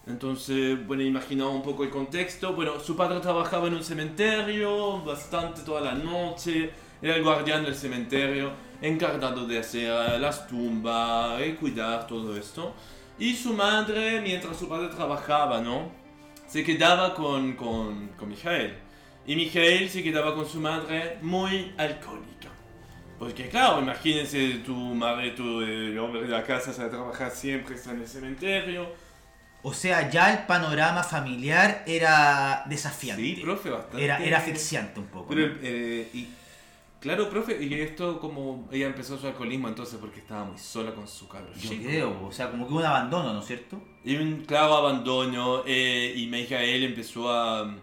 Entonces, 0.06 0.84
bueno, 0.86 1.02
imaginaba 1.02 1.50
un 1.50 1.62
poco 1.62 1.84
el 1.84 1.90
contexto. 1.90 2.54
Bueno, 2.54 2.80
su 2.80 2.96
padre 2.96 3.20
trabajaba 3.20 3.68
en 3.68 3.74
un 3.74 3.84
cementerio 3.84 5.02
bastante 5.02 5.62
toda 5.62 5.80
la 5.80 5.94
noche. 5.94 6.70
Era 7.00 7.16
el 7.16 7.22
guardián 7.22 7.64
del 7.64 7.74
cementerio, 7.74 8.52
encargado 8.80 9.46
de 9.46 9.58
hacer 9.58 9.90
eh, 9.90 10.18
las 10.18 10.46
tumbas 10.46 11.40
y 11.46 11.52
cuidar 11.52 12.06
todo 12.06 12.36
esto. 12.36 12.74
Y 13.18 13.34
su 13.34 13.52
madre, 13.52 14.20
mientras 14.20 14.56
su 14.56 14.68
padre 14.68 14.88
trabajaba, 14.88 15.60
¿no? 15.60 15.90
Se 16.46 16.64
quedaba 16.64 17.14
con, 17.14 17.54
con, 17.54 18.08
con 18.08 18.28
Mijael. 18.28 18.74
Y 19.26 19.36
Mijael 19.36 19.88
se 19.88 20.02
quedaba 20.02 20.34
con 20.34 20.46
su 20.46 20.60
madre 20.60 21.18
muy 21.22 21.72
alcohólica. 21.76 22.48
Porque 23.18 23.48
claro, 23.48 23.80
imagínense 23.80 24.62
tu 24.66 24.74
madre, 24.74 25.30
tu, 25.30 25.60
el 25.60 25.96
hombre 25.96 26.22
de 26.22 26.28
la 26.28 26.42
casa, 26.42 26.72
se 26.72 26.80
va 26.82 26.88
a 26.88 26.90
trabajar 26.90 27.30
siempre, 27.30 27.76
está 27.76 27.92
en 27.92 28.00
el 28.00 28.08
cementerio. 28.08 28.88
O 29.64 29.72
sea, 29.72 30.10
ya 30.10 30.32
el 30.32 30.46
panorama 30.46 31.02
familiar 31.04 31.84
era 31.86 32.64
desafiante. 32.66 33.22
Sí, 33.22 33.40
profe, 33.40 33.70
bastante. 33.70 34.04
era, 34.04 34.18
era 34.18 34.38
asfixiante 34.38 34.98
un 34.98 35.06
poco. 35.06 35.28
Pero, 35.28 35.48
¿no? 35.48 35.54
eh, 35.62 36.10
y, 36.12 36.28
claro, 37.00 37.30
profe, 37.30 37.62
y 37.62 37.72
esto 37.74 38.18
como 38.18 38.68
ella 38.72 38.86
empezó 38.86 39.16
su 39.18 39.26
alcoholismo 39.28 39.68
entonces 39.68 39.98
porque 40.00 40.18
estaba 40.18 40.44
muy 40.44 40.58
sola 40.58 40.92
con 40.94 41.06
su 41.06 41.28
cabro 41.28 41.52
Yo 41.54 41.70
chico. 41.70 41.84
creo, 41.84 42.26
o 42.26 42.32
sea, 42.32 42.50
como 42.50 42.66
que 42.66 42.74
un 42.74 42.84
abandono, 42.84 43.32
¿no 43.32 43.40
es 43.40 43.46
cierto? 43.46 43.80
Y 44.04 44.16
un 44.16 44.44
claro 44.44 44.74
abandono, 44.74 45.62
eh, 45.64 46.12
y 46.16 46.26
Mijael 46.26 46.82
empezó 46.84 47.30
a... 47.32 47.76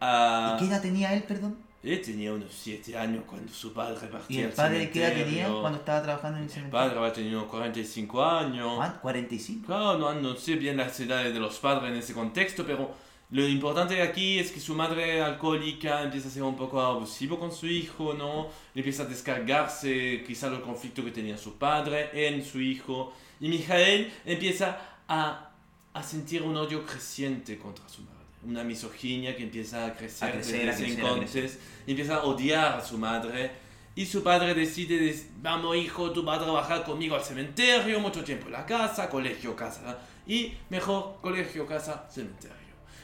a 0.00 0.54
¿Y 0.56 0.60
qué 0.60 0.66
edad 0.66 0.82
tenía 0.82 1.12
él, 1.14 1.24
perdón? 1.24 1.65
Él 1.92 2.00
tenía 2.02 2.32
unos 2.32 2.50
7 2.52 2.96
años 2.98 3.24
cuando 3.26 3.52
su 3.52 3.72
padre 3.72 4.08
partía 4.08 4.40
¿Y 4.40 4.42
el 4.44 4.50
padre 4.52 4.90
qué 4.90 5.04
edad 5.04 5.14
tenía 5.24 5.48
cuando 5.48 5.78
estaba 5.78 6.02
trabajando 6.02 6.38
en 6.38 6.44
el 6.44 6.48
El 6.48 6.54
cementerio? 6.54 6.80
padre 6.84 6.98
había 6.98 7.12
tenido 7.12 7.38
unos 7.38 7.50
45 7.50 8.24
años. 8.24 8.76
¿Cuánto? 8.76 9.00
45. 9.00 9.66
Claro, 9.66 9.98
no, 9.98 10.14
no 10.14 10.34
sé 10.36 10.56
bien 10.56 10.76
las 10.76 10.98
edades 11.00 11.32
de 11.32 11.40
los 11.40 11.58
padres 11.58 11.92
en 11.92 11.98
ese 11.98 12.12
contexto, 12.12 12.64
pero 12.66 12.90
lo 13.30 13.46
importante 13.48 14.00
aquí 14.02 14.38
es 14.38 14.52
que 14.52 14.60
su 14.60 14.74
madre 14.74 15.20
alcohólica 15.20 16.02
empieza 16.02 16.28
a 16.28 16.30
ser 16.30 16.42
un 16.42 16.56
poco 16.56 16.80
abusivo 16.80 17.38
con 17.38 17.50
su 17.52 17.66
hijo, 17.66 18.14
¿no? 18.14 18.48
Le 18.74 18.80
empieza 18.80 19.02
a 19.02 19.06
descargarse 19.06 20.22
quizá 20.26 20.48
el 20.48 20.60
conflicto 20.60 21.04
que 21.04 21.10
tenía 21.10 21.36
su 21.36 21.54
padre 21.56 22.10
en 22.12 22.44
su 22.44 22.60
hijo. 22.60 23.12
Y 23.40 23.48
Mijael 23.48 24.12
empieza 24.24 24.78
a, 25.08 25.50
a 25.92 26.02
sentir 26.02 26.42
un 26.42 26.56
odio 26.56 26.84
creciente 26.86 27.58
contra 27.58 27.88
su 27.88 28.02
madre. 28.02 28.15
Una 28.44 28.62
misoginia 28.64 29.34
que 29.36 29.42
empieza 29.42 29.86
a 29.86 29.94
crecer, 29.94 30.28
A 30.28 30.32
crecer, 30.32 30.66
desde 30.66 30.70
a 30.70 30.76
crecer, 30.86 31.04
a 31.04 31.08
entonces. 31.10 31.58
Y 31.86 31.90
empieza 31.92 32.16
a 32.16 32.22
odiar 32.24 32.74
a 32.78 32.84
su 32.84 32.96
madre. 32.98 33.50
Y 33.94 34.04
su 34.04 34.22
padre 34.22 34.54
decide, 34.54 35.14
vamos 35.40 35.74
hijo, 35.76 36.10
tú 36.12 36.22
vas 36.22 36.38
a 36.38 36.44
trabajar 36.44 36.84
conmigo 36.84 37.16
al 37.16 37.24
cementerio, 37.24 37.98
mucho 37.98 38.22
tiempo 38.22 38.46
en 38.46 38.52
la 38.52 38.66
casa, 38.66 39.08
colegio, 39.08 39.56
casa. 39.56 39.98
Y 40.26 40.52
mejor, 40.68 41.16
colegio, 41.22 41.66
casa, 41.66 42.06
cementerio. 42.10 42.54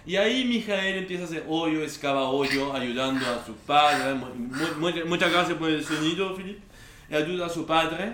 Y 0.05 0.16
ahí 0.16 0.45
Mijael 0.45 0.99
empieza 0.99 1.22
a 1.22 1.26
hacer 1.26 1.45
hoyo, 1.49 1.83
excava 1.83 2.28
hoyo, 2.28 2.74
ayudando 2.74 3.24
a 3.26 3.45
su 3.45 3.55
padre. 3.55 4.14
Mu- 4.14 4.35
mu- 4.35 4.80
mu- 4.91 5.07
muchas 5.07 5.33
gracias 5.33 5.57
por 5.57 5.70
el 5.70 5.83
sonido, 5.85 6.35
Philip. 6.37 6.59
Ayuda 7.11 7.47
a 7.47 7.49
su 7.49 7.64
padre 7.66 8.12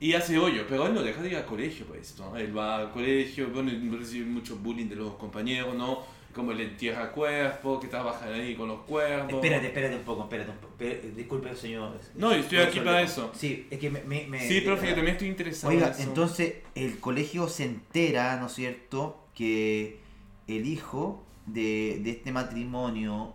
y 0.00 0.12
hace 0.14 0.36
hoyo, 0.38 0.64
pero 0.68 0.86
él 0.86 0.94
no 0.94 1.02
deja 1.02 1.22
de 1.22 1.28
ir 1.30 1.36
al 1.36 1.44
colegio 1.46 1.86
por 1.86 1.96
esto. 1.96 2.36
Él 2.36 2.56
va 2.56 2.78
al 2.78 2.90
colegio, 2.92 3.48
bueno, 3.48 3.70
recibe 3.96 4.26
mucho 4.26 4.56
bullying 4.56 4.86
de 4.88 4.96
los 4.96 5.14
compañeros, 5.14 5.74
¿no? 5.74 6.02
Como 6.34 6.52
le 6.52 6.64
entierra 6.64 7.10
cuerpos, 7.10 7.80
que 7.80 7.88
trabajan 7.88 8.32
ahí 8.32 8.54
con 8.54 8.68
los 8.68 8.80
cuerpos. 8.80 9.32
Espérate, 9.34 9.66
espérate 9.68 9.96
un 9.96 10.02
poco, 10.02 10.22
espérate 10.22 10.50
un 10.50 10.56
poco. 10.58 10.72
Espérate, 10.74 11.10
Disculpe, 11.12 11.56
señor. 11.56 11.98
No, 12.14 12.32
yo 12.32 12.38
estoy 12.40 12.58
aquí 12.58 12.80
para 12.80 13.02
eso. 13.02 13.32
Sí, 13.34 13.66
es 13.70 13.78
que 13.78 13.90
me... 13.90 14.02
me- 14.04 14.26
me- 14.28 14.46
Sí, 14.46 14.60
profe, 14.60 14.88
yo 14.88 14.94
también 14.94 15.14
estoy 15.16 15.28
interesado 15.28 15.72
Oiga, 15.72 15.86
en 15.88 15.92
eso. 15.94 16.02
entonces 16.02 16.54
el 16.74 17.00
colegio 17.00 17.48
se 17.48 17.64
entera, 17.64 18.36
¿no 18.38 18.46
es 18.46 18.52
cierto?, 18.52 19.26
que 19.34 20.00
el 20.46 20.66
hijo 20.66 21.24
de, 21.46 22.00
de 22.04 22.10
este 22.10 22.30
matrimonio 22.30 23.34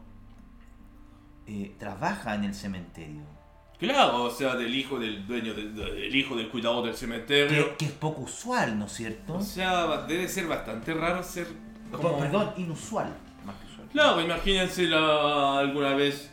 eh, 1.48 1.74
trabaja 1.78 2.36
en 2.36 2.46
el 2.46 2.54
cementerio. 2.54 3.22
Claro, 3.80 4.24
o 4.24 4.30
sea, 4.32 4.56
del 4.56 4.74
hijo 4.74 4.98
del 4.98 5.28
dueño, 5.28 5.54
del, 5.54 5.76
del 5.76 6.16
hijo 6.16 6.36
del 6.36 6.48
cuidador 6.50 6.86
del 6.86 6.96
cementerio. 6.96 7.70
Que, 7.72 7.76
que 7.78 7.86
es 7.86 7.92
poco 7.92 8.22
usual, 8.22 8.80
¿no 8.80 8.86
es 8.86 8.94
cierto? 8.94 9.34
O 9.34 9.42
sea, 9.42 10.04
debe 10.08 10.28
ser 10.30 10.48
bastante 10.48 10.94
raro 10.94 11.22
ser 11.22 11.48
como... 11.98 12.20
Perdón, 12.20 12.54
inusual. 12.58 13.16
Más 13.46 13.56
que 13.56 13.66
usual. 13.68 13.88
Claro, 13.92 14.22
imagínense 14.22 14.84
la, 14.88 15.60
alguna 15.60 15.96
vez 15.96 16.30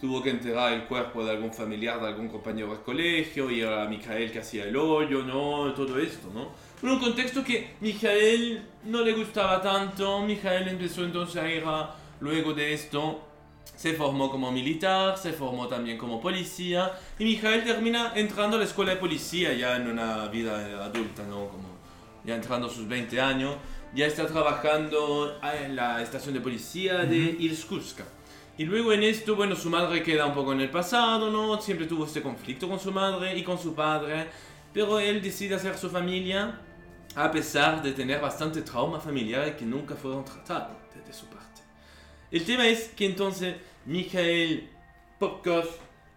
tuvo 0.00 0.22
que 0.22 0.30
enterrar 0.30 0.72
el 0.72 0.84
cuerpo 0.84 1.24
de 1.24 1.32
algún 1.32 1.52
familiar, 1.52 2.00
de 2.00 2.06
algún 2.06 2.28
compañero 2.28 2.68
del 2.68 2.82
colegio, 2.82 3.50
y 3.50 3.60
era 3.60 3.84
Mijael 3.86 4.30
que 4.30 4.38
hacía 4.38 4.64
el 4.64 4.76
hoyo, 4.76 5.24
¿no? 5.24 5.72
Todo 5.74 5.98
esto, 5.98 6.30
¿no? 6.32 6.48
En 6.82 6.90
un 6.90 7.00
contexto 7.00 7.42
que 7.42 7.74
Mijael 7.80 8.62
no 8.84 9.02
le 9.02 9.12
gustaba 9.12 9.60
tanto, 9.60 10.20
Mijael 10.20 10.68
empezó 10.68 11.04
entonces 11.04 11.42
a 11.42 11.50
ir 11.50 11.64
a, 11.66 11.94
luego 12.20 12.52
de 12.52 12.72
esto, 12.72 13.22
se 13.74 13.94
formó 13.94 14.30
como 14.30 14.52
militar, 14.52 15.18
se 15.18 15.32
formó 15.32 15.66
también 15.66 15.98
como 15.98 16.20
policía, 16.20 16.92
y 17.18 17.24
Mijael 17.24 17.64
termina 17.64 18.12
entrando 18.14 18.56
a 18.56 18.60
la 18.60 18.64
escuela 18.64 18.92
de 18.92 18.98
policía 18.98 19.52
ya 19.54 19.76
en 19.76 19.88
una 19.88 20.26
vida 20.28 20.84
adulta, 20.84 21.24
¿no? 21.24 21.48
Como 21.48 21.78
ya 22.24 22.36
entrando 22.36 22.68
a 22.68 22.70
sus 22.70 22.86
20 22.86 23.20
años, 23.20 23.56
ya 23.94 24.06
está 24.06 24.26
trabajando 24.26 25.38
en 25.42 25.76
la 25.76 26.02
estación 26.02 26.34
de 26.34 26.40
policía 26.40 26.98
de 26.98 27.36
Irkutsk. 27.38 28.00
Y 28.56 28.64
luego 28.64 28.92
en 28.92 29.02
esto, 29.02 29.36
bueno, 29.36 29.54
su 29.54 29.70
madre 29.70 30.02
queda 30.02 30.26
un 30.26 30.34
poco 30.34 30.52
en 30.52 30.60
el 30.60 30.70
pasado, 30.70 31.30
¿no? 31.30 31.60
Siempre 31.60 31.86
tuvo 31.86 32.06
este 32.06 32.22
conflicto 32.22 32.68
con 32.68 32.80
su 32.80 32.90
madre 32.90 33.36
y 33.36 33.44
con 33.44 33.58
su 33.58 33.74
padre, 33.74 34.28
pero 34.72 34.98
él 34.98 35.22
decide 35.22 35.54
hacer 35.54 35.78
su 35.78 35.88
familia 35.88 36.60
a 37.14 37.30
pesar 37.30 37.82
de 37.82 37.92
tener 37.92 38.20
bastante 38.20 38.62
trauma 38.62 39.00
familiar 39.00 39.56
que 39.56 39.64
nunca 39.64 39.94
fueron 39.94 40.24
tratados 40.24 40.76
desde 40.94 41.12
su 41.12 41.26
parte. 41.26 41.62
El 42.30 42.44
tema 42.44 42.66
es 42.66 42.88
que 42.88 43.06
entonces 43.06 43.56
Mikhail 43.86 44.68
Popkov 45.18 45.66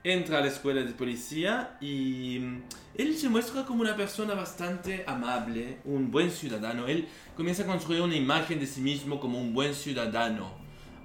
entra 0.04 0.40
a 0.40 0.42
la 0.42 0.48
escuela 0.48 0.82
de 0.82 0.94
policía 0.94 1.78
y 1.80 2.40
mm, 2.40 2.62
él 2.96 3.18
se 3.18 3.30
muestra 3.30 3.66
como 3.66 3.82
una 3.82 3.96
persona 3.96 4.34
bastante 4.34 5.04
amable, 5.08 5.78
un 5.86 6.12
buen 6.12 6.32
ciudadano. 6.32 6.88
Él 6.88 7.08
comienza 7.36 7.64
a 7.64 7.68
construir 7.68 8.02
una 8.02 8.16
imagen 8.16 8.60
de 8.60 8.66
sí 8.66 8.82
mismo 8.82 9.20
como 9.20 9.40
un 9.40 9.54
buen 9.54 9.74
ciudadano 9.74 10.52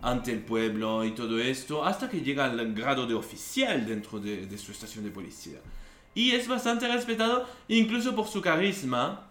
ante 0.02 0.32
el 0.32 0.40
pueblo 0.40 1.04
y 1.04 1.12
todo 1.12 1.38
esto, 1.38 1.84
hasta 1.84 2.08
que 2.08 2.20
llega 2.20 2.44
al 2.44 2.74
grado 2.74 3.06
de 3.06 3.14
oficial 3.14 3.86
dentro 3.86 4.20
de, 4.20 4.46
de 4.46 4.58
su 4.58 4.72
estación 4.72 5.04
de 5.04 5.10
policía. 5.10 5.58
Y 6.14 6.30
es 6.30 6.48
bastante 6.48 6.88
respetado 6.88 7.46
incluso 7.68 8.14
por 8.14 8.26
su 8.26 8.40
carisma. 8.40 9.28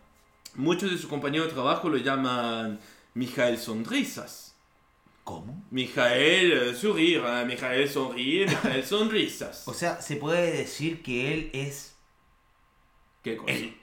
Muchos 0.55 0.91
de 0.91 0.97
sus 0.97 1.07
compañeros 1.07 1.47
de 1.47 1.53
trabajo 1.53 1.89
lo 1.89 1.97
llaman 1.97 2.79
Mijael 3.15 3.57
Sonrisas. 3.57 4.44
¿Cómo? 5.25 5.65
Mijael 5.71 6.51
eh, 6.53 6.73
sourire, 6.75 7.41
¿eh? 7.41 7.45
Mijael 7.45 7.89
sonríe, 7.89 8.45
Mijael 8.45 8.85
sonrisas. 8.85 9.63
O 9.67 9.73
sea, 9.73 10.01
se 10.01 10.15
puede 10.17 10.51
decir 10.51 11.01
que 11.03 11.33
él 11.33 11.49
es 11.53 11.95
¿Qué 13.23 13.35
cosa? 13.37 13.51
el 13.51 13.75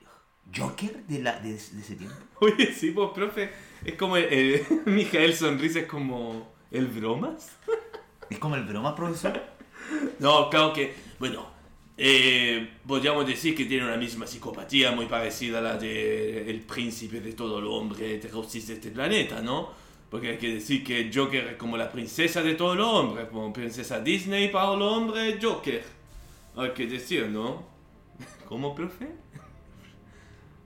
Joker 0.54 1.04
de, 1.06 1.18
la, 1.20 1.38
de, 1.40 1.50
de 1.50 1.56
ese 1.56 1.96
tiempo. 1.96 2.16
Oye, 2.40 2.72
sí, 2.72 2.92
pues, 2.92 3.10
profe, 3.14 3.50
es 3.84 3.94
como 3.94 4.16
el, 4.16 4.24
el- 4.32 4.66
Mijael 4.86 5.34
sonrisa 5.34 5.80
es 5.80 5.86
como 5.86 6.52
el 6.70 6.86
bromas. 6.86 7.50
¿Es 8.30 8.38
como 8.38 8.56
el 8.56 8.64
broma, 8.64 8.94
profesor? 8.94 9.40
No, 10.20 10.48
claro 10.48 10.72
que, 10.72 10.94
bueno, 11.18 11.46
eh, 11.98 12.70
podríamos 12.86 13.26
decir 13.26 13.54
que 13.54 13.64
tiene 13.66 13.84
una 13.84 13.96
misma 13.96 14.26
psicopatía 14.26 14.92
muy 14.92 15.06
parecida 15.06 15.58
a 15.58 15.62
la 15.62 15.76
de 15.76 16.48
el 16.50 16.60
príncipe 16.62 17.20
de 17.20 17.32
todo 17.34 17.58
el 17.58 17.66
hombre 17.66 18.14
heterosis 18.14 18.68
de 18.68 18.74
este 18.74 18.90
planeta, 18.90 19.42
¿no? 19.42 19.81
Porque 20.12 20.28
hay 20.28 20.36
que 20.36 20.52
decir 20.52 20.84
que 20.84 21.10
Joker 21.12 21.46
es 21.48 21.56
como 21.56 21.78
la 21.78 21.90
princesa 21.90 22.42
de 22.42 22.54
todo 22.54 22.74
el 22.74 22.80
hombre, 22.80 23.26
como 23.28 23.50
princesa 23.50 23.98
Disney 23.98 24.48
para 24.50 24.74
el 24.74 24.82
hombre, 24.82 25.38
Joker. 25.40 25.82
Hay 26.54 26.72
que 26.72 26.86
decir, 26.86 27.28
¿no? 27.30 27.64
¿Cómo, 28.46 28.74
profe? 28.74 29.08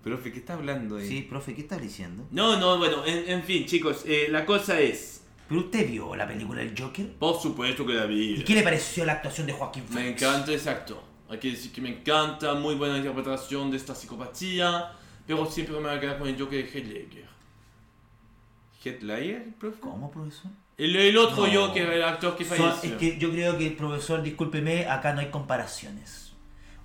Profe, 0.03 0.33
¿qué 0.33 0.41
está 0.41 0.55
hablando 0.55 0.97
ahí? 0.97 1.07
Sí, 1.07 1.23
profe, 1.23 1.55
¿qué 1.55 1.61
estás 1.61 1.81
diciendo? 1.81 2.27
No, 2.33 2.59
no, 2.59 2.77
bueno, 2.79 3.07
en, 3.07 3.31
en 3.31 3.45
fin, 3.45 3.67
chicos, 3.67 4.03
eh, 4.05 4.27
la 4.31 4.45
cosa 4.45 4.81
es, 4.81 5.23
¿Pero 5.49 5.61
usted 5.61 5.89
vio 5.89 6.17
la 6.17 6.27
película 6.27 6.61
del 6.61 6.77
Joker? 6.77 7.13
por 7.13 7.41
supuesto 7.41 7.87
que 7.87 7.95
la 7.95 8.07
vi. 8.07 8.41
¿Y 8.41 8.43
qué 8.43 8.57
le 8.57 8.63
pareció 8.65 9.05
la 9.05 9.13
actuación 9.13 9.47
de 9.47 9.53
Joaquín 9.53 9.85
Me 9.91 9.95
Phoenix? 10.01 10.23
encanta, 10.23 10.53
exacto. 10.53 11.01
Hay 11.29 11.39
que 11.39 11.53
decir 11.53 11.71
que 11.71 11.81
me 11.81 11.91
encanta, 11.91 12.55
muy 12.55 12.75
buena 12.75 12.99
interpretación 12.99 13.71
de 13.71 13.77
esta 13.77 13.95
psicopatía, 13.95 14.91
pero 15.25 15.47
siempre 15.47 15.77
me 15.77 15.83
voy 15.83 15.97
a 15.97 16.01
quedar 16.01 16.19
con 16.19 16.27
el 16.27 16.37
Joker 16.37 16.69
de 16.69 16.81
Heath. 16.81 17.36
¿Heath 18.87 19.03
Ledger, 19.03 19.45
profe? 19.59 19.81
¿Cómo, 19.81 20.11
profesor? 20.11 20.51
El, 20.79 20.95
el 20.95 21.17
otro 21.17 21.47
No. 21.47 21.67
Joker, 21.69 21.91
el 21.91 22.05
actor 22.05 22.37
que 22.37 22.45
falleció. 22.45 22.93
es 22.93 22.97
que 22.99 23.19
yo 23.19 23.31
creo 23.31 23.59
que, 23.59 23.71
profesor, 23.71 24.23
discúlpeme, 24.23 24.87
acá 24.87 25.13
no 25.13 25.21
hay 25.21 25.31
comparaciones. 25.31 26.33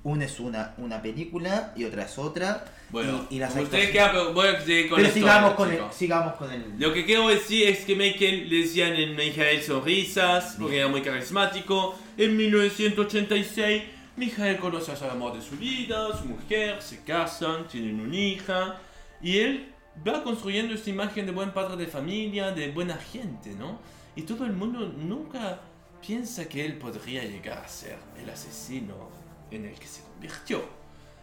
Una 0.04 0.26
es 0.26 0.40
una, 0.40 0.74
una 0.78 1.02
película 1.02 1.74
y 1.76 1.84
otra 1.84 2.06
es 2.06 2.18
otra. 2.18 2.66
Bueno, 2.90 3.28
y, 3.30 3.36
y 3.36 3.40
las 3.40 3.56
ustedes 3.56 3.92
quedan, 3.92 4.12
pero 4.12 4.34
voy 4.34 4.48
a 4.48 4.60
seguir 4.60 4.90
con 4.90 5.00
Pero 5.00 5.14
sigamos 5.14 5.54
con, 5.54 5.72
el, 5.72 5.80
sigamos 5.92 6.34
con 6.34 6.52
el... 6.52 6.74
Lo 6.80 6.92
que 6.92 7.06
quiero 7.06 7.28
decir 7.28 7.68
es 7.68 7.86
que 7.86 7.96
Michael 7.96 8.50
le 8.50 8.56
decían 8.64 8.94
en 8.96 9.16
Mijael 9.16 9.62
Sonrisas, 9.62 10.56
porque 10.60 10.80
era 10.80 10.88
muy 10.88 11.02
carismático. 11.02 11.96
En 12.18 12.36
1986, 12.36 13.84
Mijael 14.18 14.58
conoce 14.58 14.92
al 14.92 15.10
amor 15.12 15.36
de 15.36 15.42
su 15.42 15.56
vida, 15.58 16.18
su 16.18 16.26
mujer, 16.26 16.82
se 16.82 17.04
casan, 17.04 17.68
tienen 17.68 18.00
una 18.00 18.16
hija. 18.16 18.80
Y 19.22 19.38
él 19.38 19.71
va 20.08 20.24
construyendo 20.24 20.74
esta 20.74 20.90
imagen 20.90 21.26
de 21.26 21.32
buen 21.32 21.52
padre 21.52 21.78
de 21.78 21.88
familia, 21.88 22.52
de 22.52 22.72
buena 22.72 22.96
gente, 22.96 23.52
¿no? 23.52 23.80
Y 24.16 24.24
todo 24.24 24.46
el 24.46 24.54
mundo 24.54 24.80
nunca 24.80 25.62
piensa 26.06 26.48
que 26.50 26.66
él 26.66 26.78
podría 26.78 27.24
llegar 27.24 27.60
a 27.60 27.68
ser 27.68 27.98
el 28.18 28.30
asesino 28.30 29.10
en 29.52 29.66
el 29.66 29.78
que 29.78 29.88
se 29.88 30.02
convirtió. 30.04 30.64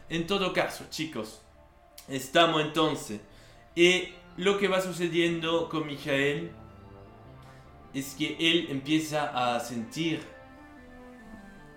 En 0.09 0.27
todo 0.27 0.53
caso, 0.53 0.85
chicos, 0.91 1.41
estamos 2.09 2.63
entonces. 2.63 3.21
Y 3.75 4.09
lo 4.37 4.59
que 4.59 4.69
va 4.69 4.81
sucediendo 4.81 5.69
con 5.69 5.87
Mijael 5.87 6.51
es 7.93 8.15
que 8.15 8.37
él 8.39 8.69
empieza 8.71 9.57
a 9.57 9.61
sentir 9.61 10.21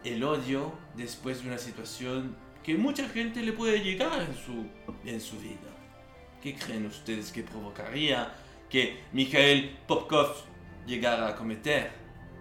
el 0.03 0.23
odio 0.23 0.71
después 0.95 1.41
de 1.41 1.49
una 1.49 1.57
situación 1.57 2.35
que 2.63 2.75
mucha 2.75 3.07
gente 3.09 3.41
le 3.41 3.53
puede 3.53 3.79
llegar 3.79 4.21
en 4.21 4.35
su, 4.35 4.67
en 5.05 5.19
su 5.19 5.39
vida. 5.39 5.70
¿Qué 6.41 6.55
creen 6.55 6.85
ustedes 6.85 7.31
que 7.31 7.43
provocaría 7.43 8.33
que 8.69 8.99
Mikhail 9.13 9.77
Popkov 9.87 10.29
llegara 10.87 11.27
a 11.27 11.35
cometer 11.35 11.91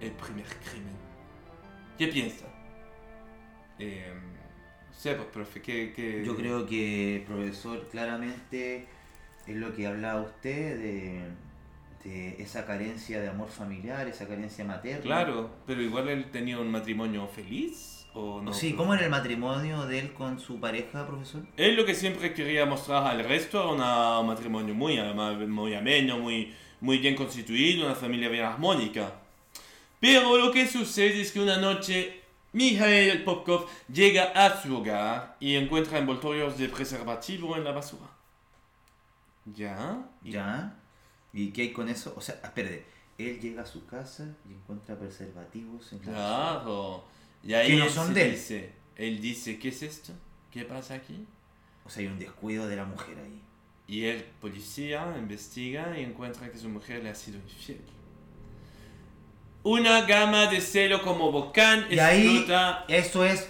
el 0.00 0.12
primer 0.12 0.46
crimen? 0.46 0.94
¿Qué 1.98 2.08
piensan? 2.08 2.48
Eh, 3.78 4.12
no 4.88 4.94
sé, 4.94 5.14
pues, 5.14 5.28
profe, 5.28 5.60
¿qué, 5.60 5.92
qué- 5.94 6.22
Yo 6.24 6.34
creo 6.36 6.66
que, 6.66 7.24
profesor, 7.26 7.88
claramente 7.90 8.86
es 9.46 9.56
lo 9.56 9.74
que 9.74 9.86
hablaba 9.86 10.22
usted 10.22 10.78
de, 10.78 11.20
de 12.04 12.42
esa 12.42 12.64
carencia 12.66 13.20
de 13.20 13.28
amor 13.28 13.48
familiar, 13.48 14.06
esa 14.08 14.26
carencia 14.26 14.64
materna. 14.64 15.02
Claro, 15.02 15.50
pero 15.66 15.82
igual 15.82 16.08
él 16.08 16.30
tenía 16.30 16.58
un 16.58 16.70
matrimonio 16.70 17.26
feliz 17.28 17.99
o 18.14 18.40
no. 18.40 18.52
Sí, 18.52 18.74
¿cómo 18.74 18.94
era 18.94 19.04
el 19.04 19.10
matrimonio 19.10 19.86
de 19.86 19.98
él 20.00 20.12
con 20.12 20.38
su 20.40 20.58
pareja, 20.60 21.06
profesor? 21.06 21.42
Él 21.56 21.76
lo 21.76 21.84
que 21.84 21.94
siempre 21.94 22.34
quería 22.34 22.66
mostrar 22.66 23.06
al 23.06 23.24
resto 23.24 23.60
era 23.62 23.70
una- 23.72 24.18
un 24.20 24.26
matrimonio 24.26 24.74
muy, 24.74 24.98
muy 25.46 25.74
ameno, 25.74 26.18
muy, 26.18 26.54
muy 26.80 26.98
bien 26.98 27.14
constituido, 27.14 27.86
una 27.86 27.94
familia 27.94 28.28
bien 28.28 28.44
armónica. 28.44 29.12
Pero 30.00 30.36
lo 30.38 30.50
que 30.50 30.66
sucede 30.66 31.20
es 31.20 31.30
que 31.32 31.40
una 31.40 31.58
noche 31.58 32.20
Mijael 32.52 33.22
Popkov 33.22 33.66
llega 33.92 34.32
a 34.34 34.60
su 34.60 34.76
hogar 34.76 35.36
y 35.38 35.54
encuentra 35.54 35.98
envoltorios 35.98 36.58
de 36.58 36.68
preservativo 36.68 37.56
en 37.56 37.62
la 37.64 37.70
basura. 37.72 38.06
¿Ya? 39.54 39.98
Y- 40.24 40.32
¿Ya? 40.32 40.74
¿Y 41.32 41.50
qué 41.50 41.62
hay 41.62 41.72
con 41.72 41.88
eso? 41.88 42.12
O 42.16 42.20
sea, 42.20 42.36
espérate, 42.42 42.84
él 43.18 43.40
llega 43.40 43.62
a 43.62 43.66
su 43.66 43.86
casa 43.86 44.26
y 44.48 44.52
encuentra 44.54 44.96
preservativos 44.96 45.92
en 45.92 45.98
la 45.98 46.04
Claro. 46.04 47.04
Y 47.42 47.54
ahí 47.54 47.68
Que 47.68 47.76
no 47.76 47.88
son 47.88 48.12
de 48.14 48.26
él. 48.26 48.32
dice, 48.32 48.72
él 48.96 49.20
dice, 49.20 49.58
¿qué 49.58 49.68
es 49.68 49.82
esto? 49.82 50.12
¿Qué 50.50 50.64
pasa 50.64 50.94
aquí? 50.94 51.26
O 51.84 51.90
sea, 51.90 52.02
hay 52.02 52.08
un 52.08 52.18
descuido 52.18 52.66
de 52.68 52.76
la 52.76 52.84
mujer 52.84 53.18
ahí. 53.18 53.40
Y 53.86 54.04
el 54.04 54.22
policía 54.22 55.14
investiga 55.18 55.98
y 55.98 56.02
encuentra 56.02 56.50
que 56.50 56.58
su 56.58 56.68
mujer 56.68 57.02
le 57.02 57.10
ha 57.10 57.14
sido 57.14 57.38
infiel. 57.38 57.80
Una 59.62 60.02
gama 60.02 60.46
de 60.46 60.60
celo 60.60 61.02
como 61.02 61.30
volcán 61.30 61.86
Y 61.90 61.98
ahí, 61.98 62.46
eso 62.88 63.24
es... 63.24 63.48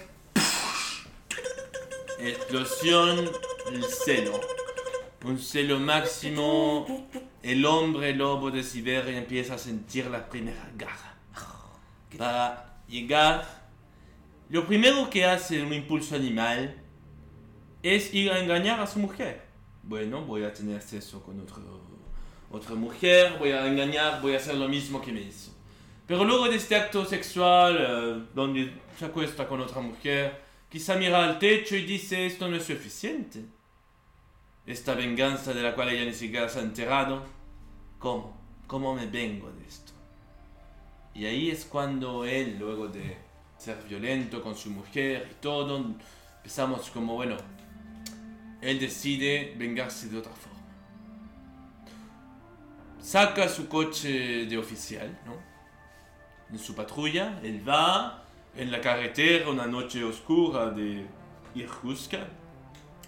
Explosión, 2.19 3.29
el 3.71 3.83
celo. 3.83 4.39
Un 5.23 5.39
celo 5.39 5.79
máximo. 5.79 7.07
El 7.41 7.65
hombre 7.65 8.15
lobo 8.15 8.51
de 8.51 8.63
Siberia 8.63 9.17
empieza 9.17 9.55
a 9.55 9.57
sentir 9.57 10.07
la 10.07 10.29
primera 10.29 10.69
garra. 10.75 11.15
Para 12.17 12.77
llegar. 12.87 13.60
Lo 14.51 14.67
primero 14.67 15.09
que 15.09 15.23
hace 15.23 15.63
un 15.63 15.71
impulso 15.71 16.13
animal 16.13 16.75
es 17.81 18.13
ir 18.13 18.29
a 18.33 18.39
engañar 18.41 18.81
a 18.81 18.85
su 18.85 18.99
mujer. 18.99 19.45
Bueno, 19.81 20.25
voy 20.25 20.43
a 20.43 20.51
tener 20.51 20.81
sexo 20.81 21.23
con 21.23 21.39
otro, 21.39 21.63
otra 22.51 22.75
mujer, 22.75 23.37
voy 23.39 23.51
a 23.51 23.65
engañar, 23.65 24.21
voy 24.21 24.33
a 24.33 24.37
hacer 24.37 24.55
lo 24.55 24.67
mismo 24.67 25.01
que 25.01 25.13
me 25.13 25.21
hizo. 25.21 25.51
Pero 26.05 26.25
luego 26.25 26.49
de 26.49 26.57
este 26.57 26.75
acto 26.75 27.05
sexual, 27.05 27.77
eh, 27.79 28.23
donde 28.35 28.73
se 28.99 29.05
acuesta 29.05 29.47
con 29.47 29.61
otra 29.61 29.79
mujer, 29.79 30.41
quizá 30.69 30.97
mira 30.97 31.23
al 31.23 31.39
techo 31.39 31.77
y 31.77 31.85
dice, 31.85 32.25
esto 32.25 32.49
no 32.49 32.57
es 32.57 32.65
suficiente. 32.65 33.45
Esta 34.65 34.95
venganza 34.95 35.53
de 35.53 35.63
la 35.63 35.73
cual 35.73 35.91
ella 35.91 36.03
ni 36.03 36.13
siquiera 36.13 36.49
se 36.49 36.59
ha 36.59 36.63
enterado, 36.63 37.23
¿cómo? 37.99 38.37
¿Cómo 38.67 38.95
me 38.95 39.05
vengo 39.05 39.49
de 39.49 39.65
esto? 39.65 39.93
Y 41.15 41.25
ahí 41.25 41.49
es 41.49 41.63
cuando 41.63 42.25
él, 42.25 42.57
luego 42.59 42.89
de 42.89 43.30
ser 43.61 43.77
violento 43.87 44.41
con 44.41 44.55
su 44.55 44.71
mujer 44.71 45.27
y 45.29 45.35
todo, 45.35 45.85
empezamos 46.37 46.89
como, 46.89 47.13
bueno, 47.13 47.37
él 48.59 48.79
decide 48.79 49.53
vengarse 49.55 50.09
de 50.09 50.17
otra 50.17 50.31
forma. 50.33 50.59
Saca 52.99 53.47
su 53.47 53.67
coche 53.67 54.47
de 54.47 54.57
oficial, 54.57 55.15
¿no? 55.27 55.35
En 56.49 56.57
su 56.57 56.73
patrulla, 56.73 57.39
él 57.43 57.61
va 57.67 58.23
en 58.55 58.71
la 58.71 58.81
carretera 58.81 59.47
una 59.47 59.67
noche 59.67 60.03
oscura 60.03 60.71
de 60.71 61.05
Irkutsk, 61.53 62.15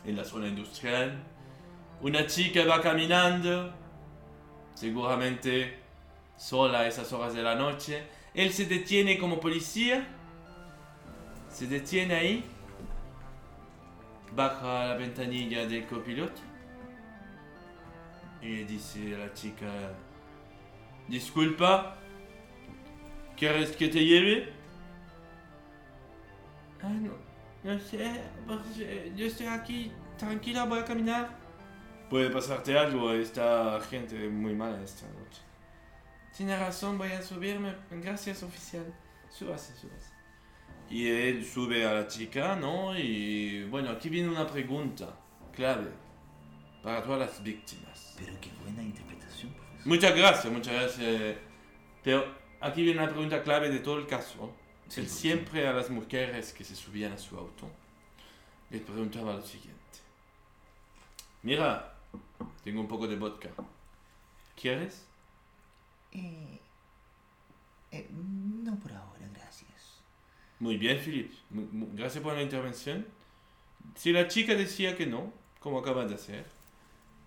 en 0.05 0.15
la 0.15 0.23
zona 0.23 0.49
industrial. 0.49 1.19
Una 2.01 2.27
chica 2.27 2.63
va 2.63 2.79
caminando, 2.79 3.73
seguramente 4.75 5.79
sola 6.37 6.81
a 6.81 6.87
esas 6.87 7.11
horas 7.11 7.33
de 7.33 7.41
la 7.41 7.55
noche. 7.55 8.03
Él 8.35 8.53
se 8.53 8.67
detiene 8.67 9.17
como 9.17 9.39
policía, 9.39 10.12
se 11.53 11.67
detiene 11.67 12.15
ahí, 12.15 12.43
baja 14.35 14.87
la 14.87 14.95
ventanilla 14.95 15.67
del 15.67 15.85
copiloto 15.85 16.41
y 18.41 18.63
dice 18.63 19.15
a 19.15 19.19
la 19.19 19.33
chica, 19.33 19.67
disculpa, 21.07 21.97
¿quieres 23.37 23.75
que 23.75 23.87
te 23.87 24.03
lleve? 24.03 24.51
Ah, 26.81 26.89
no, 26.89 27.13
no 27.63 27.79
sé, 27.79 28.21
pues, 28.47 29.15
yo 29.15 29.25
estoy 29.25 29.47
aquí, 29.47 29.91
tranquila, 30.17 30.65
voy 30.65 30.79
a 30.79 30.85
caminar. 30.85 31.37
Puede 32.09 32.29
pasarte 32.29 32.77
algo, 32.77 33.13
esta 33.13 33.79
gente 33.89 34.27
muy 34.27 34.53
mala 34.53 34.81
esta 34.81 35.05
noche. 35.07 35.41
Tiene 36.35 36.57
razón, 36.57 36.97
voy 36.97 37.11
a 37.11 37.21
subirme. 37.21 37.75
Gracias, 37.91 38.43
oficial. 38.43 38.85
Súbase, 39.29 39.75
súbase. 39.75 40.12
Y 40.93 41.07
él 41.07 41.43
sube 41.43 41.87
a 41.87 41.91
la 41.91 42.07
chica, 42.07 42.55
¿no? 42.55 42.95
Y 42.95 43.63
bueno, 43.63 43.89
aquí 43.89 44.09
viene 44.09 44.29
una 44.29 44.45
pregunta 44.45 45.09
clave 45.51 45.89
para 46.83 47.01
todas 47.01 47.19
las 47.19 47.41
víctimas. 47.41 48.13
Pero 48.15 48.33
qué 48.39 48.51
buena 48.61 48.83
interpretación, 48.83 49.53
profesor. 49.53 49.87
Muchas 49.87 50.15
gracias, 50.15 50.53
muchas 50.53 50.73
gracias. 50.75 51.37
Pero 52.03 52.23
aquí 52.61 52.83
viene 52.83 52.99
una 52.99 53.09
pregunta 53.09 53.41
clave 53.41 53.71
de 53.71 53.79
todo 53.79 53.97
el 53.97 54.05
caso. 54.05 54.53
Sí, 54.87 55.01
Él 55.01 55.09
siempre 55.09 55.67
a 55.67 55.73
las 55.73 55.89
mujeres 55.89 56.53
que 56.53 56.63
se 56.63 56.75
subían 56.75 57.13
a 57.13 57.17
su 57.17 57.39
auto 57.39 57.71
les 58.69 58.81
preguntaba 58.83 59.33
lo 59.33 59.41
siguiente. 59.41 59.73
Mira, 61.41 61.95
tengo 62.63 62.81
un 62.81 62.87
poco 62.87 63.07
de 63.07 63.15
vodka. 63.15 63.49
¿Quieres? 64.55 65.07
Eh, 66.11 66.59
eh, 67.89 68.07
no 68.11 68.75
por 68.75 68.91
ahora, 68.91 69.27
gracias. 69.31 69.42
Muy 70.63 70.77
bien, 70.77 70.97
Philip. 70.97 71.29
Gracias 71.93 72.23
por 72.23 72.33
la 72.35 72.41
intervención. 72.41 73.05
Si 73.95 74.13
la 74.13 74.29
chica 74.29 74.55
decía 74.55 74.95
que 74.95 75.05
no, 75.05 75.33
como 75.59 75.79
acabas 75.79 76.07
de 76.07 76.15
hacer, 76.15 76.45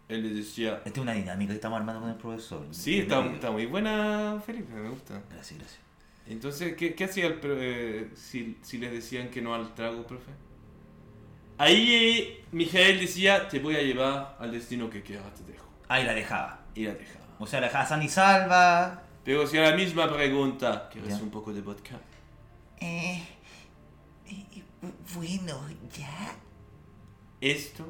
él 0.08 0.22
le 0.22 0.30
decía, 0.30 0.76
Esta 0.86 0.88
es 0.88 0.98
una 0.98 1.12
dinámica 1.12 1.50
que 1.50 1.56
estamos 1.56 1.78
armando 1.78 2.00
con 2.00 2.08
el 2.08 2.16
profesor. 2.16 2.66
sí, 2.70 3.00
está, 3.00 3.26
está 3.26 3.50
muy 3.50 3.66
buena, 3.66 4.42
Felipe, 4.46 4.72
me 4.72 4.88
gusta. 4.88 5.22
Gracias, 5.30 5.60
gracias. 5.60 5.80
Entonces, 6.26 6.76
¿qué, 6.76 6.94
qué 6.94 7.04
hacía 7.04 7.26
el 7.26 7.38
eh, 7.44 8.10
si, 8.14 8.56
si 8.62 8.78
les 8.78 8.90
decían 8.90 9.28
que 9.28 9.42
no 9.42 9.54
al 9.54 9.74
trago, 9.74 10.06
profe? 10.06 10.30
Ahí 11.58 11.92
eh, 11.92 12.44
Mijael 12.52 12.98
decía, 12.98 13.48
te 13.48 13.58
voy 13.58 13.76
a 13.76 13.82
llevar 13.82 14.38
al 14.40 14.50
destino 14.50 14.88
que 14.88 15.02
quieras, 15.02 15.26
te 15.34 15.52
dejo. 15.52 15.68
Ahí 15.88 16.04
la 16.04 16.14
dejaba. 16.14 16.62
Y 16.74 16.84
la 16.84 16.94
dejaba. 16.94 17.26
O 17.38 17.46
sea, 17.46 17.60
la 17.60 17.66
dejaba 17.66 17.84
san 17.84 18.02
y 18.02 18.08
salva. 18.08 19.02
Pero 19.24 19.46
si 19.46 19.58
a 19.58 19.70
la 19.70 19.76
misma 19.76 20.10
pregunta, 20.10 20.88
¿quieres 20.90 21.20
un 21.20 21.30
poco 21.30 21.52
de 21.52 21.60
vodka? 21.60 22.00
Eh, 22.80 23.22
bueno, 25.14 25.60
ya. 25.96 26.36
Esto, 27.40 27.84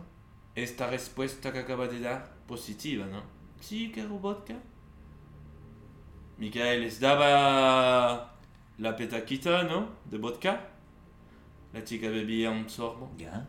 esta 0.54 0.88
respuesta 0.88 1.52
que 1.52 1.60
acaba 1.60 1.88
de 1.88 2.00
dar, 2.00 2.36
positiva, 2.46 3.06
¿no? 3.06 3.22
Sí, 3.60 3.90
quiero 3.92 4.18
vodka. 4.18 4.56
Micael 6.38 6.82
les 6.82 7.00
daba 7.00 8.34
la 8.78 8.96
petaquita, 8.96 9.62
¿no? 9.64 9.90
De 10.04 10.18
vodka. 10.18 10.68
La 11.72 11.82
chica 11.84 12.08
bebía 12.08 12.50
un 12.50 12.68
sorbo. 12.68 13.12
Ya. 13.16 13.48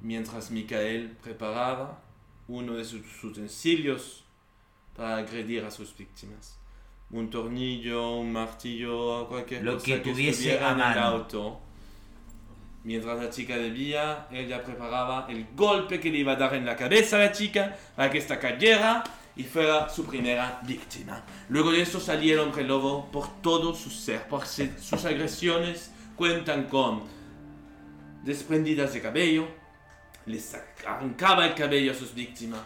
Mientras 0.00 0.50
Micael 0.50 1.16
preparaba 1.22 2.02
uno 2.48 2.74
de 2.74 2.84
sus 2.84 3.24
utensilios 3.24 4.24
para 4.94 5.18
agredir 5.18 5.64
a 5.64 5.70
sus 5.70 5.96
víctimas. 5.96 6.58
Un 7.10 7.30
tornillo, 7.30 8.16
un 8.16 8.32
martillo, 8.32 9.28
cualquier 9.28 9.62
Lo 9.62 9.74
cosa 9.74 9.86
que 9.86 9.98
tuviese 9.98 10.30
estuviera 10.54 10.68
a 10.68 10.72
en 10.72 10.80
el 10.80 10.84
mano. 10.86 11.00
auto. 11.02 11.60
Mientras 12.84 13.18
la 13.20 13.30
chica 13.30 13.56
bebía, 13.56 14.26
él 14.30 14.48
ya 14.48 14.62
preparaba 14.62 15.26
el 15.28 15.46
golpe 15.54 15.98
que 16.00 16.10
le 16.10 16.18
iba 16.18 16.32
a 16.32 16.36
dar 16.36 16.54
en 16.54 16.64
la 16.64 16.76
cabeza 16.76 17.16
a 17.16 17.20
la 17.20 17.32
chica 17.32 17.76
para 17.96 18.10
que 18.10 18.18
esta 18.18 18.38
cayera 18.38 19.02
y 19.36 19.42
fuera 19.44 19.88
su 19.88 20.04
primera 20.06 20.60
víctima. 20.64 21.22
Luego 21.48 21.72
de 21.72 21.82
eso 21.82 22.00
salía 22.00 22.34
el 22.34 22.40
hombre 22.40 22.64
lobo 22.64 23.10
por 23.10 23.40
todo 23.42 23.74
su 23.74 23.90
ser, 23.90 24.26
por 24.28 24.46
sus 24.46 25.04
agresiones 25.04 25.92
cuentan 26.16 26.64
con 26.64 27.02
desprendidas 28.24 28.94
de 28.94 29.02
cabello, 29.02 29.46
les 30.26 30.54
arrancaba 30.54 31.46
el 31.46 31.54
cabello 31.54 31.92
a 31.92 31.94
sus 31.94 32.14
víctimas. 32.14 32.60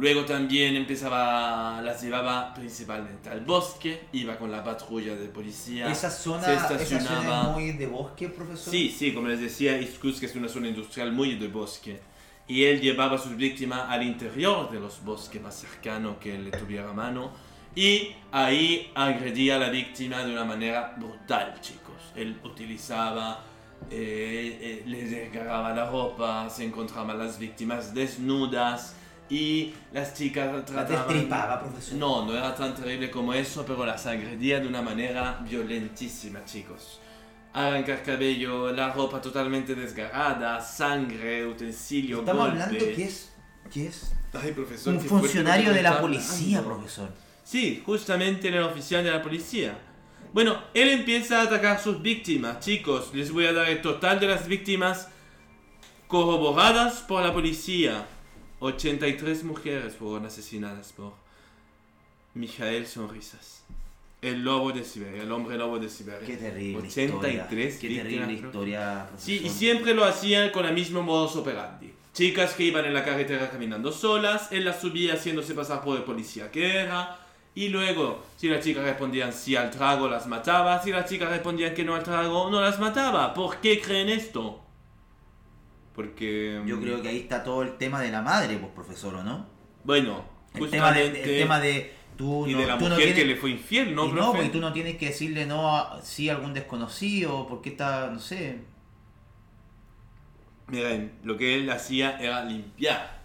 Luego 0.00 0.24
también 0.24 0.76
empezaba, 0.76 1.82
las 1.82 2.02
llevaba 2.02 2.54
principalmente 2.54 3.28
al 3.28 3.42
bosque, 3.42 4.04
iba 4.12 4.38
con 4.38 4.50
la 4.50 4.64
patrulla 4.64 5.14
de 5.14 5.26
policía. 5.28 5.92
Esa 5.92 6.10
zona, 6.10 6.42
se 6.42 6.54
esa 6.54 6.68
zona 6.68 6.82
estacionaba. 6.82 7.42
es 7.42 7.48
muy 7.48 7.72
de 7.72 7.86
bosque, 7.86 8.28
profesor. 8.30 8.72
Sí, 8.72 8.88
sí, 8.88 9.12
como 9.12 9.28
les 9.28 9.40
decía, 9.40 9.78
Iskutsk 9.78 10.22
es 10.22 10.34
una 10.36 10.48
zona 10.48 10.68
industrial 10.68 11.12
muy 11.12 11.34
de 11.34 11.48
bosque. 11.48 12.00
Y 12.48 12.64
él 12.64 12.80
llevaba 12.80 13.16
a 13.16 13.18
sus 13.18 13.36
víctimas 13.36 13.90
al 13.90 14.02
interior 14.02 14.70
de 14.70 14.80
los 14.80 15.04
bosques 15.04 15.40
más 15.42 15.54
cercanos 15.54 16.16
que 16.16 16.38
le 16.38 16.50
tuviera 16.50 16.88
a 16.88 16.94
mano. 16.94 17.32
Y 17.74 18.14
ahí 18.32 18.90
agredía 18.94 19.56
a 19.56 19.58
la 19.58 19.68
víctima 19.68 20.24
de 20.24 20.32
una 20.32 20.46
manera 20.46 20.94
brutal, 20.96 21.60
chicos. 21.60 22.12
Él 22.16 22.40
utilizaba, 22.42 23.44
eh, 23.90 24.58
eh, 24.62 24.82
les 24.86 25.10
desgarraba 25.10 25.74
la 25.74 25.90
ropa, 25.90 26.48
se 26.48 26.64
encontraban 26.64 27.18
las 27.18 27.38
víctimas 27.38 27.92
desnudas. 27.92 28.96
Y 29.30 29.72
las 29.92 30.12
chicas 30.14 30.52
La 30.52 30.64
trataban... 30.64 31.06
destripaba, 31.08 31.60
profesor. 31.60 31.96
No, 31.96 32.26
no 32.26 32.36
era 32.36 32.52
tan 32.54 32.74
terrible 32.74 33.10
como 33.10 33.32
eso, 33.32 33.64
pero 33.64 33.86
las 33.86 34.04
agredía 34.06 34.58
de 34.58 34.66
una 34.66 34.82
manera 34.82 35.38
violentísima, 35.48 36.44
chicos. 36.44 37.00
Arrancar 37.52 38.02
cabello, 38.02 38.72
la 38.72 38.92
ropa 38.92 39.20
totalmente 39.20 39.74
desgarrada, 39.74 40.60
sangre, 40.60 41.46
utensilio, 41.46 42.20
Estamos 42.20 42.48
golpes. 42.48 42.62
hablando 42.62 42.84
que 42.96 43.04
es, 43.04 43.32
que 43.72 43.86
es 43.86 44.12
Ay, 44.32 44.52
profesor, 44.52 44.94
un 44.94 45.00
funcionario 45.00 45.72
de 45.72 45.82
la 45.82 46.00
policía, 46.00 46.62
profesor. 46.62 47.08
Sí, 47.44 47.82
justamente 47.84 48.48
el 48.48 48.62
oficial 48.62 49.02
de 49.04 49.10
la 49.10 49.22
policía. 49.22 49.76
Bueno, 50.32 50.62
él 50.74 50.90
empieza 50.90 51.40
a 51.40 51.44
atacar 51.44 51.76
a 51.76 51.78
sus 51.80 52.00
víctimas, 52.02 52.60
chicos. 52.60 53.10
Les 53.14 53.32
voy 53.32 53.46
a 53.46 53.52
dar 53.52 53.68
el 53.68 53.80
total 53.82 54.20
de 54.20 54.28
las 54.28 54.46
víctimas 54.46 55.08
corroboradas 56.06 57.00
por 57.00 57.22
la 57.24 57.32
policía. 57.32 58.06
83 58.60 59.44
mujeres 59.44 59.96
fueron 59.96 60.26
asesinadas 60.26 60.92
por 60.92 61.14
Mijael 62.34 62.86
Sonrisas. 62.86 63.64
El 64.22 64.44
lobo 64.44 64.70
de 64.70 64.84
Siberia, 64.84 65.22
el 65.22 65.32
hombre 65.32 65.56
lobo 65.56 65.78
de 65.78 65.88
Siberia. 65.88 66.26
Qué 66.26 66.36
terrible 66.36 66.86
83 66.86 67.74
historia. 67.74 67.78
Qué 67.80 68.02
terrible 68.02 68.32
historia, 68.34 69.10
Sí, 69.16 69.40
y 69.42 69.48
siempre 69.48 69.94
lo 69.94 70.04
hacían 70.04 70.50
con 70.50 70.66
el 70.66 70.74
mismo 70.74 71.02
modus 71.02 71.36
operandi. 71.36 71.90
Chicas 72.12 72.52
que 72.52 72.64
iban 72.64 72.84
en 72.84 72.92
la 72.92 73.02
carretera 73.02 73.50
caminando 73.50 73.90
solas, 73.90 74.52
él 74.52 74.66
las 74.66 74.80
subía 74.80 75.14
haciéndose 75.14 75.54
pasar 75.54 75.82
por 75.82 75.96
el 75.96 76.02
policía 76.02 76.50
que 76.50 76.76
era, 76.76 77.18
y 77.54 77.68
luego, 77.68 78.22
si 78.36 78.48
las 78.48 78.62
chicas 78.62 78.84
respondían 78.84 79.32
sí 79.32 79.56
al 79.56 79.70
trago, 79.70 80.06
las 80.06 80.26
mataba, 80.26 80.82
si 80.82 80.90
las 80.92 81.08
chicas 81.08 81.30
respondían 81.30 81.72
que 81.72 81.84
no 81.84 81.94
al 81.94 82.02
trago, 82.02 82.50
no 82.50 82.60
las 82.60 82.78
mataba. 82.78 83.32
¿Por 83.32 83.56
qué 83.56 83.80
creen 83.80 84.10
esto? 84.10 84.60
Porque... 85.94 86.62
Yo 86.66 86.76
mm, 86.76 86.82
creo 86.82 87.02
que 87.02 87.08
ahí 87.08 87.18
está 87.18 87.42
todo 87.44 87.62
el 87.62 87.76
tema 87.76 88.00
de 88.00 88.10
la 88.10 88.22
madre, 88.22 88.56
pues, 88.58 88.72
profesor, 88.72 89.14
¿o 89.16 89.22
no? 89.24 89.46
Bueno, 89.84 90.24
El 90.54 90.70
tema 90.70 90.92
de, 90.92 91.06
el 91.08 91.38
tema 91.42 91.60
de 91.60 91.94
tú 92.16 92.46
y 92.46 92.52
no, 92.52 92.60
de 92.60 92.66
la 92.66 92.78
tú 92.78 92.84
no 92.84 92.90
mujer 92.90 93.04
tienes- 93.08 93.14
que 93.16 93.24
le 93.24 93.36
fue 93.36 93.50
infiel, 93.50 93.94
¿no, 93.94 94.04
y 94.06 94.08
no, 94.08 94.14
profe? 94.14 94.36
porque 94.38 94.48
tú 94.50 94.60
no 94.60 94.72
tienes 94.72 94.96
que 94.96 95.06
decirle 95.06 95.46
no 95.46 95.76
a, 95.76 96.00
sí 96.02 96.28
a 96.28 96.34
algún 96.36 96.54
desconocido, 96.54 97.46
porque 97.48 97.70
está, 97.70 98.10
no 98.10 98.18
sé. 98.20 98.60
Miren, 100.68 101.12
lo 101.24 101.36
que 101.36 101.56
él 101.56 101.68
hacía 101.70 102.18
era 102.20 102.44
limpiar 102.44 103.22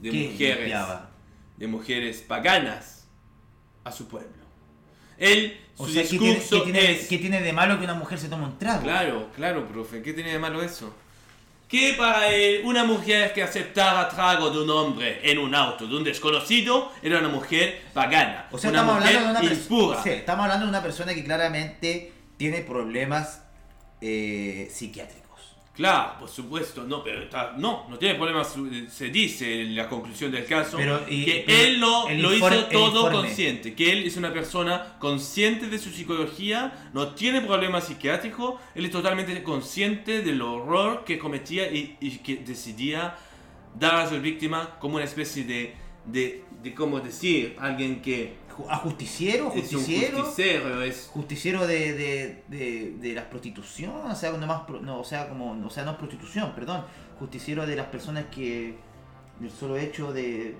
de 0.00 0.10
¿Qué 0.10 0.28
mujeres, 0.30 0.58
limpiaba? 0.58 1.10
de 1.56 1.66
mujeres 1.66 2.22
paganas 2.22 3.08
a 3.82 3.90
su 3.90 4.06
pueblo. 4.06 4.44
Él, 5.18 5.60
O 5.76 5.86
su 5.86 5.92
sea, 5.92 6.02
¿qué 6.02 6.08
tiene, 6.18 6.34
discurso 6.36 6.64
qué 6.64 6.72
tiene- 6.72 6.92
es... 6.92 7.08
qué 7.08 7.18
tiene 7.18 7.40
de 7.40 7.52
malo 7.52 7.78
que 7.78 7.84
una 7.84 7.94
mujer 7.94 8.18
se 8.18 8.28
tome 8.28 8.44
un 8.44 8.58
trago? 8.58 8.82
Claro, 8.82 9.30
claro, 9.34 9.66
profe, 9.66 10.02
¿qué 10.02 10.12
tenía 10.12 10.32
de 10.32 10.38
malo 10.38 10.62
eso? 10.62 10.94
Que 11.74 11.94
para 11.94 12.28
él 12.28 12.60
una 12.62 12.84
mujer 12.84 13.32
que 13.32 13.42
aceptaba 13.42 14.08
trago 14.08 14.48
de 14.48 14.62
un 14.62 14.70
hombre 14.70 15.18
en 15.28 15.38
un 15.38 15.56
auto 15.56 15.88
de 15.88 15.96
un 15.96 16.04
desconocido 16.04 16.92
era 17.02 17.18
una 17.18 17.28
mujer 17.28 17.82
pagana, 17.92 18.46
O 18.52 18.58
sea, 18.58 18.70
una 18.70 18.78
estamos 18.78 19.00
mujer 19.00 19.16
hablando 19.16 19.40
de 19.40 19.46
una 19.46 19.54
impura. 19.60 20.02
Sí, 20.04 20.10
estamos 20.10 20.44
hablando 20.44 20.66
de 20.66 20.70
una 20.70 20.82
persona 20.84 21.14
que 21.14 21.24
claramente 21.24 22.12
tiene 22.36 22.60
problemas 22.60 23.42
eh, 24.00 24.70
psiquiátricos. 24.72 25.23
Claro, 25.74 26.20
por 26.20 26.28
supuesto, 26.28 26.84
no, 26.84 27.02
pero 27.02 27.22
está- 27.24 27.54
no, 27.58 27.86
no 27.90 27.98
tiene 27.98 28.14
problemas, 28.14 28.54
eh, 28.70 28.86
se 28.88 29.08
dice 29.08 29.62
en 29.62 29.74
la 29.74 29.88
conclusión 29.88 30.30
del 30.30 30.44
caso, 30.46 30.76
Pero, 30.76 31.00
y- 31.08 31.24
que 31.24 31.42
pero 31.44 31.58
él 31.62 31.80
lo, 31.80 32.08
lo 32.10 32.32
informe- 32.32 32.58
hizo 32.58 32.68
todo 32.70 33.10
consciente, 33.10 33.74
que 33.74 33.90
él 33.90 34.06
es 34.06 34.16
una 34.16 34.32
persona 34.32 34.94
consciente 35.00 35.66
de 35.66 35.78
su 35.80 35.90
psicología, 35.90 36.90
no 36.92 37.08
tiene 37.08 37.40
problemas 37.40 37.88
psiquiátricos, 37.88 38.54
él 38.76 38.84
es 38.84 38.92
totalmente 38.92 39.42
consciente 39.42 40.22
del 40.22 40.42
horror 40.42 41.04
que 41.04 41.18
cometía 41.18 41.66
y, 41.72 41.96
y 42.00 42.18
que 42.18 42.36
decidía 42.36 43.16
dar 43.76 43.96
a 43.96 44.08
sus 44.08 44.22
víctimas 44.22 44.68
como 44.78 44.94
una 44.94 45.04
especie 45.04 45.42
de, 45.42 45.74
de, 46.04 46.44
de 46.62 46.72
¿cómo 46.72 47.00
decir? 47.00 47.56
Alguien 47.58 48.00
que 48.00 48.34
¿A 48.68 48.76
justiciero? 48.76 49.52
es 49.54 49.72
un 49.72 49.80
¿Justiciero? 49.80 50.22
justiciero, 50.22 50.82
es... 50.82 51.10
justiciero 51.12 51.66
de, 51.66 51.92
de, 51.94 52.42
de, 52.48 52.94
de 52.98 53.14
la 53.14 53.28
prostitución, 53.28 53.92
o 53.94 54.14
sea, 54.14 54.32
no 54.32 54.46
más, 54.46 54.62
no, 54.82 55.00
o 55.00 55.04
sea, 55.04 55.28
como, 55.28 55.66
o 55.66 55.70
sea, 55.70 55.84
no 55.84 55.92
es 55.92 55.96
prostitución, 55.96 56.52
perdón, 56.54 56.84
justiciero 57.18 57.66
de 57.66 57.76
las 57.76 57.86
personas 57.86 58.24
que 58.34 58.76
el 59.40 59.50
solo 59.50 59.76
hecho 59.76 60.12
de, 60.12 60.54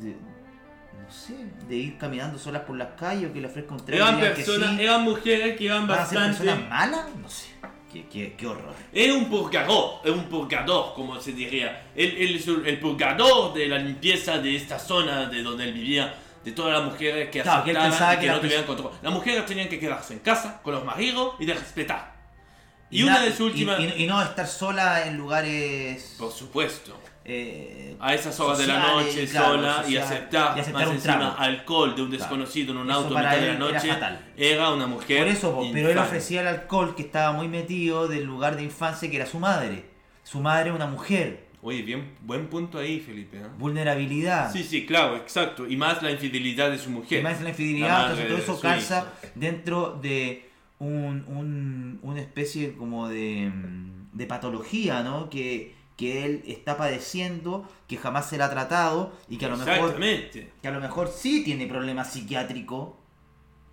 de 0.00 0.10
no 0.10 1.10
sé, 1.10 1.34
de 1.68 1.76
ir 1.76 1.98
caminando 1.98 2.38
solas 2.38 2.62
por 2.62 2.76
las 2.76 2.88
calles 2.98 3.30
o 3.30 3.32
que 3.32 3.40
le 3.40 3.46
ofrezca 3.46 3.74
un 3.74 3.82
Eran 3.88 4.20
que 4.20 4.26
personas, 4.26 4.76
sí, 4.76 4.82
eran 4.82 5.02
mujeres 5.02 5.56
que 5.56 5.64
iban 5.64 5.86
¿van 5.86 5.98
a 5.98 6.06
ser 6.06 6.18
bastante... 6.18 6.44
personas 6.44 6.70
malas, 6.70 7.06
no 7.20 7.28
sé, 7.28 7.48
qué, 7.92 8.06
qué, 8.06 8.34
qué 8.36 8.46
horror. 8.46 8.74
Es 8.92 9.12
un 9.12 9.24
purgador, 9.28 10.00
es 10.04 10.12
un 10.12 10.24
purgador, 10.24 10.94
como 10.94 11.18
se 11.20 11.32
diría. 11.32 11.88
Es 11.96 12.46
el, 12.46 12.66
el 12.66 12.78
purgador 12.78 13.52
de 13.54 13.66
la 13.66 13.78
limpieza 13.78 14.38
de 14.38 14.54
esta 14.54 14.78
zona 14.78 15.26
de 15.26 15.42
donde 15.42 15.64
él 15.64 15.72
vivía, 15.72 16.14
de 16.44 16.52
todas 16.52 16.72
las 16.72 16.84
mujeres 16.90 17.28
que 17.30 17.42
Claro, 17.42 17.64
que 17.64 17.70
él 17.70 17.76
aceptaban 17.76 18.14
y 18.14 18.16
que, 18.16 18.20
que 18.22 18.26
no 18.28 18.34
la 18.34 18.40
tuvieran 18.40 18.64
control. 18.64 18.92
Las 19.02 19.12
mujeres 19.12 19.46
tenían 19.46 19.68
que 19.68 19.78
quedarse 19.78 20.12
en 20.14 20.20
casa 20.20 20.60
con 20.62 20.74
los 20.74 20.84
maridos 20.84 21.34
y 21.38 21.46
de 21.46 21.54
respetar. 21.54 22.14
Y 22.90 23.02
una 23.04 23.14
na- 23.14 23.20
de 23.24 23.30
sus 23.30 23.40
últimas... 23.40 23.78
Y, 23.80 23.84
y- 23.84 24.02
y 24.04 24.06
no 24.06 24.20
estar 24.22 24.46
sola 24.46 25.06
en 25.06 25.16
lugares. 25.16 26.16
Por 26.18 26.32
supuesto. 26.32 26.98
eh, 27.24 27.94
A 28.00 28.14
esas 28.14 28.40
horas 28.40 28.58
de 28.58 28.66
la 28.66 28.80
sociales, 28.80 29.06
noche, 29.14 29.28
claro, 29.28 29.48
sola, 29.54 29.76
y 29.82 29.84
social, 29.84 30.02
aceptar, 30.02 30.56
y 30.56 30.60
aceptar 30.60 30.86
más 30.86 30.94
encima 30.96 31.16
trago. 31.18 31.34
alcohol 31.38 31.94
de 31.94 32.02
un 32.02 32.08
Claro. 32.08 32.22
desconocido 32.22 32.72
en 32.72 32.78
un 32.78 32.90
Eso 32.90 32.98
auto 33.00 33.16
a 33.16 33.20
mitad 33.20 33.30
de 33.32 33.36
la 33.36 33.42
él 33.44 33.48
era 33.50 33.58
noche, 33.58 33.88
fatal. 33.88 34.32
era 34.36 34.70
una 34.70 34.86
mujer 34.86 35.18
Por 35.18 35.28
eso, 35.28 35.54
po, 35.54 35.60
pero 35.72 35.88
él 35.88 35.92
infame. 35.92 36.06
ofrecía 36.08 36.40
el 36.40 36.46
alcohol 36.48 36.94
que 36.96 37.02
estaba 37.02 37.32
muy 37.32 37.46
metido 37.48 38.08
del 38.08 38.24
lugar 38.24 38.56
de 38.56 38.62
infancia 38.64 39.08
que 39.10 39.16
era 39.16 39.26
su 39.26 39.38
madre. 39.38 39.84
Su 40.24 40.40
madre, 40.40 40.72
una 40.72 40.86
mujer. 40.86 41.44
Oye, 41.62 41.82
bien, 41.82 42.14
buen 42.22 42.46
punto 42.48 42.78
ahí, 42.78 43.00
Felipe. 43.00 43.36
¿eh? 43.38 43.42
Vulnerabilidad. 43.58 44.50
Sí, 44.52 44.64
sí, 44.64 44.86
claro, 44.86 45.16
exacto. 45.16 45.66
Y 45.68 45.76
más 45.76 46.02
la 46.02 46.10
infidelidad 46.10 46.70
de 46.70 46.78
su 46.78 46.90
mujer. 46.90 47.20
Y 47.20 47.22
más 47.22 47.38
la 47.38 47.44
La 47.44 47.48
infidelidad, 47.50 47.88
madre 48.08 48.22
entonces 48.22 48.46
todo 48.46 48.54
eso 48.56 48.62
calza 48.62 49.12
dentro 49.34 49.98
de 50.02 50.48
un, 50.78 51.24
un- 51.28 51.98
una 52.02 52.20
especie 52.20 52.72
como 52.74 53.08
de, 53.08 53.50
mm, 53.54 54.10
de 54.16 54.26
patología, 54.26 55.02
¿no? 55.02 55.28
Que, 55.28 55.74
que 55.98 56.24
él 56.24 56.42
está 56.46 56.78
padeciendo, 56.78 57.68
que 57.86 57.98
jamás 57.98 58.30
se 58.30 58.38
la 58.38 58.46
ha 58.46 58.50
tratado 58.50 59.12
y 59.28 59.36
que 59.36 59.44
a 59.44 59.48
lo 59.50 59.58
mejor 59.58 59.90
que 60.62 60.68
a 60.68 60.70
lo 60.70 60.80
mejor 60.80 61.08
sí 61.14 61.44
tiene 61.44 61.66
problemas 61.66 62.10
psiquiátricos, 62.14 62.94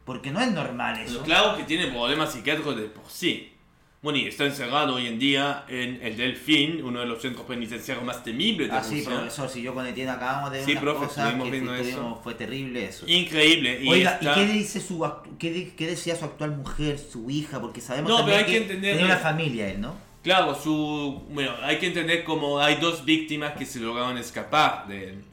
porque 0.04 0.32
no 0.32 0.42
es 0.42 0.52
normal 0.52 1.00
eso. 1.00 1.24
Claro 1.24 1.56
que 1.56 1.64
tiene 1.64 1.88
problemas 1.88 2.34
psiquiátricos 2.34 2.76
de 2.76 2.84
por 2.90 3.06
sí. 3.10 3.54
Bueno, 4.02 4.20
y 4.20 4.28
está 4.28 4.46
encerrado 4.46 4.94
hoy 4.96 5.08
en 5.08 5.18
día 5.18 5.66
en 5.68 6.00
el 6.04 6.16
Delfín, 6.16 6.84
uno 6.84 7.00
de 7.00 7.08
los 7.08 7.20
centros 7.20 7.48
penitenciarios 7.48 8.06
más 8.06 8.24
temibles 8.24 8.70
de 8.70 8.78
Ah, 8.78 8.84
sí, 8.84 8.98
Rusia. 9.00 9.10
profesor, 9.18 9.50
si 9.50 9.62
yo 9.64 9.74
con 9.74 9.88
Etienne 9.88 10.12
acabamos 10.12 10.52
de 10.52 10.58
ver 10.58 10.66
Sí, 10.66 10.72
unas 10.74 10.84
profe, 10.84 11.08
cosas 11.08 11.34
que 11.34 11.50
viendo 11.50 11.72
fue, 11.76 11.90
eso. 11.90 12.20
fue 12.24 12.36
terrible 12.36 12.86
eso. 12.86 13.06
Increíble. 13.08 13.80
Y 13.82 13.90
Oiga, 13.90 14.20
¿y 14.22 14.28
qué 14.28 14.46
dice 14.46 14.80
su 14.82 15.04
qué, 15.40 15.74
qué 15.76 15.88
decía 15.88 16.16
su 16.16 16.26
actual 16.26 16.52
mujer, 16.56 17.00
su 17.00 17.30
hija? 17.32 17.60
Porque 17.60 17.82
sabemos 17.82 18.12
No, 18.12 18.18
también 18.18 18.38
pero 18.38 18.48
hay 18.48 18.54
que 18.54 18.62
entender 18.62 18.92
tenía 18.98 19.08
que- 19.08 19.14
una 19.14 19.22
familia 19.22 19.68
él, 19.72 19.82
¿no? 19.82 19.96
Claro, 20.22 20.54
su. 20.56 21.24
Bueno, 21.32 21.54
hay 21.64 21.78
que 21.80 21.88
entender 21.88 22.24
como 22.24 22.60
hay 22.60 22.76
dos 22.76 23.04
víctimas 23.04 23.54
que 23.54 23.66
se 23.66 23.80
lograron 23.80 24.18
escapar 24.20 24.88
de 24.88 25.10
él. 25.10 25.24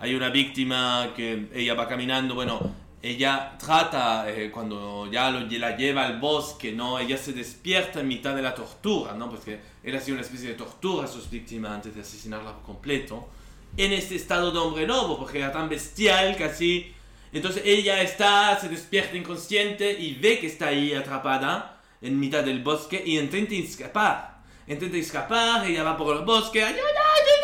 Hay 0.00 0.14
una 0.16 0.30
víctima 0.30 1.12
que 1.14 1.46
ella 1.54 1.74
va 1.74 1.86
caminando, 1.88 2.34
bueno, 2.34 2.74
ella 3.06 3.56
trata, 3.58 4.30
eh, 4.30 4.50
cuando 4.50 5.10
ya 5.12 5.30
lo, 5.30 5.40
la 5.40 5.76
lleva 5.76 6.06
al 6.06 6.18
bosque, 6.18 6.72
¿no? 6.72 6.98
Ella 6.98 7.18
se 7.18 7.34
despierta 7.34 8.00
en 8.00 8.08
mitad 8.08 8.34
de 8.34 8.40
la 8.40 8.54
tortura, 8.54 9.12
¿no? 9.12 9.28
Porque 9.28 9.60
él 9.82 9.94
hacía 9.94 10.14
una 10.14 10.22
especie 10.22 10.48
de 10.48 10.54
tortura 10.54 11.04
a 11.04 11.08
sus 11.08 11.28
víctimas 11.28 11.72
antes 11.72 11.94
de 11.94 12.00
asesinarla 12.00 12.54
por 12.54 12.62
completo. 12.62 13.28
En 13.76 13.92
este 13.92 14.16
estado 14.16 14.50
de 14.50 14.58
hombre 14.58 14.86
lobo, 14.86 15.18
porque 15.18 15.38
era 15.38 15.52
tan 15.52 15.68
bestial 15.68 16.36
así... 16.42 16.94
Entonces 17.34 17.62
ella 17.66 18.00
está, 18.00 18.56
se 18.60 18.68
despierta 18.68 19.16
inconsciente 19.16 19.92
y 19.92 20.14
ve 20.14 20.38
que 20.38 20.46
está 20.46 20.68
ahí 20.68 20.94
atrapada 20.94 21.82
en 22.00 22.18
mitad 22.18 22.44
del 22.44 22.62
bosque 22.62 23.02
y 23.04 23.18
intenta 23.18 23.56
escapar. 23.56 24.38
Intenta 24.68 24.96
escapar, 24.96 25.66
ella 25.66 25.82
va 25.82 25.96
por 25.96 26.16
el 26.16 26.24
bosque, 26.24 26.62
ayuda, 26.62 26.80
ayuda, 26.80 27.43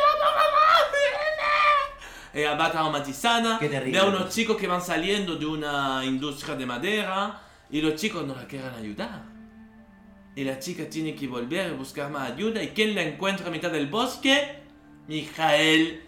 ayuda". 2.32 2.40
Ella 2.40 2.54
va 2.56 2.70
traumatizada, 2.70 3.58
Qué 3.58 3.68
terrible. 3.68 3.98
ve 4.00 4.06
a 4.06 4.08
unos 4.08 4.28
chicos 4.34 4.56
que 4.56 4.66
van 4.66 4.82
saliendo 4.82 5.36
de 5.36 5.46
una 5.46 6.02
industria 6.04 6.54
de 6.56 6.66
madera 6.66 7.40
y 7.70 7.80
los 7.80 7.94
chicos 7.94 8.26
no 8.26 8.34
la 8.34 8.46
quieren 8.46 8.70
ayudar. 8.74 9.22
Y 10.36 10.44
la 10.44 10.58
chica 10.58 10.88
tiene 10.88 11.14
que 11.14 11.26
volver 11.26 11.70
a 11.70 11.74
buscar 11.74 12.10
más 12.10 12.32
ayuda. 12.32 12.62
¿Y 12.62 12.68
quién 12.68 12.94
la 12.94 13.02
encuentra 13.02 13.48
a 13.48 13.50
mitad 13.50 13.70
del 13.70 13.88
bosque? 13.88 14.62
Mijael 15.08 16.02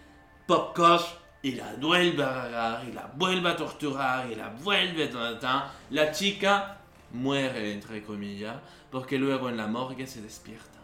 Popkosh. 0.47 1.05
Y 1.45 1.53
la 1.57 1.75
vuelve 1.75 2.23
a 2.23 2.29
agarrar, 2.45 2.89
y 2.89 2.93
la 2.93 3.11
vuelve 3.17 3.51
a 3.51 3.57
torturar, 3.57 4.31
y 4.31 4.37
la 4.37 4.51
vuelve 4.51 5.11
a... 5.13 5.41
ta, 5.41 5.73
La 5.91 6.13
chica 6.13 6.79
muere, 7.11 7.73
entre 7.73 8.05
comillas, 8.05 8.55
porque 8.93 9.19
luego 9.19 9.49
en 9.49 9.57
la 9.57 9.67
morgue 9.67 10.07
se 10.07 10.23
despierta. 10.23 10.79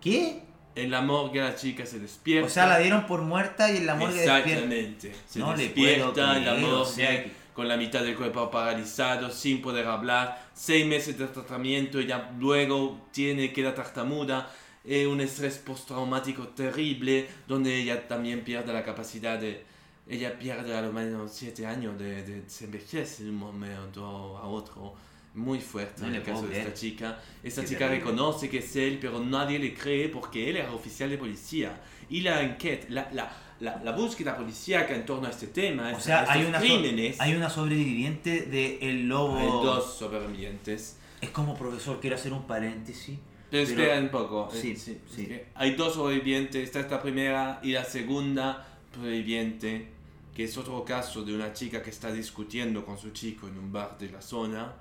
¿Qué? 0.00 0.44
En 0.82 0.90
la 0.90 1.00
morgue 1.02 1.40
la 1.40 1.54
chica 1.54 1.84
se 1.86 1.98
despierta. 1.98 2.46
O 2.46 2.50
sea, 2.50 2.66
la 2.66 2.78
dieron 2.78 3.06
por 3.06 3.22
muerta 3.22 3.70
y 3.72 3.78
en 3.78 3.86
la 3.86 3.94
morgue 3.94 4.14
despierta. 4.14 4.48
Exactamente. 4.48 5.12
Se 5.28 5.38
No 5.40 5.56
despierta 5.56 6.36
en 6.36 6.44
la 6.44 6.52
creer, 6.52 6.64
o 6.66 6.76
morgue 6.78 6.92
sea 6.92 7.24
que- 7.24 7.32
con 7.54 7.66
la 7.66 7.76
mitad 7.76 8.02
del 8.02 8.14
cuerpo 8.14 8.48
paralizado, 8.50 9.30
sin 9.32 9.60
poder 9.60 9.86
hablar, 9.86 10.40
seis 10.54 10.86
meses 10.86 11.18
de 11.18 11.26
tratamiento, 11.26 12.00
ya 12.00 12.30
luego 12.38 13.08
tiene 13.10 13.52
queda 13.52 13.74
tartamuda, 13.74 14.48
eh, 14.84 15.08
un 15.08 15.20
estrés 15.20 15.58
postraumático 15.58 16.46
terrible, 16.48 17.26
donde 17.48 17.74
ella 17.76 18.06
también 18.06 18.44
pierde 18.44 18.72
la 18.72 18.84
capacidad 18.84 19.38
de... 19.38 19.64
Ella 20.08 20.38
pierde 20.38 20.74
a 20.76 20.80
lo 20.80 20.92
menos 20.92 21.32
siete 21.34 21.66
años 21.66 21.98
de, 21.98 22.22
de 22.22 22.48
se 22.48 22.66
envejece 22.66 23.24
de 23.24 23.30
un 23.30 23.36
momento 23.36 24.38
a 24.38 24.46
otro. 24.46 24.94
Muy 25.38 25.60
fuerte 25.60 26.02
No 26.02 26.08
en 26.08 26.16
el 26.16 26.22
caso 26.22 26.46
de 26.46 26.58
esta 26.60 26.74
chica. 26.74 27.18
Esta 27.42 27.62
Qué 27.62 27.68
chica 27.68 27.78
terrible. 27.86 28.04
reconoce 28.04 28.48
que 28.50 28.58
es 28.58 28.74
él, 28.76 28.98
pero 29.00 29.20
nadie 29.20 29.58
le 29.58 29.72
cree 29.72 30.08
porque 30.08 30.50
él 30.50 30.56
era 30.56 30.72
oficial 30.72 31.08
de 31.10 31.16
policía. 31.18 31.80
Y 32.10 32.20
la 32.22 32.42
enquete, 32.42 32.86
la, 32.90 33.08
la, 33.12 33.30
la, 33.60 33.82
la 33.84 33.92
búsqueda 33.92 34.36
policíaca 34.36 34.94
en 34.94 35.06
torno 35.06 35.28
a 35.28 35.30
este 35.30 35.46
tema, 35.48 35.92
O 35.94 36.00
sea, 36.00 36.24
hay 36.28 36.44
una, 36.44 36.58
so- 36.58 36.64
crímenes, 36.66 37.20
hay 37.20 37.34
una 37.34 37.48
sobreviviente 37.50 38.42
de 38.42 38.78
El 38.80 39.08
Lobo. 39.08 39.36
hay 39.38 39.46
dos 39.46 39.94
sobrevivientes. 39.96 40.96
Es 41.20 41.30
como 41.30 41.56
profesor, 41.56 42.00
quiero 42.00 42.16
hacer 42.16 42.32
un 42.32 42.46
paréntesis. 42.46 43.18
Pero 43.50 43.66
Pero- 43.66 43.80
espera 43.82 44.00
un 44.00 44.08
poco. 44.10 44.50
Sí, 44.52 44.76
sí. 44.76 44.98
es 45.10 45.26
que 45.28 45.46
Hay 45.54 45.74
dos 45.74 45.94
sobrevivientes, 45.94 46.62
está 46.64 46.80
esta 46.80 47.00
primera 47.00 47.60
y 47.62 47.72
la 47.72 47.84
segunda 47.84 48.66
sobreviviente, 48.94 49.88
que 50.34 50.44
es 50.44 50.56
otro 50.58 50.84
caso 50.84 51.22
de 51.24 51.34
una 51.34 51.52
chica 51.52 51.82
que 51.82 51.90
está 51.90 52.12
discutiendo 52.12 52.84
con 52.84 52.98
su 52.98 53.10
chico 53.10 53.48
en 53.48 53.58
un 53.58 53.72
bar 53.72 53.96
de 53.98 54.10
la 54.10 54.20
zona. 54.20 54.72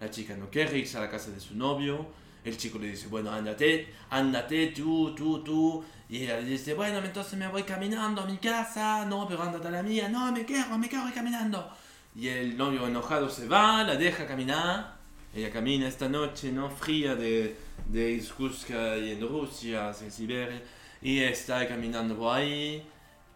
La 0.00 0.10
chica 0.10 0.36
no 0.36 0.50
quiere 0.50 0.78
irse 0.78 0.96
a 0.98 1.00
la 1.00 1.10
casa 1.10 1.30
de 1.30 1.40
su 1.40 1.54
novio. 1.54 2.06
El 2.44 2.56
chico 2.58 2.78
le 2.78 2.88
dice, 2.88 3.06
bueno, 3.08 3.30
ándate, 3.30 3.88
ándate, 4.10 4.68
tú, 4.68 5.14
tú, 5.14 5.42
tú. 5.42 5.84
Y 6.10 6.24
ella 6.24 6.38
le 6.38 6.44
dice, 6.44 6.74
bueno, 6.74 6.98
entonces 6.98 7.38
me 7.38 7.48
voy 7.48 7.62
caminando 7.62 8.20
a 8.20 8.26
mi 8.26 8.36
casa. 8.36 9.06
No, 9.06 9.26
pero 9.26 9.42
ándate 9.42 9.68
a 9.68 9.70
la 9.70 9.82
mía. 9.82 10.08
No, 10.08 10.30
me 10.30 10.44
quedo, 10.44 10.76
me 10.76 10.88
quedo 10.88 11.04
caminando. 11.14 11.70
Y 12.14 12.28
el 12.28 12.56
novio 12.56 12.86
enojado 12.86 13.30
se 13.30 13.48
va, 13.48 13.82
la 13.82 13.96
deja 13.96 14.26
caminar. 14.26 14.96
Ella 15.34 15.50
camina 15.50 15.88
esta 15.88 16.08
noche, 16.08 16.52
¿no? 16.52 16.70
Fría 16.70 17.16
de, 17.16 17.56
de 17.86 18.10
Irkutsk 18.12 18.70
y 18.70 19.10
en 19.10 19.20
Rusia, 19.20 19.92
en 20.00 20.12
Siberia. 20.12 20.62
Y 21.00 21.20
está 21.20 21.66
caminando 21.66 22.16
por 22.16 22.36
ahí. 22.36 22.86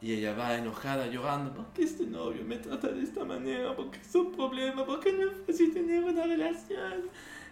Y 0.00 0.12
ella 0.12 0.34
va 0.34 0.56
enojada, 0.56 1.06
llorando. 1.08 1.52
¿Por 1.52 1.66
qué 1.72 1.82
este 1.82 2.06
novio 2.06 2.44
me 2.44 2.58
trata 2.58 2.88
de 2.88 3.02
esta 3.02 3.24
manera? 3.24 3.74
¿Por 3.74 3.90
qué 3.90 3.98
es 4.00 4.14
un 4.14 4.32
problema? 4.32 4.86
¿Por 4.86 5.00
qué 5.00 5.12
no 5.12 5.30
es 5.30 5.36
fácil 5.46 5.72
tener 5.72 6.04
una 6.04 6.24
relación? 6.24 7.10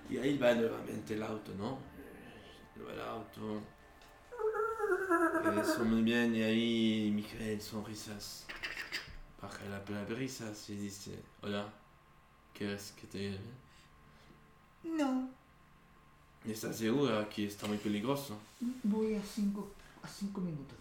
Y 0.09 0.18
ahí 0.18 0.38
va 0.38 0.55
nuevamente 0.55 1.14
el 1.14 1.22
auto, 1.22 1.53
¿no? 1.59 1.78
El 2.76 3.01
auto. 3.01 3.61
Eso 5.61 5.84
muy 5.84 6.03
bien. 6.03 6.36
Y 6.36 6.42
ahí 6.42 7.12
Miguel 7.12 7.61
sonrisas. 7.61 8.47
Baja 9.42 9.64
la, 9.64 10.05
brisas 10.05 10.70
y 10.70 10.76
dice, 10.76 11.18
hola, 11.42 11.68
¿quieres 12.55 12.94
que 12.99 13.07
te 13.07 13.18
lleve? 13.18 13.38
No, 14.84 15.28
¿Estás 16.47 16.76
segura 16.76 17.28
que 17.28 17.47
está 17.47 17.66
muy 17.66 17.78
peligroso? 17.78 18.38
voy 18.84 19.16
a 19.16 19.22
cinco, 19.22 19.68
a 20.01 20.07
cinco 20.07 20.40
minutos. 20.40 20.78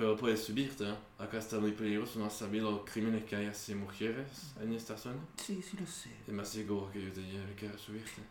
Pero 0.00 0.16
puedes 0.16 0.42
subirte, 0.42 0.86
acá 1.18 1.36
está 1.36 1.58
muy 1.58 1.72
peligroso, 1.72 2.18
no 2.20 2.24
has 2.24 2.32
sabido 2.32 2.70
los 2.70 2.90
crímenes 2.90 3.22
que 3.24 3.36
hay 3.36 3.44
hacia 3.44 3.76
mujeres 3.76 4.54
en 4.58 4.72
esta 4.72 4.96
zona. 4.96 5.18
Sí, 5.36 5.60
sí 5.60 5.76
lo 5.78 5.86
sé. 5.86 6.08
Es 6.26 6.32
más 6.32 6.48
seguro 6.48 6.90
que 6.90 7.02
yo 7.02 7.12
te 7.12 7.20
lleve, 7.20 7.54
¿quieres 7.54 7.78
subirte? 7.82 8.22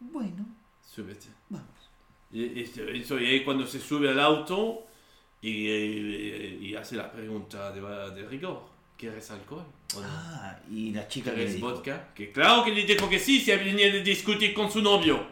Bueno, 0.00 0.46
Súbete. 0.82 1.26
vamos. 1.50 1.68
Y, 2.32 2.42
y- 2.44 3.04
y 3.06 3.26
ahí 3.26 3.44
cuando 3.44 3.66
se 3.66 3.78
sube 3.78 4.08
al 4.08 4.18
auto 4.18 4.86
y, 5.42 5.50
y- 5.68 6.58
y 6.70 6.74
hace 6.74 6.96
la 6.96 7.12
pregunta 7.12 7.70
de, 7.70 7.82
de 7.82 8.26
rigor, 8.26 8.62
¿quieres 8.96 9.30
alcohol? 9.30 9.66
¿O 9.94 10.00
no? 10.00 10.06
Ah, 10.10 10.58
y 10.70 10.90
la 10.92 11.06
chica 11.06 11.32
que 11.32 11.36
le 11.36 11.42
¿Quieres 11.42 11.54
dijo. 11.56 11.70
vodka? 11.70 12.14
Que 12.14 12.32
claro 12.32 12.64
que 12.64 12.70
le 12.72 12.84
dijo 12.84 13.10
que 13.10 13.18
sí, 13.18 13.40
se 13.42 13.58
venía 13.58 13.92
de 13.92 14.02
discutir 14.02 14.54
con 14.54 14.72
su 14.72 14.80
novio. 14.80 15.22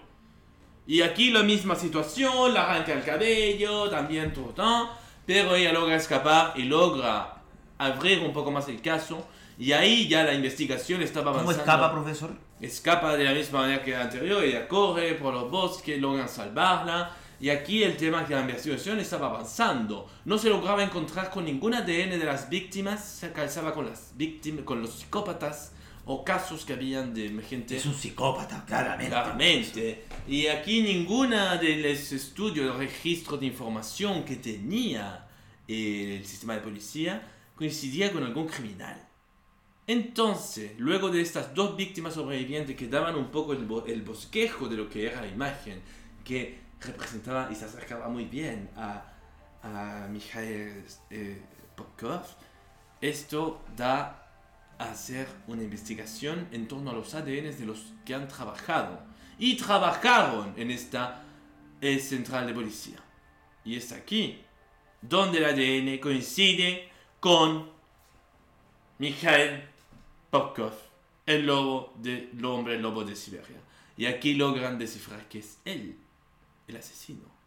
Y 0.86 1.00
aquí 1.00 1.30
la 1.30 1.42
misma 1.42 1.74
situación, 1.76 2.52
la 2.52 2.64
arranca 2.70 2.92
el 2.92 3.02
cabello, 3.02 3.88
también 3.88 4.34
todo, 4.34 4.52
¿no? 4.54 5.07
Pero 5.28 5.54
ella 5.54 5.74
logra 5.74 5.94
escapar 5.94 6.54
y 6.56 6.62
logra 6.62 7.42
abrir 7.76 8.20
un 8.20 8.32
poco 8.32 8.50
más 8.50 8.66
el 8.68 8.80
caso. 8.80 9.28
Y 9.58 9.72
ahí 9.72 10.08
ya 10.08 10.24
la 10.24 10.32
investigación 10.32 11.02
estaba 11.02 11.32
¿Cómo 11.32 11.42
avanzando. 11.42 11.70
escapa, 11.70 11.92
profesor? 11.92 12.30
Escapa 12.62 13.14
de 13.14 13.24
la 13.24 13.34
misma 13.34 13.60
manera 13.60 13.82
que 13.82 13.90
la 13.90 14.04
anterior, 14.04 14.42
ella 14.42 14.66
corre 14.66 15.12
por 15.16 15.34
los 15.34 15.50
bosques, 15.50 16.00
logran 16.00 16.30
salvarla. 16.30 17.14
Y 17.40 17.50
aquí 17.50 17.82
el 17.82 17.98
tema 17.98 18.22
es 18.22 18.28
que 18.28 18.34
la 18.36 18.40
investigación 18.40 19.00
estaba 19.00 19.26
avanzando. 19.26 20.08
No 20.24 20.38
se 20.38 20.48
lograba 20.48 20.82
encontrar 20.82 21.28
con 21.28 21.44
ningún 21.44 21.74
ADN 21.74 22.18
de 22.18 22.24
las 22.24 22.48
víctimas, 22.48 23.04
se 23.04 23.30
calzaba 23.30 23.74
con 23.74 23.84
las 23.84 24.12
víctimas, 24.16 24.64
con 24.64 24.80
los 24.80 24.94
psicópatas 24.94 25.72
o 26.10 26.24
casos 26.24 26.64
que 26.64 26.72
habían 26.72 27.12
de 27.12 27.28
gente 27.42 27.76
Es 27.76 27.84
un 27.86 27.94
psicópata, 27.94 28.64
claramente. 28.66 29.10
Claramente. 29.10 30.04
Y 30.26 30.46
aquí 30.46 30.80
ninguna 30.82 31.56
de 31.58 31.76
los 31.76 32.12
estudios, 32.12 32.66
el 32.72 32.78
registro 32.78 33.36
de 33.36 33.46
información 33.46 34.24
que 34.24 34.36
tenía 34.36 35.26
el 35.68 36.24
sistema 36.24 36.54
de 36.54 36.60
policía 36.60 37.12
coincidía 37.54 38.10
con 38.12 38.22
algún 38.24 38.46
criminal. 38.48 38.98
Entonces, 39.86 40.72
luego 40.78 41.08
de 41.10 41.20
estas 41.20 41.54
dos 41.54 41.76
víctimas 41.76 42.14
sobrevivientes 42.14 42.74
que 42.76 42.88
daban 42.88 43.14
un 43.16 43.28
poco 43.30 43.52
el, 43.52 43.64
bo- 43.64 43.86
el 43.86 44.02
bosquejo 44.02 44.68
de 44.68 44.76
lo 44.76 44.88
que 44.88 45.06
era 45.06 45.20
la 45.20 45.28
imagen, 45.28 45.80
que 46.24 46.58
representaba 46.80 47.48
y 47.50 47.54
se 47.54 47.64
acercaba 47.64 48.08
muy 48.08 48.24
bien 48.26 48.68
a, 48.76 49.04
a 49.62 50.06
Mikhail 50.10 50.84
eh, 51.10 51.42
Popkov, 51.76 52.22
esto 53.00 53.62
da 53.76 54.27
a 54.78 54.90
hacer 54.90 55.28
una 55.46 55.62
investigación 55.62 56.48
en 56.52 56.68
torno 56.68 56.90
a 56.90 56.94
los 56.94 57.14
ADNs 57.14 57.58
de 57.58 57.66
los 57.66 57.92
que 58.04 58.14
han 58.14 58.28
trabajado 58.28 59.00
y 59.38 59.56
trabajaron 59.56 60.54
en 60.56 60.70
esta 60.70 61.24
central 61.80 62.46
de 62.46 62.54
policía. 62.54 62.98
Y 63.64 63.76
es 63.76 63.92
aquí 63.92 64.40
donde 65.00 65.38
el 65.38 65.44
ADN 65.44 65.98
coincide 65.98 66.88
con 67.20 67.70
Mikhail 68.98 69.62
Popkov, 70.30 70.72
el 71.26 71.46
lobo 71.46 71.92
del 71.96 72.44
hombre 72.44 72.78
lobo 72.78 73.04
de 73.04 73.14
Siberia. 73.14 73.60
Y 73.96 74.06
aquí 74.06 74.34
logran 74.34 74.78
descifrar 74.78 75.28
que 75.28 75.40
es 75.40 75.58
él, 75.64 75.96
el 76.66 76.76
asesino. 76.76 77.38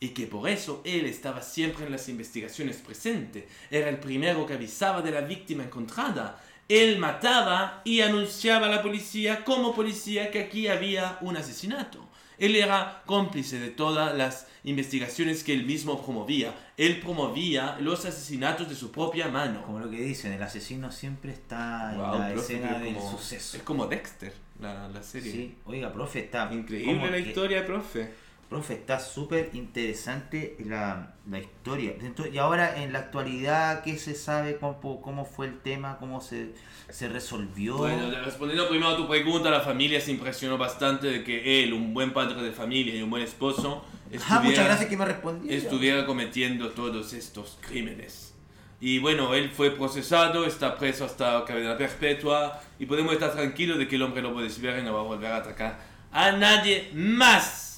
Y 0.00 0.10
que 0.10 0.26
por 0.26 0.48
eso 0.48 0.80
él 0.84 1.06
estaba 1.06 1.42
siempre 1.42 1.84
en 1.84 1.92
las 1.92 2.08
investigaciones 2.08 2.76
presente. 2.76 3.48
Era 3.70 3.88
el 3.88 3.98
primero 3.98 4.46
que 4.46 4.54
avisaba 4.54 5.02
de 5.02 5.10
la 5.10 5.22
víctima 5.22 5.64
encontrada. 5.64 6.40
Él 6.68 6.98
mataba 6.98 7.80
y 7.84 8.00
anunciaba 8.00 8.66
a 8.66 8.70
la 8.70 8.82
policía 8.82 9.44
como 9.44 9.74
policía 9.74 10.30
que 10.30 10.40
aquí 10.40 10.68
había 10.68 11.16
un 11.22 11.36
asesinato. 11.36 12.04
Él 12.36 12.54
era 12.54 13.02
cómplice 13.06 13.58
de 13.58 13.70
todas 13.70 14.16
las 14.16 14.46
investigaciones 14.62 15.42
que 15.42 15.52
él 15.54 15.64
mismo 15.64 16.00
promovía. 16.04 16.54
Él 16.76 17.00
promovía 17.00 17.76
los 17.80 18.04
asesinatos 18.04 18.68
de 18.68 18.76
su 18.76 18.92
propia 18.92 19.26
mano. 19.28 19.62
Como 19.64 19.80
lo 19.80 19.90
que 19.90 19.96
dicen, 20.00 20.32
el 20.32 20.42
asesino 20.42 20.92
siempre 20.92 21.32
está 21.32 21.94
Wow, 21.96 22.14
en 22.14 22.20
la 22.20 22.28
profe, 22.34 22.54
escena 22.54 22.78
del 22.78 22.94
como- 22.94 23.10
suceso. 23.10 23.56
Es 23.56 23.62
como 23.64 23.86
Dexter, 23.86 24.32
la, 24.60 24.88
la 24.88 25.02
serie. 25.02 25.32
Sí, 25.32 25.54
oiga, 25.64 25.92
profe, 25.92 26.20
está 26.20 26.48
Increíble 26.52 26.92
¿cómo 26.94 27.06
la 27.06 27.12
que- 27.16 27.28
historia, 27.28 27.66
profe. 27.66 28.12
Profe, 28.48 28.74
está 28.74 28.98
súper 28.98 29.50
interesante 29.52 30.56
la, 30.64 31.14
la 31.30 31.38
historia. 31.38 31.92
Entonces, 32.00 32.34
y 32.34 32.38
ahora, 32.38 32.82
en 32.82 32.94
la 32.94 33.00
actualidad, 33.00 33.82
¿qué 33.82 33.98
se 33.98 34.14
sabe? 34.14 34.56
¿Cómo, 34.56 35.02
cómo 35.02 35.26
fue 35.26 35.46
el 35.46 35.58
tema? 35.60 35.98
¿Cómo 35.98 36.22
se, 36.22 36.54
se 36.88 37.08
resolvió? 37.08 37.76
Bueno, 37.76 38.10
respondiendo 38.24 38.68
primero 38.70 38.92
a 38.92 38.96
tu 38.96 39.06
pregunta, 39.06 39.50
la 39.50 39.60
familia 39.60 40.00
se 40.00 40.12
impresionó 40.12 40.56
bastante 40.56 41.08
de 41.08 41.24
que 41.24 41.62
él, 41.62 41.74
un 41.74 41.92
buen 41.92 42.14
padre 42.14 42.42
de 42.42 42.52
familia 42.52 42.94
y 42.94 43.02
un 43.02 43.10
buen 43.10 43.22
esposo, 43.22 43.84
ah, 43.84 44.08
estuviera, 44.10 44.42
muchas 44.42 44.64
gracias 44.64 44.88
que 44.88 44.96
me 44.96 45.04
respondió. 45.04 45.52
estuviera 45.52 46.06
cometiendo 46.06 46.70
todos 46.70 47.12
estos 47.12 47.58
crímenes. 47.60 48.34
Y 48.80 48.98
bueno, 48.98 49.34
él 49.34 49.50
fue 49.50 49.72
procesado, 49.72 50.46
está 50.46 50.78
preso 50.78 51.04
hasta 51.04 51.44
cadena 51.44 51.76
perpetua 51.76 52.62
y 52.78 52.86
podemos 52.86 53.12
estar 53.12 53.32
tranquilos 53.32 53.76
de 53.76 53.88
que 53.88 53.96
el 53.96 54.02
hombre 54.02 54.22
lobo 54.22 54.40
de 54.40 54.48
Siberia 54.48 54.82
no 54.82 54.94
va 54.94 55.00
a 55.00 55.02
volver 55.02 55.32
a 55.32 55.36
atacar 55.36 55.98
a 56.12 56.32
nadie 56.32 56.90
más. 56.94 57.77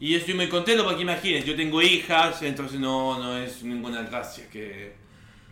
Y 0.00 0.14
estoy 0.14 0.32
muy 0.34 0.48
contento 0.48 0.82
porque 0.84 1.02
imagínense, 1.02 1.46
yo 1.46 1.54
tengo 1.54 1.80
hijas, 1.82 2.40
entonces 2.42 2.80
no, 2.80 3.18
no 3.18 3.36
es 3.36 3.62
ninguna 3.62 4.02
gracia 4.02 4.48
que... 4.50 4.94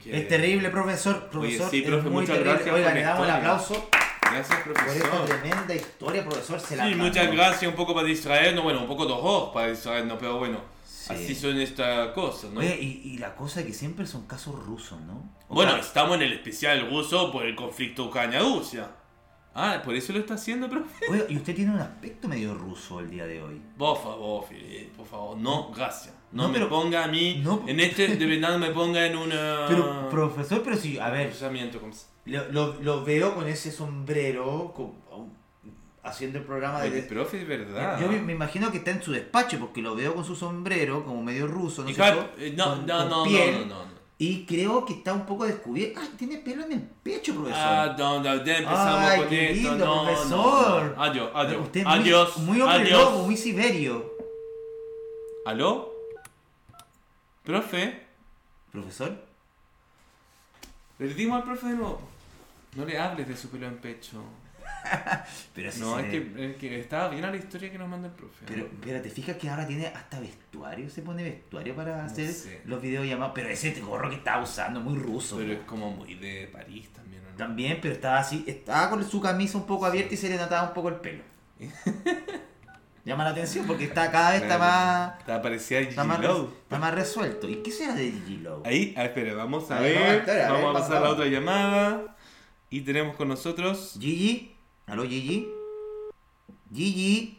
que- 0.03 0.17
Es 0.21 0.27
terrible, 0.29 0.71
profesor. 0.71 1.17
Oye, 1.17 1.29
profesor 1.31 1.71
sí, 1.71 1.79
es 1.81 1.85
profe, 1.87 2.03
muy 2.09 2.23
muchas 2.23 2.29
terrible. 2.39 2.53
gracias 2.55 2.75
Oiga, 2.75 2.95
le 2.95 3.03
damos 3.03 3.25
el 3.27 3.31
aplauso 3.35 3.89
Gracias, 4.23 4.61
por 4.61 4.73
esta 4.73 4.85
profesor. 4.85 5.25
tremenda 5.27 5.75
historia, 5.75 6.25
profesor. 6.25 6.61
Se 6.61 6.77
la 6.77 6.89
Sí, 6.89 6.95
muchas 6.95 7.31
gracias, 7.33 7.71
un 7.71 7.77
poco 7.77 7.95
para 7.95 8.07
distraernos, 8.07 8.65
bueno, 8.65 8.81
un 8.81 8.87
poco 8.89 9.07
de 9.07 9.13
horror 9.13 9.53
para 9.53 9.69
distraernos, 9.71 10.17
pero 10.19 10.39
bueno, 10.39 10.61
Sí. 10.85 11.13
así 11.15 11.35
son 11.35 11.59
estas 11.61 12.09
cosas, 12.13 12.51
¿no? 12.51 12.61
Oye, 12.61 12.77
y, 12.81 13.03
y 13.15 13.19
la 13.19 13.35
cosa 13.35 13.65
que 13.65 13.73
siempre 13.73 14.07
son 14.07 14.27
casos 14.27 14.55
rusos, 14.67 15.01
¿no? 15.03 15.31
O 15.49 15.55
bueno, 15.55 15.73
sea, 15.73 15.81
estamos 15.81 16.17
en 16.17 16.23
el 16.23 16.33
especial 16.35 16.89
ruso 16.91 17.31
por 17.33 17.47
el 17.47 17.55
conflicto 17.55 18.07
Ucrania-Rusia. 18.07 18.91
Ah, 19.55 19.83
¿por 19.85 19.95
eso 19.97 20.13
lo 20.13 20.21
está 20.21 20.35
haciendo, 20.35 20.69
profe? 20.69 21.05
oiga, 21.11 21.25
y 21.29 21.37
usted 21.37 21.55
tiene 21.55 21.73
un 21.73 21.81
aspecto 21.81 22.29
medio 22.29 22.55
ruso 22.55 23.01
el 23.01 23.11
día 23.11 23.27
de 23.27 23.43
hoy. 23.43 23.61
Por 23.77 23.97
favor, 24.01 24.45
Filipe, 24.49 24.93
por 24.97 25.07
favor, 25.07 25.37
no, 25.37 25.73
gracias. 25.73 26.15
No, 26.31 26.43
No, 26.45 26.49
me 26.51 26.55
pero- 26.55 26.69
ponga 26.69 27.05
a 27.05 27.09
mí, 27.09 27.41
no. 27.43 27.65
en 27.67 27.81
este, 27.81 28.07
de 28.17 28.27
verdad 28.27 28.51
no 28.53 28.59
me 28.59 28.71
ponga 28.71 29.05
en 29.07 29.17
una... 29.17 29.65
Pero, 29.67 30.09
profesor, 30.11 30.63
pero 30.63 30.77
sí, 30.77 30.99
a 30.99 31.09
ver, 31.11 31.33
lo, 32.27 32.49
lo- 32.53 32.75
lo 32.81 33.05
veo 33.05 33.35
con 33.35 33.49
ese 33.49 33.73
sombrero, 33.73 34.73
con- 34.77 34.93
haciendo 36.05 36.39
el 36.39 36.45
programa 36.45 36.81
de... 36.83 36.91
Oye, 36.91 37.03
profe, 37.03 37.41
es 37.43 37.49
verdad. 37.49 38.01
Yo 38.01 38.09
me, 38.09 38.21
me 38.21 38.33
imagino 38.35 38.71
que 38.71 38.79
está 38.79 38.91
en 38.93 39.03
su 39.03 39.13
despacho 39.13 39.59
porque 39.59 39.83
lo 39.83 39.95
veo 39.95 40.15
con 40.15 40.25
su 40.25 40.37
sombrero, 40.37 41.05
como 41.05 41.23
medio 41.23 41.47
ruso, 41.47 41.83
¿no 41.83 41.91
Hija, 41.91 42.05
cierto? 42.13 42.31
eh, 42.39 42.55
no, 42.57 42.65
Con- 42.77 42.87
no, 42.87 42.99
con 42.99 43.09
no, 43.11 43.25
piel, 43.25 43.53
no, 43.69 43.75
no, 43.77 43.85
no. 43.87 43.98
Y 44.21 44.45
creo 44.47 44.85
que 44.85 44.95
está 44.95 45.13
un 45.13 45.25
poco 45.27 45.45
descubierto. 45.47 46.01
¡Ay, 46.01 46.09
tiene 46.19 46.39
pelo 46.39 46.65
en 46.65 46.73
el 46.73 46.81
pecho, 46.83 47.35
profesor! 47.35 47.61
Ah, 47.63 47.95
no, 47.97 48.21
no, 48.21 48.45
ya 48.45 48.59
empezamos 48.59 49.11
Ay, 49.11 49.19
con 49.21 49.29
qué 49.29 49.53
esto, 49.53 49.69
lindo, 49.71 49.87
no, 49.87 50.05
profesor. 50.05 50.97
no. 50.97 51.03
Adiós, 51.05 51.31
adiós, 51.35 51.63
Usted 51.63 51.81
es 51.81 51.87
muy, 51.87 51.95
adiós, 51.99 52.37
muy 52.39 52.61
hombre 52.61 52.77
adiós. 52.83 53.01
lobo, 53.05 53.23
muy 53.27 53.37
siberio. 53.37 54.13
¿Aló? 55.47 55.95
¿Profe? 57.45 58.03
¿Profesor? 58.73 59.17
Le 60.99 61.15
dimos 61.15 61.37
al 61.41 61.45
profe 61.45 61.69
de 61.69 61.75
nuevo. 61.75 62.01
No 62.75 62.85
le 62.85 62.99
hables 62.99 63.29
de 63.29 63.37
su 63.37 63.49
pelo 63.51 63.67
en 63.69 63.79
pecho. 63.79 64.21
Pero 65.55 65.71
No, 65.79 65.99
es 65.99 66.07
que, 66.11 66.51
es 66.51 66.57
que 66.57 66.81
estaba 66.81 67.09
bien 67.09 67.25
a 67.25 67.31
la 67.31 67.37
historia 67.37 67.71
que 67.71 67.79
nos 67.79 67.89
manda 67.89 68.09
el 68.09 68.15
profe. 68.15 68.45
Pero, 68.47 68.69
pero 68.83 69.01
te 69.03 69.11
fijas 69.11 69.37
que 69.37 69.49
ahora 69.49 69.67
tiene 69.67 69.87
hasta 69.87 70.21
vestuario, 70.21 70.89
se 70.91 71.03
pone 71.03 71.23
vestuario 71.23 71.75
para 71.75 72.05
hacer 72.05 72.33
sé. 72.33 72.63
los 72.65 72.81
videollamados. 72.81 73.33
Pero 73.35 73.49
ese 73.49 73.73
gorro 73.81 74.09
que 74.11 74.17
estaba 74.17 74.43
usando, 74.43 74.81
muy 74.81 74.99
ruso. 74.99 75.37
Pero 75.39 75.53
es 75.53 75.61
como 75.61 75.91
muy 75.91 76.15
de 76.15 76.49
París 76.53 76.89
también, 76.93 77.23
¿o 77.27 77.31
¿no? 77.31 77.37
También, 77.37 77.79
pero 77.83 77.95
estaba 77.95 78.19
así, 78.19 78.45
estaba 78.47 78.91
con 78.91 79.09
su 79.09 79.21
camisa 79.21 79.59
un 79.59 79.67
poco 79.67 79.87
abierta 79.87 80.15
y 80.15 80.17
se 80.17 80.29
le 80.29 80.37
notaba 80.37 80.69
un 80.69 80.75
poco 80.75 80.89
el 80.89 80.97
pelo. 80.97 81.23
Llama 83.05 83.25
la 83.25 83.31
atención 83.31 83.67
porque 83.67 83.85
está 83.85 84.11
cada 84.11 84.33
vez 84.33 84.43
está 84.43 84.59
más, 84.59 85.19
Está 85.21 85.41
parecía 85.41 85.81
está 85.81 86.05
más, 86.05 86.19
Gigi 86.19 86.29
res- 86.29 86.37
Lowe. 86.37 86.53
está 86.63 86.79
más 86.79 86.95
resuelto. 86.95 87.49
¿Y 87.49 87.57
qué 87.63 87.71
será 87.71 87.95
de 87.95 88.11
Gigi 88.13 88.37
Lowe? 88.39 88.63
Ahí, 88.67 88.93
ah, 88.99 89.05
espera, 89.07 89.35
vamos 89.35 89.71
a 89.71 89.79
A 89.79 89.81
ver, 89.81 89.95
ver. 89.95 90.03
vamos 90.03 90.11
a 90.11 90.19
esperar, 90.19 90.41
a 90.51 90.53
vamos 90.53 90.67
ver, 90.75 90.77
a 90.77 90.85
pasar 90.87 91.03
la 91.03 91.09
otra 91.11 91.27
llamada. 91.27 92.17
Y 92.69 92.83
tenemos 92.83 93.17
con 93.17 93.29
nosotros. 93.29 93.97
Gigi, 93.99 94.55
¿aló 94.89 95.03
Gigi? 95.05 95.47
Gigi, 96.75 97.39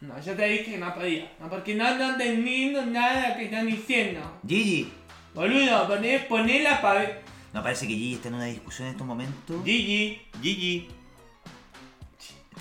No, 0.00 0.20
yo 0.20 0.34
te 0.34 0.48
dije 0.48 0.72
que 0.72 0.78
no 0.78 0.94
podía. 0.94 1.32
No, 1.40 1.48
porque 1.48 1.74
no 1.74 1.86
ando 1.86 2.10
entendiendo 2.10 2.84
nada 2.86 3.36
que 3.36 3.44
están 3.44 3.66
diciendo. 3.66 4.20
Gigi. 4.46 4.92
Boludo, 5.34 5.86
poné, 5.86 6.18
ponela 6.20 6.80
para 6.82 7.00
ver. 7.00 7.22
No 7.52 7.62
parece 7.62 7.86
que 7.86 7.94
Gigi 7.94 8.14
está 8.14 8.28
en 8.28 8.34
una 8.34 8.46
discusión 8.46 8.88
en 8.88 8.92
estos 8.92 9.06
momentos. 9.06 9.64
Gigi, 9.64 10.20
Gigi. 10.42 10.88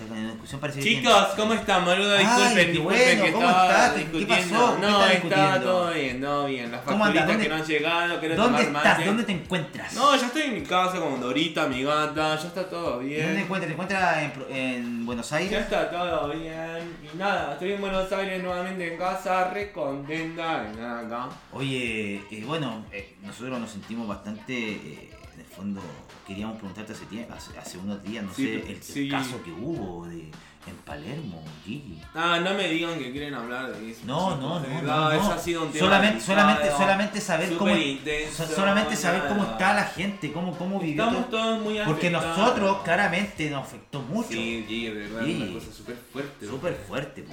Una 0.09 0.31
discusión, 0.31 0.61
Chicos, 0.79 1.27
¿cómo 1.37 1.53
están, 1.53 1.85
boludo? 1.85 2.17
Disculpen, 2.17 2.71
disculpen 2.71 2.83
bueno, 2.83 3.23
que 3.25 3.31
¿cómo 3.31 3.47
estaba 3.47 3.67
estás? 3.67 3.91
¿Qué 3.93 3.99
discutiendo. 3.99 4.55
pasó? 4.55 4.75
¿Qué 4.75 4.81
No, 4.81 5.05
estaba 5.07 5.59
todo 5.59 5.91
bien, 5.93 6.21
todo 6.21 6.45
bien. 6.47 6.71
Las 6.71 6.83
facturitas 6.83 7.27
¿Dónde- 7.27 7.43
que 7.43 7.49
no 7.49 7.55
han 7.55 7.65
llegado, 7.65 8.19
quiero 8.19 8.35
¿Dónde 8.35 8.63
tomar 8.65 8.77
estás? 8.77 8.97
mate. 8.97 9.05
¿Dónde 9.05 9.23
te 9.23 9.31
encuentras? 9.33 9.93
No, 9.93 10.15
ya 10.15 10.25
estoy 10.25 10.41
en 10.43 10.53
mi 10.55 10.61
casa 10.61 10.99
con 10.99 11.21
Dorita, 11.21 11.67
mi 11.67 11.83
gata, 11.83 12.35
ya 12.35 12.47
está 12.47 12.69
todo 12.69 12.91
¿Dónde 12.97 13.15
te 13.15 13.21
bien. 13.21 13.37
encuentras? 13.37 13.67
¿Te 13.67 13.73
encuentras 13.73 14.17
en, 14.49 14.55
en 14.55 15.05
Buenos 15.05 15.29
Ya 15.29 15.35
Aires? 15.37 15.59
está 15.61 15.89
todo 15.91 16.29
bien. 16.29 16.97
Y 17.13 17.17
nada, 17.17 17.53
estoy 17.53 17.73
en 17.73 17.81
Buenos 17.81 18.11
Aires 18.11 18.41
nuevamente 18.43 18.93
en 18.93 18.97
casa, 18.97 19.49
re 19.51 19.71
contenta 19.71 20.63
de 20.63 20.81
nada 20.81 20.99
acá. 21.01 21.29
Oye, 21.53 22.15
eh, 22.31 22.43
bueno, 22.45 22.85
eh, 22.91 23.15
nosotros 23.23 23.59
nos 23.59 23.69
sentimos 23.69 24.07
bastante, 24.07 24.53
eh, 24.57 25.09
en 25.35 25.39
el 25.41 25.45
fondo, 25.45 25.81
queríamos 26.31 26.57
preguntarte 26.57 26.93
hace, 26.93 27.05
tiempo, 27.05 27.33
hace, 27.33 27.57
hace 27.57 27.77
unos 27.77 28.01
días, 28.03 28.23
no 28.23 28.33
Sí, 28.33 28.45
sé, 28.45 28.71
el, 28.71 28.81
sí. 28.83 29.09
caso 29.09 29.41
que 29.43 29.51
hubo 29.51 30.05
de, 30.07 30.31
en 30.67 30.75
Palermo, 30.85 31.43
Gigi. 31.65 32.01
Ah, 32.13 32.39
no 32.43 32.53
me 32.53 32.67
digan 32.69 32.97
que 32.99 33.11
quieren 33.11 33.33
hablar 33.33 33.71
de 33.75 33.91
eso. 33.91 34.01
No, 34.05 34.37
no, 34.37 34.59
no, 34.59 34.81
no, 34.81 35.11
eso 35.11 35.23
no. 35.23 35.31
ha 35.33 35.37
sido 35.37 35.63
un 35.63 35.71
tema 35.71 35.85
Solamente, 35.85 36.21
solamente, 36.21 36.71
solamente 36.71 37.21
saber 37.21 37.57
cómo, 37.57 37.75
intenso, 37.75 38.45
solamente 38.47 38.95
saber 38.95 39.27
cómo 39.27 39.43
está 39.43 39.73
la 39.73 39.83
gente, 39.85 40.31
cómo, 40.31 40.57
cómo 40.57 40.79
vivió. 40.79 41.03
Estamos 41.03 41.29
todo. 41.29 41.41
todos 41.41 41.61
muy 41.63 41.79
Porque 41.85 42.07
afectados. 42.07 42.37
nosotros 42.37 42.77
claramente 42.83 43.49
nos 43.49 43.63
afectó 43.63 44.01
mucho. 44.01 44.29
Sí, 44.29 44.63
de 44.67 44.93
verdad, 44.93 45.25
Sí. 45.25 45.41
una 45.41 45.53
cosa 45.59 45.73
súper 45.73 45.95
fuerte. 46.13 46.45
Súper 46.47 46.75
fuerte. 46.87 47.25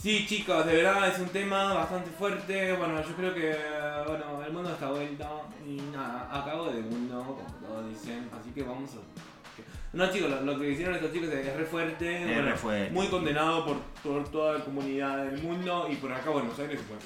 Sí, 0.00 0.26
chicos, 0.28 0.64
de 0.64 0.76
verdad 0.76 1.08
es 1.08 1.18
un 1.18 1.28
tema 1.30 1.74
bastante 1.74 2.08
fuerte. 2.10 2.72
Bueno, 2.74 3.02
yo 3.02 3.16
creo 3.16 3.34
que 3.34 3.56
bueno, 4.06 4.44
el 4.46 4.52
mundo 4.52 4.70
está 4.70 4.90
vuelto 4.90 5.42
y 5.66 5.80
nada, 5.92 6.28
acabo 6.30 6.66
del 6.66 6.84
mundo, 6.84 7.42
Así 8.02 8.50
que 8.54 8.62
vamos 8.62 8.90
a. 8.92 8.98
No, 9.96 10.10
chicos, 10.12 10.30
lo, 10.30 10.40
lo 10.42 10.58
que 10.60 10.70
hicieron 10.70 10.94
estos 10.94 11.12
chicos 11.12 11.28
es 11.30 11.56
re 11.56 11.64
fuerte. 11.64 12.22
Es 12.22 12.26
bueno, 12.26 12.42
re 12.50 12.56
fuerte. 12.56 12.90
Muy 12.92 13.06
condenado 13.08 13.64
por, 13.64 13.76
por 14.02 14.28
toda 14.30 14.58
la 14.58 14.64
comunidad 14.64 15.24
del 15.24 15.42
mundo 15.42 15.88
y 15.90 15.96
por 15.96 16.12
acá 16.12 16.30
Buenos 16.30 16.58
Aires. 16.58 16.80
Bueno, 16.86 17.02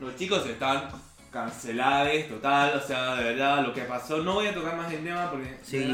los 0.00 0.16
chicos 0.16 0.46
están 0.46 0.88
cancelados, 1.32 2.28
total. 2.28 2.76
O 2.76 2.80
sea, 2.86 3.16
de 3.16 3.24
verdad, 3.24 3.62
lo 3.66 3.72
que 3.74 3.82
pasó. 3.82 4.18
No 4.18 4.34
voy 4.34 4.46
a 4.46 4.54
tocar 4.54 4.76
más 4.76 4.90
el 4.92 5.02
tema 5.04 5.30
porque 5.30 5.58
Sí. 5.62 5.92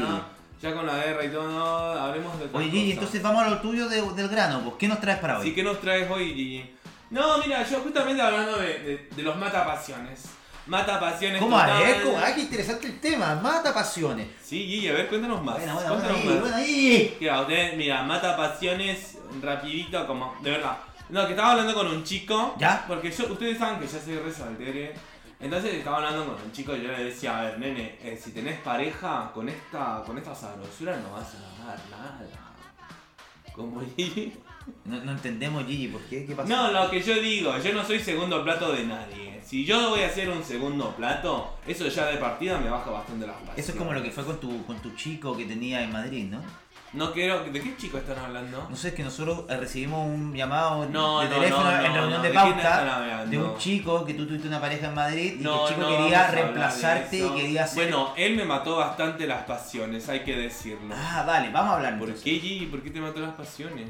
ya 0.61 0.73
con 0.73 0.85
la 0.85 0.95
guerra 1.03 1.25
y 1.25 1.29
todo, 1.29 1.99
hablemos 1.99 2.39
de 2.39 2.47
Oye, 2.53 2.69
Gigi, 2.69 2.91
entonces 2.93 3.21
vamos 3.21 3.43
a 3.43 3.49
lo 3.49 3.59
tuyo 3.59 3.89
de- 3.89 4.01
del 4.13 4.29
grano. 4.29 4.61
Pues, 4.63 4.75
¿Qué 4.77 4.87
nos 4.87 5.01
traes 5.01 5.19
para 5.19 5.35
hoy? 5.39 5.41
Así 5.41 5.53
que 5.55 5.63
nos 5.63 5.81
traes 5.81 6.09
hoy, 6.09 6.33
Gigi. 6.33 6.71
No, 7.09 7.37
mira, 7.39 7.63
yo 7.67 7.79
justamente 7.81 8.21
hablando 8.21 8.57
de, 8.57 8.79
de- 8.79 9.09
de 9.15 9.23
los 9.23 9.35
matapasiones. 9.37 10.25
Mata 10.67 10.99
pasiones. 10.99 11.39
¿Cómo? 11.41 11.57
A 11.57 11.79
ver, 11.79 12.01
¿cómo? 12.01 12.17
Ah, 12.17 12.33
qué 12.33 12.41
interesante 12.41 12.87
el 12.87 12.99
tema. 12.99 13.35
Mata 13.35 13.73
pasiones. 13.73 14.27
Sí, 14.43 14.65
Gigi, 14.65 14.87
a 14.87 14.93
ver, 14.93 15.07
cuéntanos 15.07 15.43
más. 15.43 15.57
Buena, 15.57 15.73
buena, 15.75 15.91
buena 15.91 16.07
cuéntanos 16.09 16.35
ahí, 16.35 16.41
más. 16.41 16.53
ahí. 16.53 17.17
Mira, 17.19 17.41
usted, 17.41 17.77
mira, 17.77 18.03
mata 18.03 18.35
pasiones 18.35 19.17
rapidito, 19.41 20.07
como, 20.07 20.35
de 20.41 20.51
verdad. 20.51 20.77
No, 21.09 21.25
que 21.25 21.33
estaba 21.33 21.51
hablando 21.51 21.73
con 21.75 21.87
un 21.87 22.03
chico. 22.03 22.55
¿Ya? 22.57 22.83
Porque 22.87 23.11
yo, 23.11 23.31
ustedes 23.31 23.59
saben 23.59 23.79
que 23.79 23.87
yo 23.87 23.99
soy 23.99 24.17
re 24.17 24.33
soltere. 24.33 24.93
Entonces 25.39 25.75
estaba 25.75 25.97
hablando 25.97 26.25
con 26.33 26.43
un 26.43 26.51
chico 26.51 26.75
y 26.75 26.81
yo 26.81 26.91
le 26.91 27.03
decía, 27.03 27.37
a 27.37 27.43
ver, 27.43 27.59
nene, 27.59 27.99
eh, 28.01 28.19
si 28.21 28.31
tenés 28.31 28.59
pareja, 28.61 29.29
con 29.33 29.47
esta, 29.47 30.01
con 30.05 30.17
esta 30.17 30.33
sabrosura 30.33 30.97
no 30.97 31.11
vas 31.11 31.27
a 31.35 31.61
ganar 31.61 31.79
nada. 31.91 32.27
Como 33.53 33.81
Gigi. 33.95 34.33
No, 34.85 35.03
no 35.03 35.11
entendemos, 35.11 35.65
Gigi, 35.65 35.87
¿por 35.87 36.01
qué? 36.01 36.25
¿Qué 36.25 36.35
pasó? 36.35 36.49
No, 36.49 36.71
lo 36.71 36.89
que 36.89 37.01
yo 37.01 37.15
digo, 37.15 37.57
yo 37.57 37.73
no 37.73 37.83
soy 37.83 37.99
segundo 37.99 38.43
plato 38.43 38.71
de 38.71 38.85
nadie. 38.85 39.39
Si 39.43 39.63
yo 39.63 39.91
voy 39.91 40.01
a 40.01 40.07
hacer 40.07 40.29
un 40.29 40.43
segundo 40.43 40.95
plato, 40.95 41.57
eso 41.67 41.87
ya 41.87 42.07
de 42.07 42.17
partida 42.17 42.57
me 42.57 42.69
baja 42.69 42.89
bastante 42.89 43.27
las 43.27 43.35
pasiones. 43.35 43.59
Eso 43.63 43.71
es 43.73 43.77
como 43.77 43.93
lo 43.93 44.01
que 44.01 44.11
fue 44.11 44.25
con 44.25 44.39
tu, 44.39 44.65
con 44.65 44.77
tu 44.79 44.95
chico 44.95 45.37
que 45.37 45.45
tenía 45.45 45.83
en 45.83 45.91
Madrid, 45.91 46.25
¿no? 46.29 46.41
No 46.93 47.11
quiero. 47.11 47.43
¿De 47.43 47.61
qué 47.61 47.75
chico 47.77 47.97
están 47.97 48.17
hablando? 48.17 48.67
No 48.69 48.75
sé, 48.75 48.87
es 48.89 48.93
que 48.93 49.03
nosotros 49.03 49.41
eh, 49.49 49.57
recibimos 49.57 50.07
un 50.07 50.33
llamado 50.33 50.87
No, 50.89 51.19
de 51.19 51.27
no, 51.29 51.35
teléfono 51.35 51.63
no, 51.71 51.85
en 51.85 51.93
reunión 51.93 52.21
de 52.21 52.29
¿de 52.29 52.33
quién 52.33 52.47
están 52.57 52.87
pauta 52.87 53.25
de 53.25 53.37
un 53.37 53.57
chico 53.57 54.05
que 54.05 54.13
tú 54.13 54.25
tuviste 54.25 54.47
una 54.47 54.61
pareja 54.61 54.87
en 54.87 54.95
Madrid 54.95 55.35
y 55.39 55.43
No, 55.43 55.65
que 55.65 55.73
el 55.73 55.75
chico 55.75 55.89
no 55.89 55.97
quería 55.97 56.27
reemplazarte 56.31 57.17
y 57.17 57.29
quería 57.31 57.63
hacer... 57.65 57.83
Bueno, 57.91 58.13
él 58.15 58.35
me 58.37 58.45
mató 58.45 58.77
bastante 58.77 59.27
las 59.27 59.43
pasiones, 59.43 60.07
hay 60.09 60.21
que 60.21 60.37
decirlo. 60.37 60.95
Ah, 60.97 61.23
vale, 61.27 61.49
vamos 61.51 61.73
a 61.73 61.75
hablar 61.75 61.99
¿Por 61.99 62.07
entonces. 62.07 62.23
qué, 62.23 62.39
Gigi? 62.39 62.65
¿Por 62.67 62.81
qué 62.81 62.89
te 62.91 63.01
mató 63.01 63.19
las 63.19 63.33
pasiones? 63.33 63.89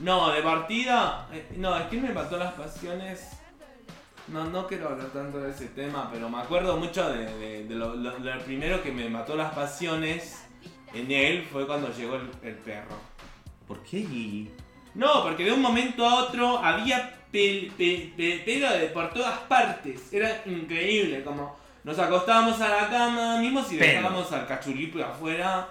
No, 0.00 0.30
de 0.32 0.42
partida. 0.42 1.28
eh, 1.32 1.46
No, 1.56 1.76
es 1.76 1.86
que 1.86 1.96
me 2.00 2.12
mató 2.12 2.36
las 2.36 2.52
pasiones. 2.54 3.30
No, 4.28 4.44
no 4.44 4.66
quiero 4.66 4.88
hablar 4.88 5.08
tanto 5.08 5.38
de 5.38 5.50
ese 5.50 5.66
tema, 5.68 6.08
pero 6.12 6.28
me 6.30 6.38
acuerdo 6.38 6.76
mucho 6.78 7.08
de, 7.12 7.26
de- 7.38 7.64
de 7.64 7.74
lo, 7.74 7.94
lo- 7.94 8.18
lo 8.18 8.38
primero 8.40 8.82
que 8.82 8.90
me 8.90 9.08
mató 9.10 9.36
las 9.36 9.52
pasiones 9.54 10.42
en 10.94 11.10
él 11.10 11.46
fue 11.50 11.66
cuando 11.66 11.92
llegó 11.92 12.16
el, 12.16 12.30
el 12.42 12.54
perro. 12.54 12.96
¿Por 13.68 13.82
qué, 13.82 13.98
Gigi? 13.98 14.50
No, 14.94 15.22
porque 15.22 15.44
de 15.44 15.52
un 15.52 15.60
momento 15.60 16.06
a 16.08 16.24
otro 16.24 16.58
había 16.58 17.12
pel- 17.32 17.70
pe- 17.72 18.12
pe- 18.16 18.42
pelo 18.46 18.70
de 18.72 18.86
por 18.86 19.12
todas 19.12 19.38
partes. 19.40 20.10
Era 20.12 20.40
increíble, 20.46 21.22
como 21.22 21.56
nos 21.82 21.98
acostábamos 21.98 22.58
a 22.62 22.68
la 22.68 22.88
cama, 22.88 23.38
mismo 23.38 23.62
si 23.62 23.76
Pelo. 23.76 23.92
dejábamos 23.92 24.32
al 24.32 24.46
cachulipi 24.46 25.02
afuera. 25.02 25.68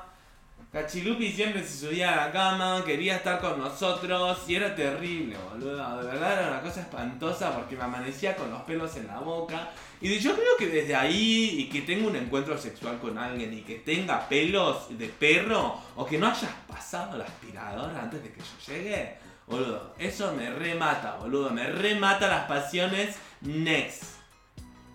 Cachilupi 0.74 1.32
siempre 1.32 1.64
se 1.64 1.86
subía 1.86 2.14
a 2.14 2.26
la 2.26 2.32
cama, 2.32 2.84
quería 2.84 3.18
estar 3.18 3.40
con 3.40 3.60
nosotros 3.60 4.40
y 4.48 4.56
era 4.56 4.74
terrible, 4.74 5.38
boludo. 5.52 6.02
De 6.02 6.08
verdad 6.08 6.34
era 6.34 6.48
una 6.48 6.62
cosa 6.62 6.82
espantosa 6.82 7.54
porque 7.54 7.76
me 7.76 7.84
amanecía 7.84 8.36
con 8.36 8.50
los 8.50 8.64
pelos 8.64 8.98
en 8.98 9.06
la 9.06 9.20
boca. 9.20 9.70
Y 10.02 10.18
yo 10.18 10.34
creo 10.34 10.58
que 10.58 10.66
desde 10.66 10.96
ahí 10.96 11.58
y 11.60 11.70
que 11.70 11.84
tenga 11.84 12.08
un 12.08 12.16
encuentro 12.16 12.58
sexual 12.58 12.98
con 12.98 13.20
alguien 13.20 13.54
y 13.54 13.62
que 13.62 13.76
tenga 13.76 14.28
pelos 14.28 14.98
de 14.98 15.10
perro 15.10 15.80
o 15.96 16.08
que 16.08 16.18
no 16.18 16.26
hayas 16.26 16.50
pasado 16.68 17.20
la 17.20 17.26
aspiradora 17.26 18.02
antes 18.02 18.24
de 18.24 18.32
que 18.32 18.40
yo 18.40 18.74
llegue, 18.74 19.18
boludo, 19.46 19.94
eso 20.00 20.34
me 20.34 20.50
remata, 20.50 21.18
boludo, 21.18 21.52
me 21.52 21.68
remata 21.68 22.28
las 22.28 22.48
pasiones 22.48 23.18
next. 23.42 24.06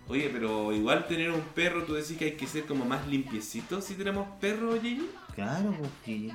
Oye, 0.08 0.28
pero 0.32 0.72
igual 0.72 1.06
tener 1.06 1.30
un 1.30 1.42
perro, 1.42 1.84
tú 1.84 1.94
decís 1.94 2.18
que 2.18 2.24
hay 2.24 2.32
que 2.32 2.48
ser 2.48 2.64
como 2.64 2.84
más 2.84 3.06
limpiecito 3.06 3.80
si 3.80 3.94
tenemos 3.94 4.26
perro, 4.40 4.72
Gigi. 4.80 5.08
Claro, 5.38 5.72
Gigi. 6.04 6.34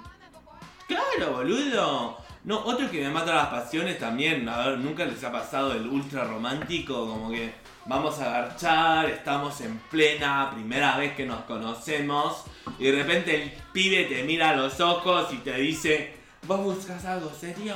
Claro, 0.87 1.33
boludo. 1.33 2.17
No, 2.45 2.59
otro 2.59 2.89
que 2.89 3.01
me 3.01 3.09
mata 3.09 3.35
las 3.35 3.47
pasiones 3.47 3.99
también, 3.99 4.47
a 4.47 4.65
ver, 4.65 4.77
nunca 4.77 5.03
les 5.03 5.21
ha 5.25 5.29
pasado 5.29 5.73
el 5.73 5.85
ultra 5.85 6.23
romántico, 6.23 7.05
como 7.05 7.29
que 7.29 7.53
vamos 7.85 8.17
a 8.21 8.29
garchar, 8.29 9.09
estamos 9.09 9.59
en 9.59 9.77
plena 9.91 10.51
primera 10.53 10.95
vez 10.95 11.17
que 11.17 11.25
nos 11.25 11.41
conocemos, 11.43 12.45
y 12.79 12.85
de 12.85 13.03
repente 13.03 13.43
el 13.43 13.51
pibe 13.73 14.05
te 14.05 14.23
mira 14.23 14.51
a 14.51 14.55
los 14.55 14.79
ojos 14.79 15.33
y 15.33 15.37
te 15.39 15.55
dice, 15.55 16.15
¿vos 16.47 16.61
buscas 16.61 17.03
algo 17.03 17.29
serio? 17.29 17.75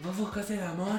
¿Vos 0.00 0.16
buscas 0.16 0.50
el 0.50 0.64
amor? 0.64 0.98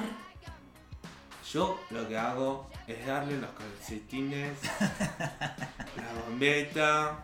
Yo 1.52 1.78
lo 1.90 2.08
que 2.08 2.16
hago 2.16 2.70
es 2.86 3.06
darle 3.06 3.38
los 3.38 3.50
calcetines, 3.50 4.56
la 4.80 6.22
bombeta, 6.26 7.22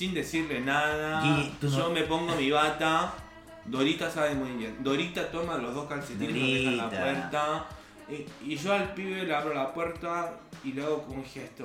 sin 0.00 0.14
decirle 0.14 0.60
nada. 0.62 1.20
Gigi, 1.20 1.50
tú 1.60 1.68
no- 1.68 1.76
Yo 1.78 1.90
me 1.90 2.02
pongo 2.04 2.34
mi 2.34 2.50
bata. 2.50 3.12
Dorita 3.66 4.10
sabe 4.10 4.34
muy 4.34 4.50
bien. 4.52 4.78
Dorita 4.80 5.30
toma 5.30 5.58
los 5.58 5.74
dos 5.74 5.86
calcetines 5.86 6.34
y 6.34 6.40
los 6.40 6.54
deja 6.54 6.70
en 6.70 6.76
la 6.78 6.82
Dorita. 6.84 7.02
puerta. 7.02 7.66
Y, 8.46 8.52
y 8.52 8.56
yo 8.56 8.72
al 8.72 8.94
pibe 8.94 9.24
le 9.24 9.34
abro 9.34 9.52
la 9.52 9.74
puerta 9.74 10.32
y 10.64 10.72
le 10.72 10.82
hago 10.82 11.02
como 11.02 11.16
un 11.18 11.24
gesto. 11.26 11.64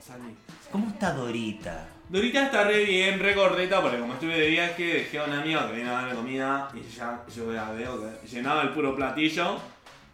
Salí. 0.00 0.34
¿Cómo 0.72 0.88
está 0.88 1.12
Dorita? 1.12 1.86
Dorita 2.08 2.46
está 2.46 2.64
re 2.64 2.82
bien, 2.84 3.20
re 3.20 3.34
gordita, 3.34 3.80
porque 3.80 4.00
como 4.00 4.14
estuve 4.14 4.36
de 4.36 4.48
viaje, 4.48 4.84
dejé 4.94 5.20
a 5.20 5.24
un 5.26 5.32
amigo 5.32 5.60
que 5.68 5.76
vino 5.76 5.90
a 5.90 5.92
darme 6.02 6.14
comida 6.16 6.68
y 6.74 6.80
ya 6.96 7.22
yo 7.36 7.52
la 7.52 7.70
veo 7.70 8.00
que 8.20 8.26
llenaba 8.26 8.62
el 8.62 8.70
puro 8.70 8.96
platillo 8.96 9.58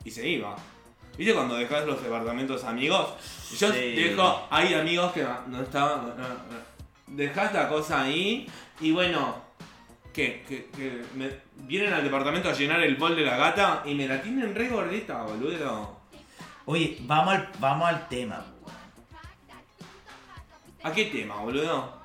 y 0.05 0.11
se 0.11 0.29
iba. 0.29 0.55
¿Viste 1.17 1.33
cuando 1.33 1.55
dejas 1.57 1.87
los 1.87 2.03
departamentos 2.03 2.63
amigos? 2.65 3.15
Yo 3.59 3.73
Sí. 3.73 3.79
dejo, 3.95 4.47
hay 4.51 4.75
amigos 4.75 5.11
que 5.13 5.27
no 5.47 5.63
estaban. 5.63 6.03
no, 6.03 6.15
no. 6.15 6.66
Dejas 7.07 7.53
la 7.55 7.69
cosa 7.69 8.03
ahí 8.03 8.49
y 8.81 8.91
bueno, 8.93 9.37
que, 10.13 10.45
que, 10.49 10.67
que 10.67 11.03
me 11.15 11.31
vienen 11.57 11.93
al 11.93 12.03
departamento 12.05 12.49
a 12.49 12.53
llenar 12.53 12.83
el 12.83 12.97
bol 12.97 13.15
de 13.15 13.23
la 13.23 13.37
gata 13.37 13.83
y 13.85 13.95
me 13.95 14.09
la 14.09 14.21
tienen 14.21 14.55
re 14.55 14.69
gordita, 14.69 15.23
boludo. 15.23 15.97
Oye, 16.65 16.99
vamos 17.03 17.35
al, 17.35 17.49
vamos 17.61 17.89
al 17.89 18.09
tema. 18.09 18.45
¿A 20.83 20.93
qué 20.93 21.07
tema, 21.07 21.37
boludo? 21.37 21.97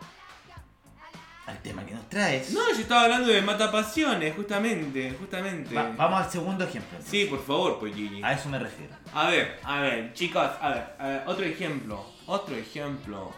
Al 1.48 1.58
tema 1.62 1.84
que 1.86 1.94
nos 1.94 2.08
traes. 2.10 2.52
No, 2.52 2.62
yo 2.72 2.80
estaba 2.82 3.04
hablando 3.04 3.28
de 3.28 3.42
matapasiones, 3.42 4.36
justamente, 4.36 5.16
justamente. 5.20 5.74
Va- 5.76 5.92
vamos 5.98 6.22
al 6.26 6.32
segundo 6.32 6.64
ejemplo. 6.64 6.98
entonces. 6.98 7.10
Sí, 7.12 7.26
por 7.28 7.44
favor, 7.44 7.80
pues 7.80 7.94
Gigi. 7.96 8.22
A 8.24 8.34
eso 8.34 8.48
me 8.50 8.58
refiero. 8.60 8.94
A 9.14 9.28
ver, 9.30 9.60
a 9.64 9.82
ver, 9.82 10.14
chicos, 10.14 10.48
a 10.62 10.70
ver, 10.70 10.96
a 11.00 11.08
ver, 11.08 11.24
otro 11.26 11.44
ejemplo, 11.46 12.06
otro 12.28 12.56
ejemplo. 12.56 13.34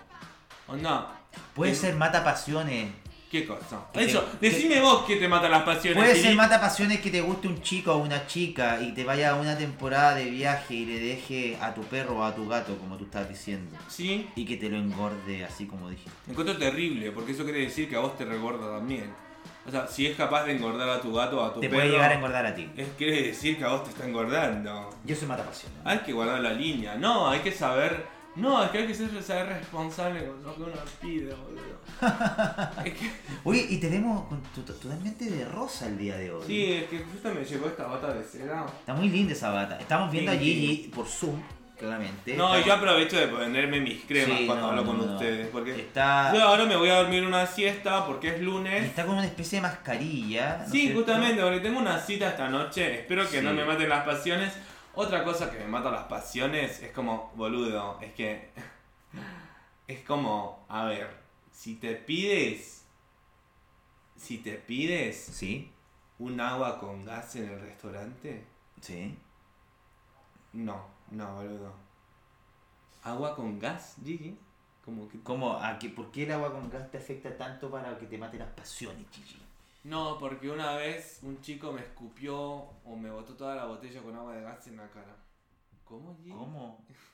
Onda, 0.67 1.11
Puede 1.53 1.75
ser 1.75 1.95
mata 1.95 2.23
pasiones. 2.23 2.89
¿qué 3.31 3.47
cosa? 3.47 3.79
Que 3.91 3.99
te- 4.01 4.05
Eso, 4.05 4.23
que- 4.39 4.47
decime 4.51 4.79
vos 4.79 5.05
qué 5.07 5.15
te 5.15 5.27
mata 5.27 5.49
las 5.49 5.63
pasiones. 5.63 5.97
Puede 5.97 6.15
ser 6.21 6.35
mata 6.35 6.61
pasiones 6.61 6.99
que 7.01 7.09
te 7.09 7.19
guste 7.19 7.47
un 7.47 7.59
chico 7.63 7.93
o 7.93 7.97
una 7.97 8.27
chica 8.27 8.79
y 8.79 8.91
te 8.93 9.03
vaya 9.03 9.31
a 9.31 9.35
una 9.35 9.57
temporada 9.57 10.13
de 10.13 10.25
viaje 10.25 10.75
y 10.75 10.85
le 10.85 10.99
deje 10.99 11.57
a 11.59 11.73
tu 11.73 11.81
perro 11.81 12.19
o 12.19 12.23
a 12.23 12.35
tu 12.35 12.47
gato, 12.47 12.77
como 12.77 12.95
tú 12.95 13.05
estabas 13.05 13.29
diciendo. 13.29 13.75
Sí, 13.87 14.29
Y 14.35 14.45
que 14.45 14.57
te 14.57 14.69
lo 14.69 14.77
engorde 14.77 15.43
así 15.43 15.65
como 15.65 15.89
dijiste. 15.89 16.11
me 16.27 16.33
encuentro 16.33 16.55
terrible, 16.57 17.11
porque 17.11 17.31
eso 17.31 17.43
quiere 17.43 17.61
decir 17.61 17.89
que 17.89 17.95
a 17.95 17.99
vos 18.01 18.15
te 18.15 18.23
regorda 18.23 18.77
también. 18.77 19.11
O 19.65 19.71
sea, 19.71 19.87
si 19.87 20.05
es 20.05 20.15
capaz 20.15 20.43
de 20.45 20.51
engordar 20.55 20.87
a 20.89 21.01
tu 21.01 21.11
gato 21.11 21.41
o 21.41 21.43
a 21.43 21.53
tu 21.55 21.59
Te 21.59 21.69
perro, 21.69 21.79
puede 21.81 21.91
llegar 21.91 22.11
a 22.11 22.13
engordar 22.13 22.45
a 22.45 22.53
ti. 22.53 22.69
es, 22.77 22.87
quiere 22.97 23.23
decir 23.23 23.57
que 23.57 23.63
a 23.63 23.69
vos 23.69 23.83
te 23.83 23.89
está 23.89 24.05
engordando. 24.05 24.89
Yo 25.05 25.15
soy 25.15 25.27
mata 25.27 25.43
pasiones. 25.43 25.79
Hay 25.83 25.97
que 25.99 26.13
guardar 26.13 26.39
la 26.39 26.51
línea, 26.53 26.95
no, 26.97 27.27
hay 27.29 27.39
que 27.39 27.51
saber. 27.51 28.05
No, 28.35 28.63
es 28.63 28.71
que 28.71 28.79
hay 28.79 28.87
que 28.87 28.95
ser, 28.95 29.11
responsable 29.47 30.25
con 30.25 30.43
lo 30.43 30.55
que 30.55 30.61
uno 30.63 30.71
pide, 31.01 31.33
boludo. 31.35 31.79
es 32.85 32.93
que. 32.93 33.11
Oye, 33.43 33.65
y 33.69 33.77
te 33.77 33.89
vemos 33.89 34.25
totalmente 34.65 35.25
de 35.25 35.45
rosa 35.45 35.87
el 35.87 35.97
día 35.99 36.17
de 36.17 36.31
hoy. 36.31 36.43
Sí, 36.47 36.71
es 36.73 36.83
que 36.85 36.99
justo 36.99 37.31
me 37.33 37.45
llegó 37.45 37.67
esta 37.67 37.85
bata 37.85 38.13
de 38.13 38.23
seda. 38.23 38.65
Está 38.79 38.93
muy 38.95 39.09
linda 39.09 39.33
esa 39.33 39.51
bata. 39.51 39.77
Estamos 39.79 40.11
viendo 40.11 40.31
Sí, 40.31 40.37
a 40.37 40.41
Gigi 40.41 40.91
por 40.95 41.05
Zoom, 41.07 41.39
claramente. 41.77 42.35
No, 42.35 42.55
y 42.55 42.59
Estamos- 42.61 42.65
yo 42.65 42.73
aprovecho 42.73 43.17
de 43.17 43.27
ponerme 43.27 43.79
mis 43.81 44.03
cremas 44.05 44.39
Sí, 44.39 44.45
cuando 44.47 44.63
no, 44.65 44.69
hablo 44.71 44.85
con 44.85 44.97
no. 45.05 45.13
ustedes. 45.13 45.47
Porque 45.49 45.75
Está, 45.79 46.33
yo 46.33 46.41
ahora 46.41 46.65
me 46.65 46.75
voy 46.75 46.89
a 46.89 46.95
dormir 46.95 47.23
una 47.23 47.45
siesta 47.45 48.05
porque 48.07 48.29
es 48.29 48.39
y 48.41 48.43
lunes. 48.43 48.83
está 48.83 49.05
con 49.05 49.13
una 49.15 49.25
especie 49.25 49.57
de 49.59 49.61
mascarilla. 49.61 50.57
¿no 50.57 50.63
es 50.65 50.71
Sí, 50.71 50.91
justamente, 50.91 51.39
porque 51.39 51.59
tengo 51.59 51.79
una 51.79 51.99
cita 51.99 52.29
esta 52.29 52.49
noche. 52.49 53.01
Espero 53.01 53.29
que 53.29 53.43
no 53.43 53.53
me 53.53 53.63
maten 53.63 53.89
las 53.89 54.03
pasiones. 54.03 54.53
Otra 54.95 55.23
cosa 55.23 55.49
que 55.51 55.57
me 55.59 55.67
mata 55.67 55.91
las 55.91 56.05
pasiones 56.05 56.81
es 56.81 56.91
como, 56.91 57.31
boludo, 57.35 57.99
es 58.01 58.13
que. 58.13 58.51
Es 59.85 60.01
como, 60.05 60.65
a 60.69 60.85
ver, 60.85 61.09
si 61.51 61.75
te 61.75 61.93
pides. 61.95 62.85
Si 64.15 64.37
te 64.39 64.53
pides 64.53 65.17
Sí, 65.17 65.71
un 66.19 66.39
agua 66.39 66.79
con 66.79 67.05
gas 67.05 67.35
en 67.35 67.49
el 67.49 67.59
restaurante, 67.59 68.45
sí. 68.81 69.17
no, 70.53 70.87
no, 71.11 71.35
boludo. 71.35 71.73
¿Agua 73.03 73.35
con 73.35 73.59
gas, 73.59 73.97
Gigi? 74.03 74.39
Como 74.83 75.07
que. 75.07 75.21
¿Cómo? 75.21 75.53
¿A 75.57 75.77
qué, 75.79 75.89
¿Por 75.89 76.11
qué 76.11 76.23
el 76.23 76.31
agua 76.31 76.51
con 76.51 76.69
gas 76.69 76.89
te 76.91 76.97
afecta 76.97 77.37
tanto 77.37 77.69
para 77.69 77.97
que 77.99 78.07
te 78.07 78.17
mate 78.17 78.37
las 78.39 78.49
pasiones, 78.51 79.05
Gigi? 79.11 79.42
No, 79.83 80.17
porque 80.17 80.49
una 80.49 80.75
vez 80.75 81.19
un 81.23 81.41
chico 81.41 81.73
me 81.73 81.81
escupió 81.81 82.39
o 82.39 82.95
me 82.95 83.11
botó 83.11 83.35
toda 83.35 83.55
la 83.55 83.65
botella 83.65 84.01
con 84.01 84.15
agua 84.15 84.35
de 84.35 84.41
gas 84.41 84.67
en 84.67 84.77
la 84.77 84.89
cara. 84.89 85.15
¿Cómo, 85.83 86.15
Gigi? 86.17 86.31
¿Cómo? 86.31 86.85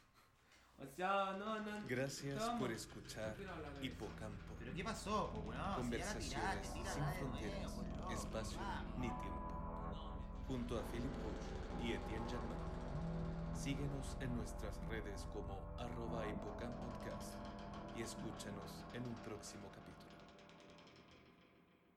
O 0.82 0.88
sea, 0.88 1.36
no, 1.38 1.60
no. 1.60 1.86
Gracias 1.90 2.42
por 2.52 2.72
escuchar 2.72 3.36
no. 3.38 3.84
Hipocampo. 3.84 4.56
¿Pero 4.58 4.74
qué 4.74 4.82
pasó? 4.82 5.30
weón? 5.46 5.76
Conversaciones 5.76 6.68
sin 6.68 6.86
fronteras, 6.86 7.74
espacio 8.14 8.60
ni 8.98 9.10
tiempo. 9.10 9.50
Junto 10.48 10.80
a 10.80 10.84
Philip 10.84 11.12
y 11.84 11.92
Etienne 11.92 12.26
Germain. 12.30 12.60
Síguenos 13.54 14.16
en 14.22 14.38
nuestras 14.38 14.80
redes 14.88 15.28
como 15.34 15.60
arroba 15.78 16.26
hipocampodcast 16.26 17.36
y 17.98 18.02
escúchanos 18.02 18.86
en 18.94 19.04
un 19.04 19.16
próximo. 19.16 19.69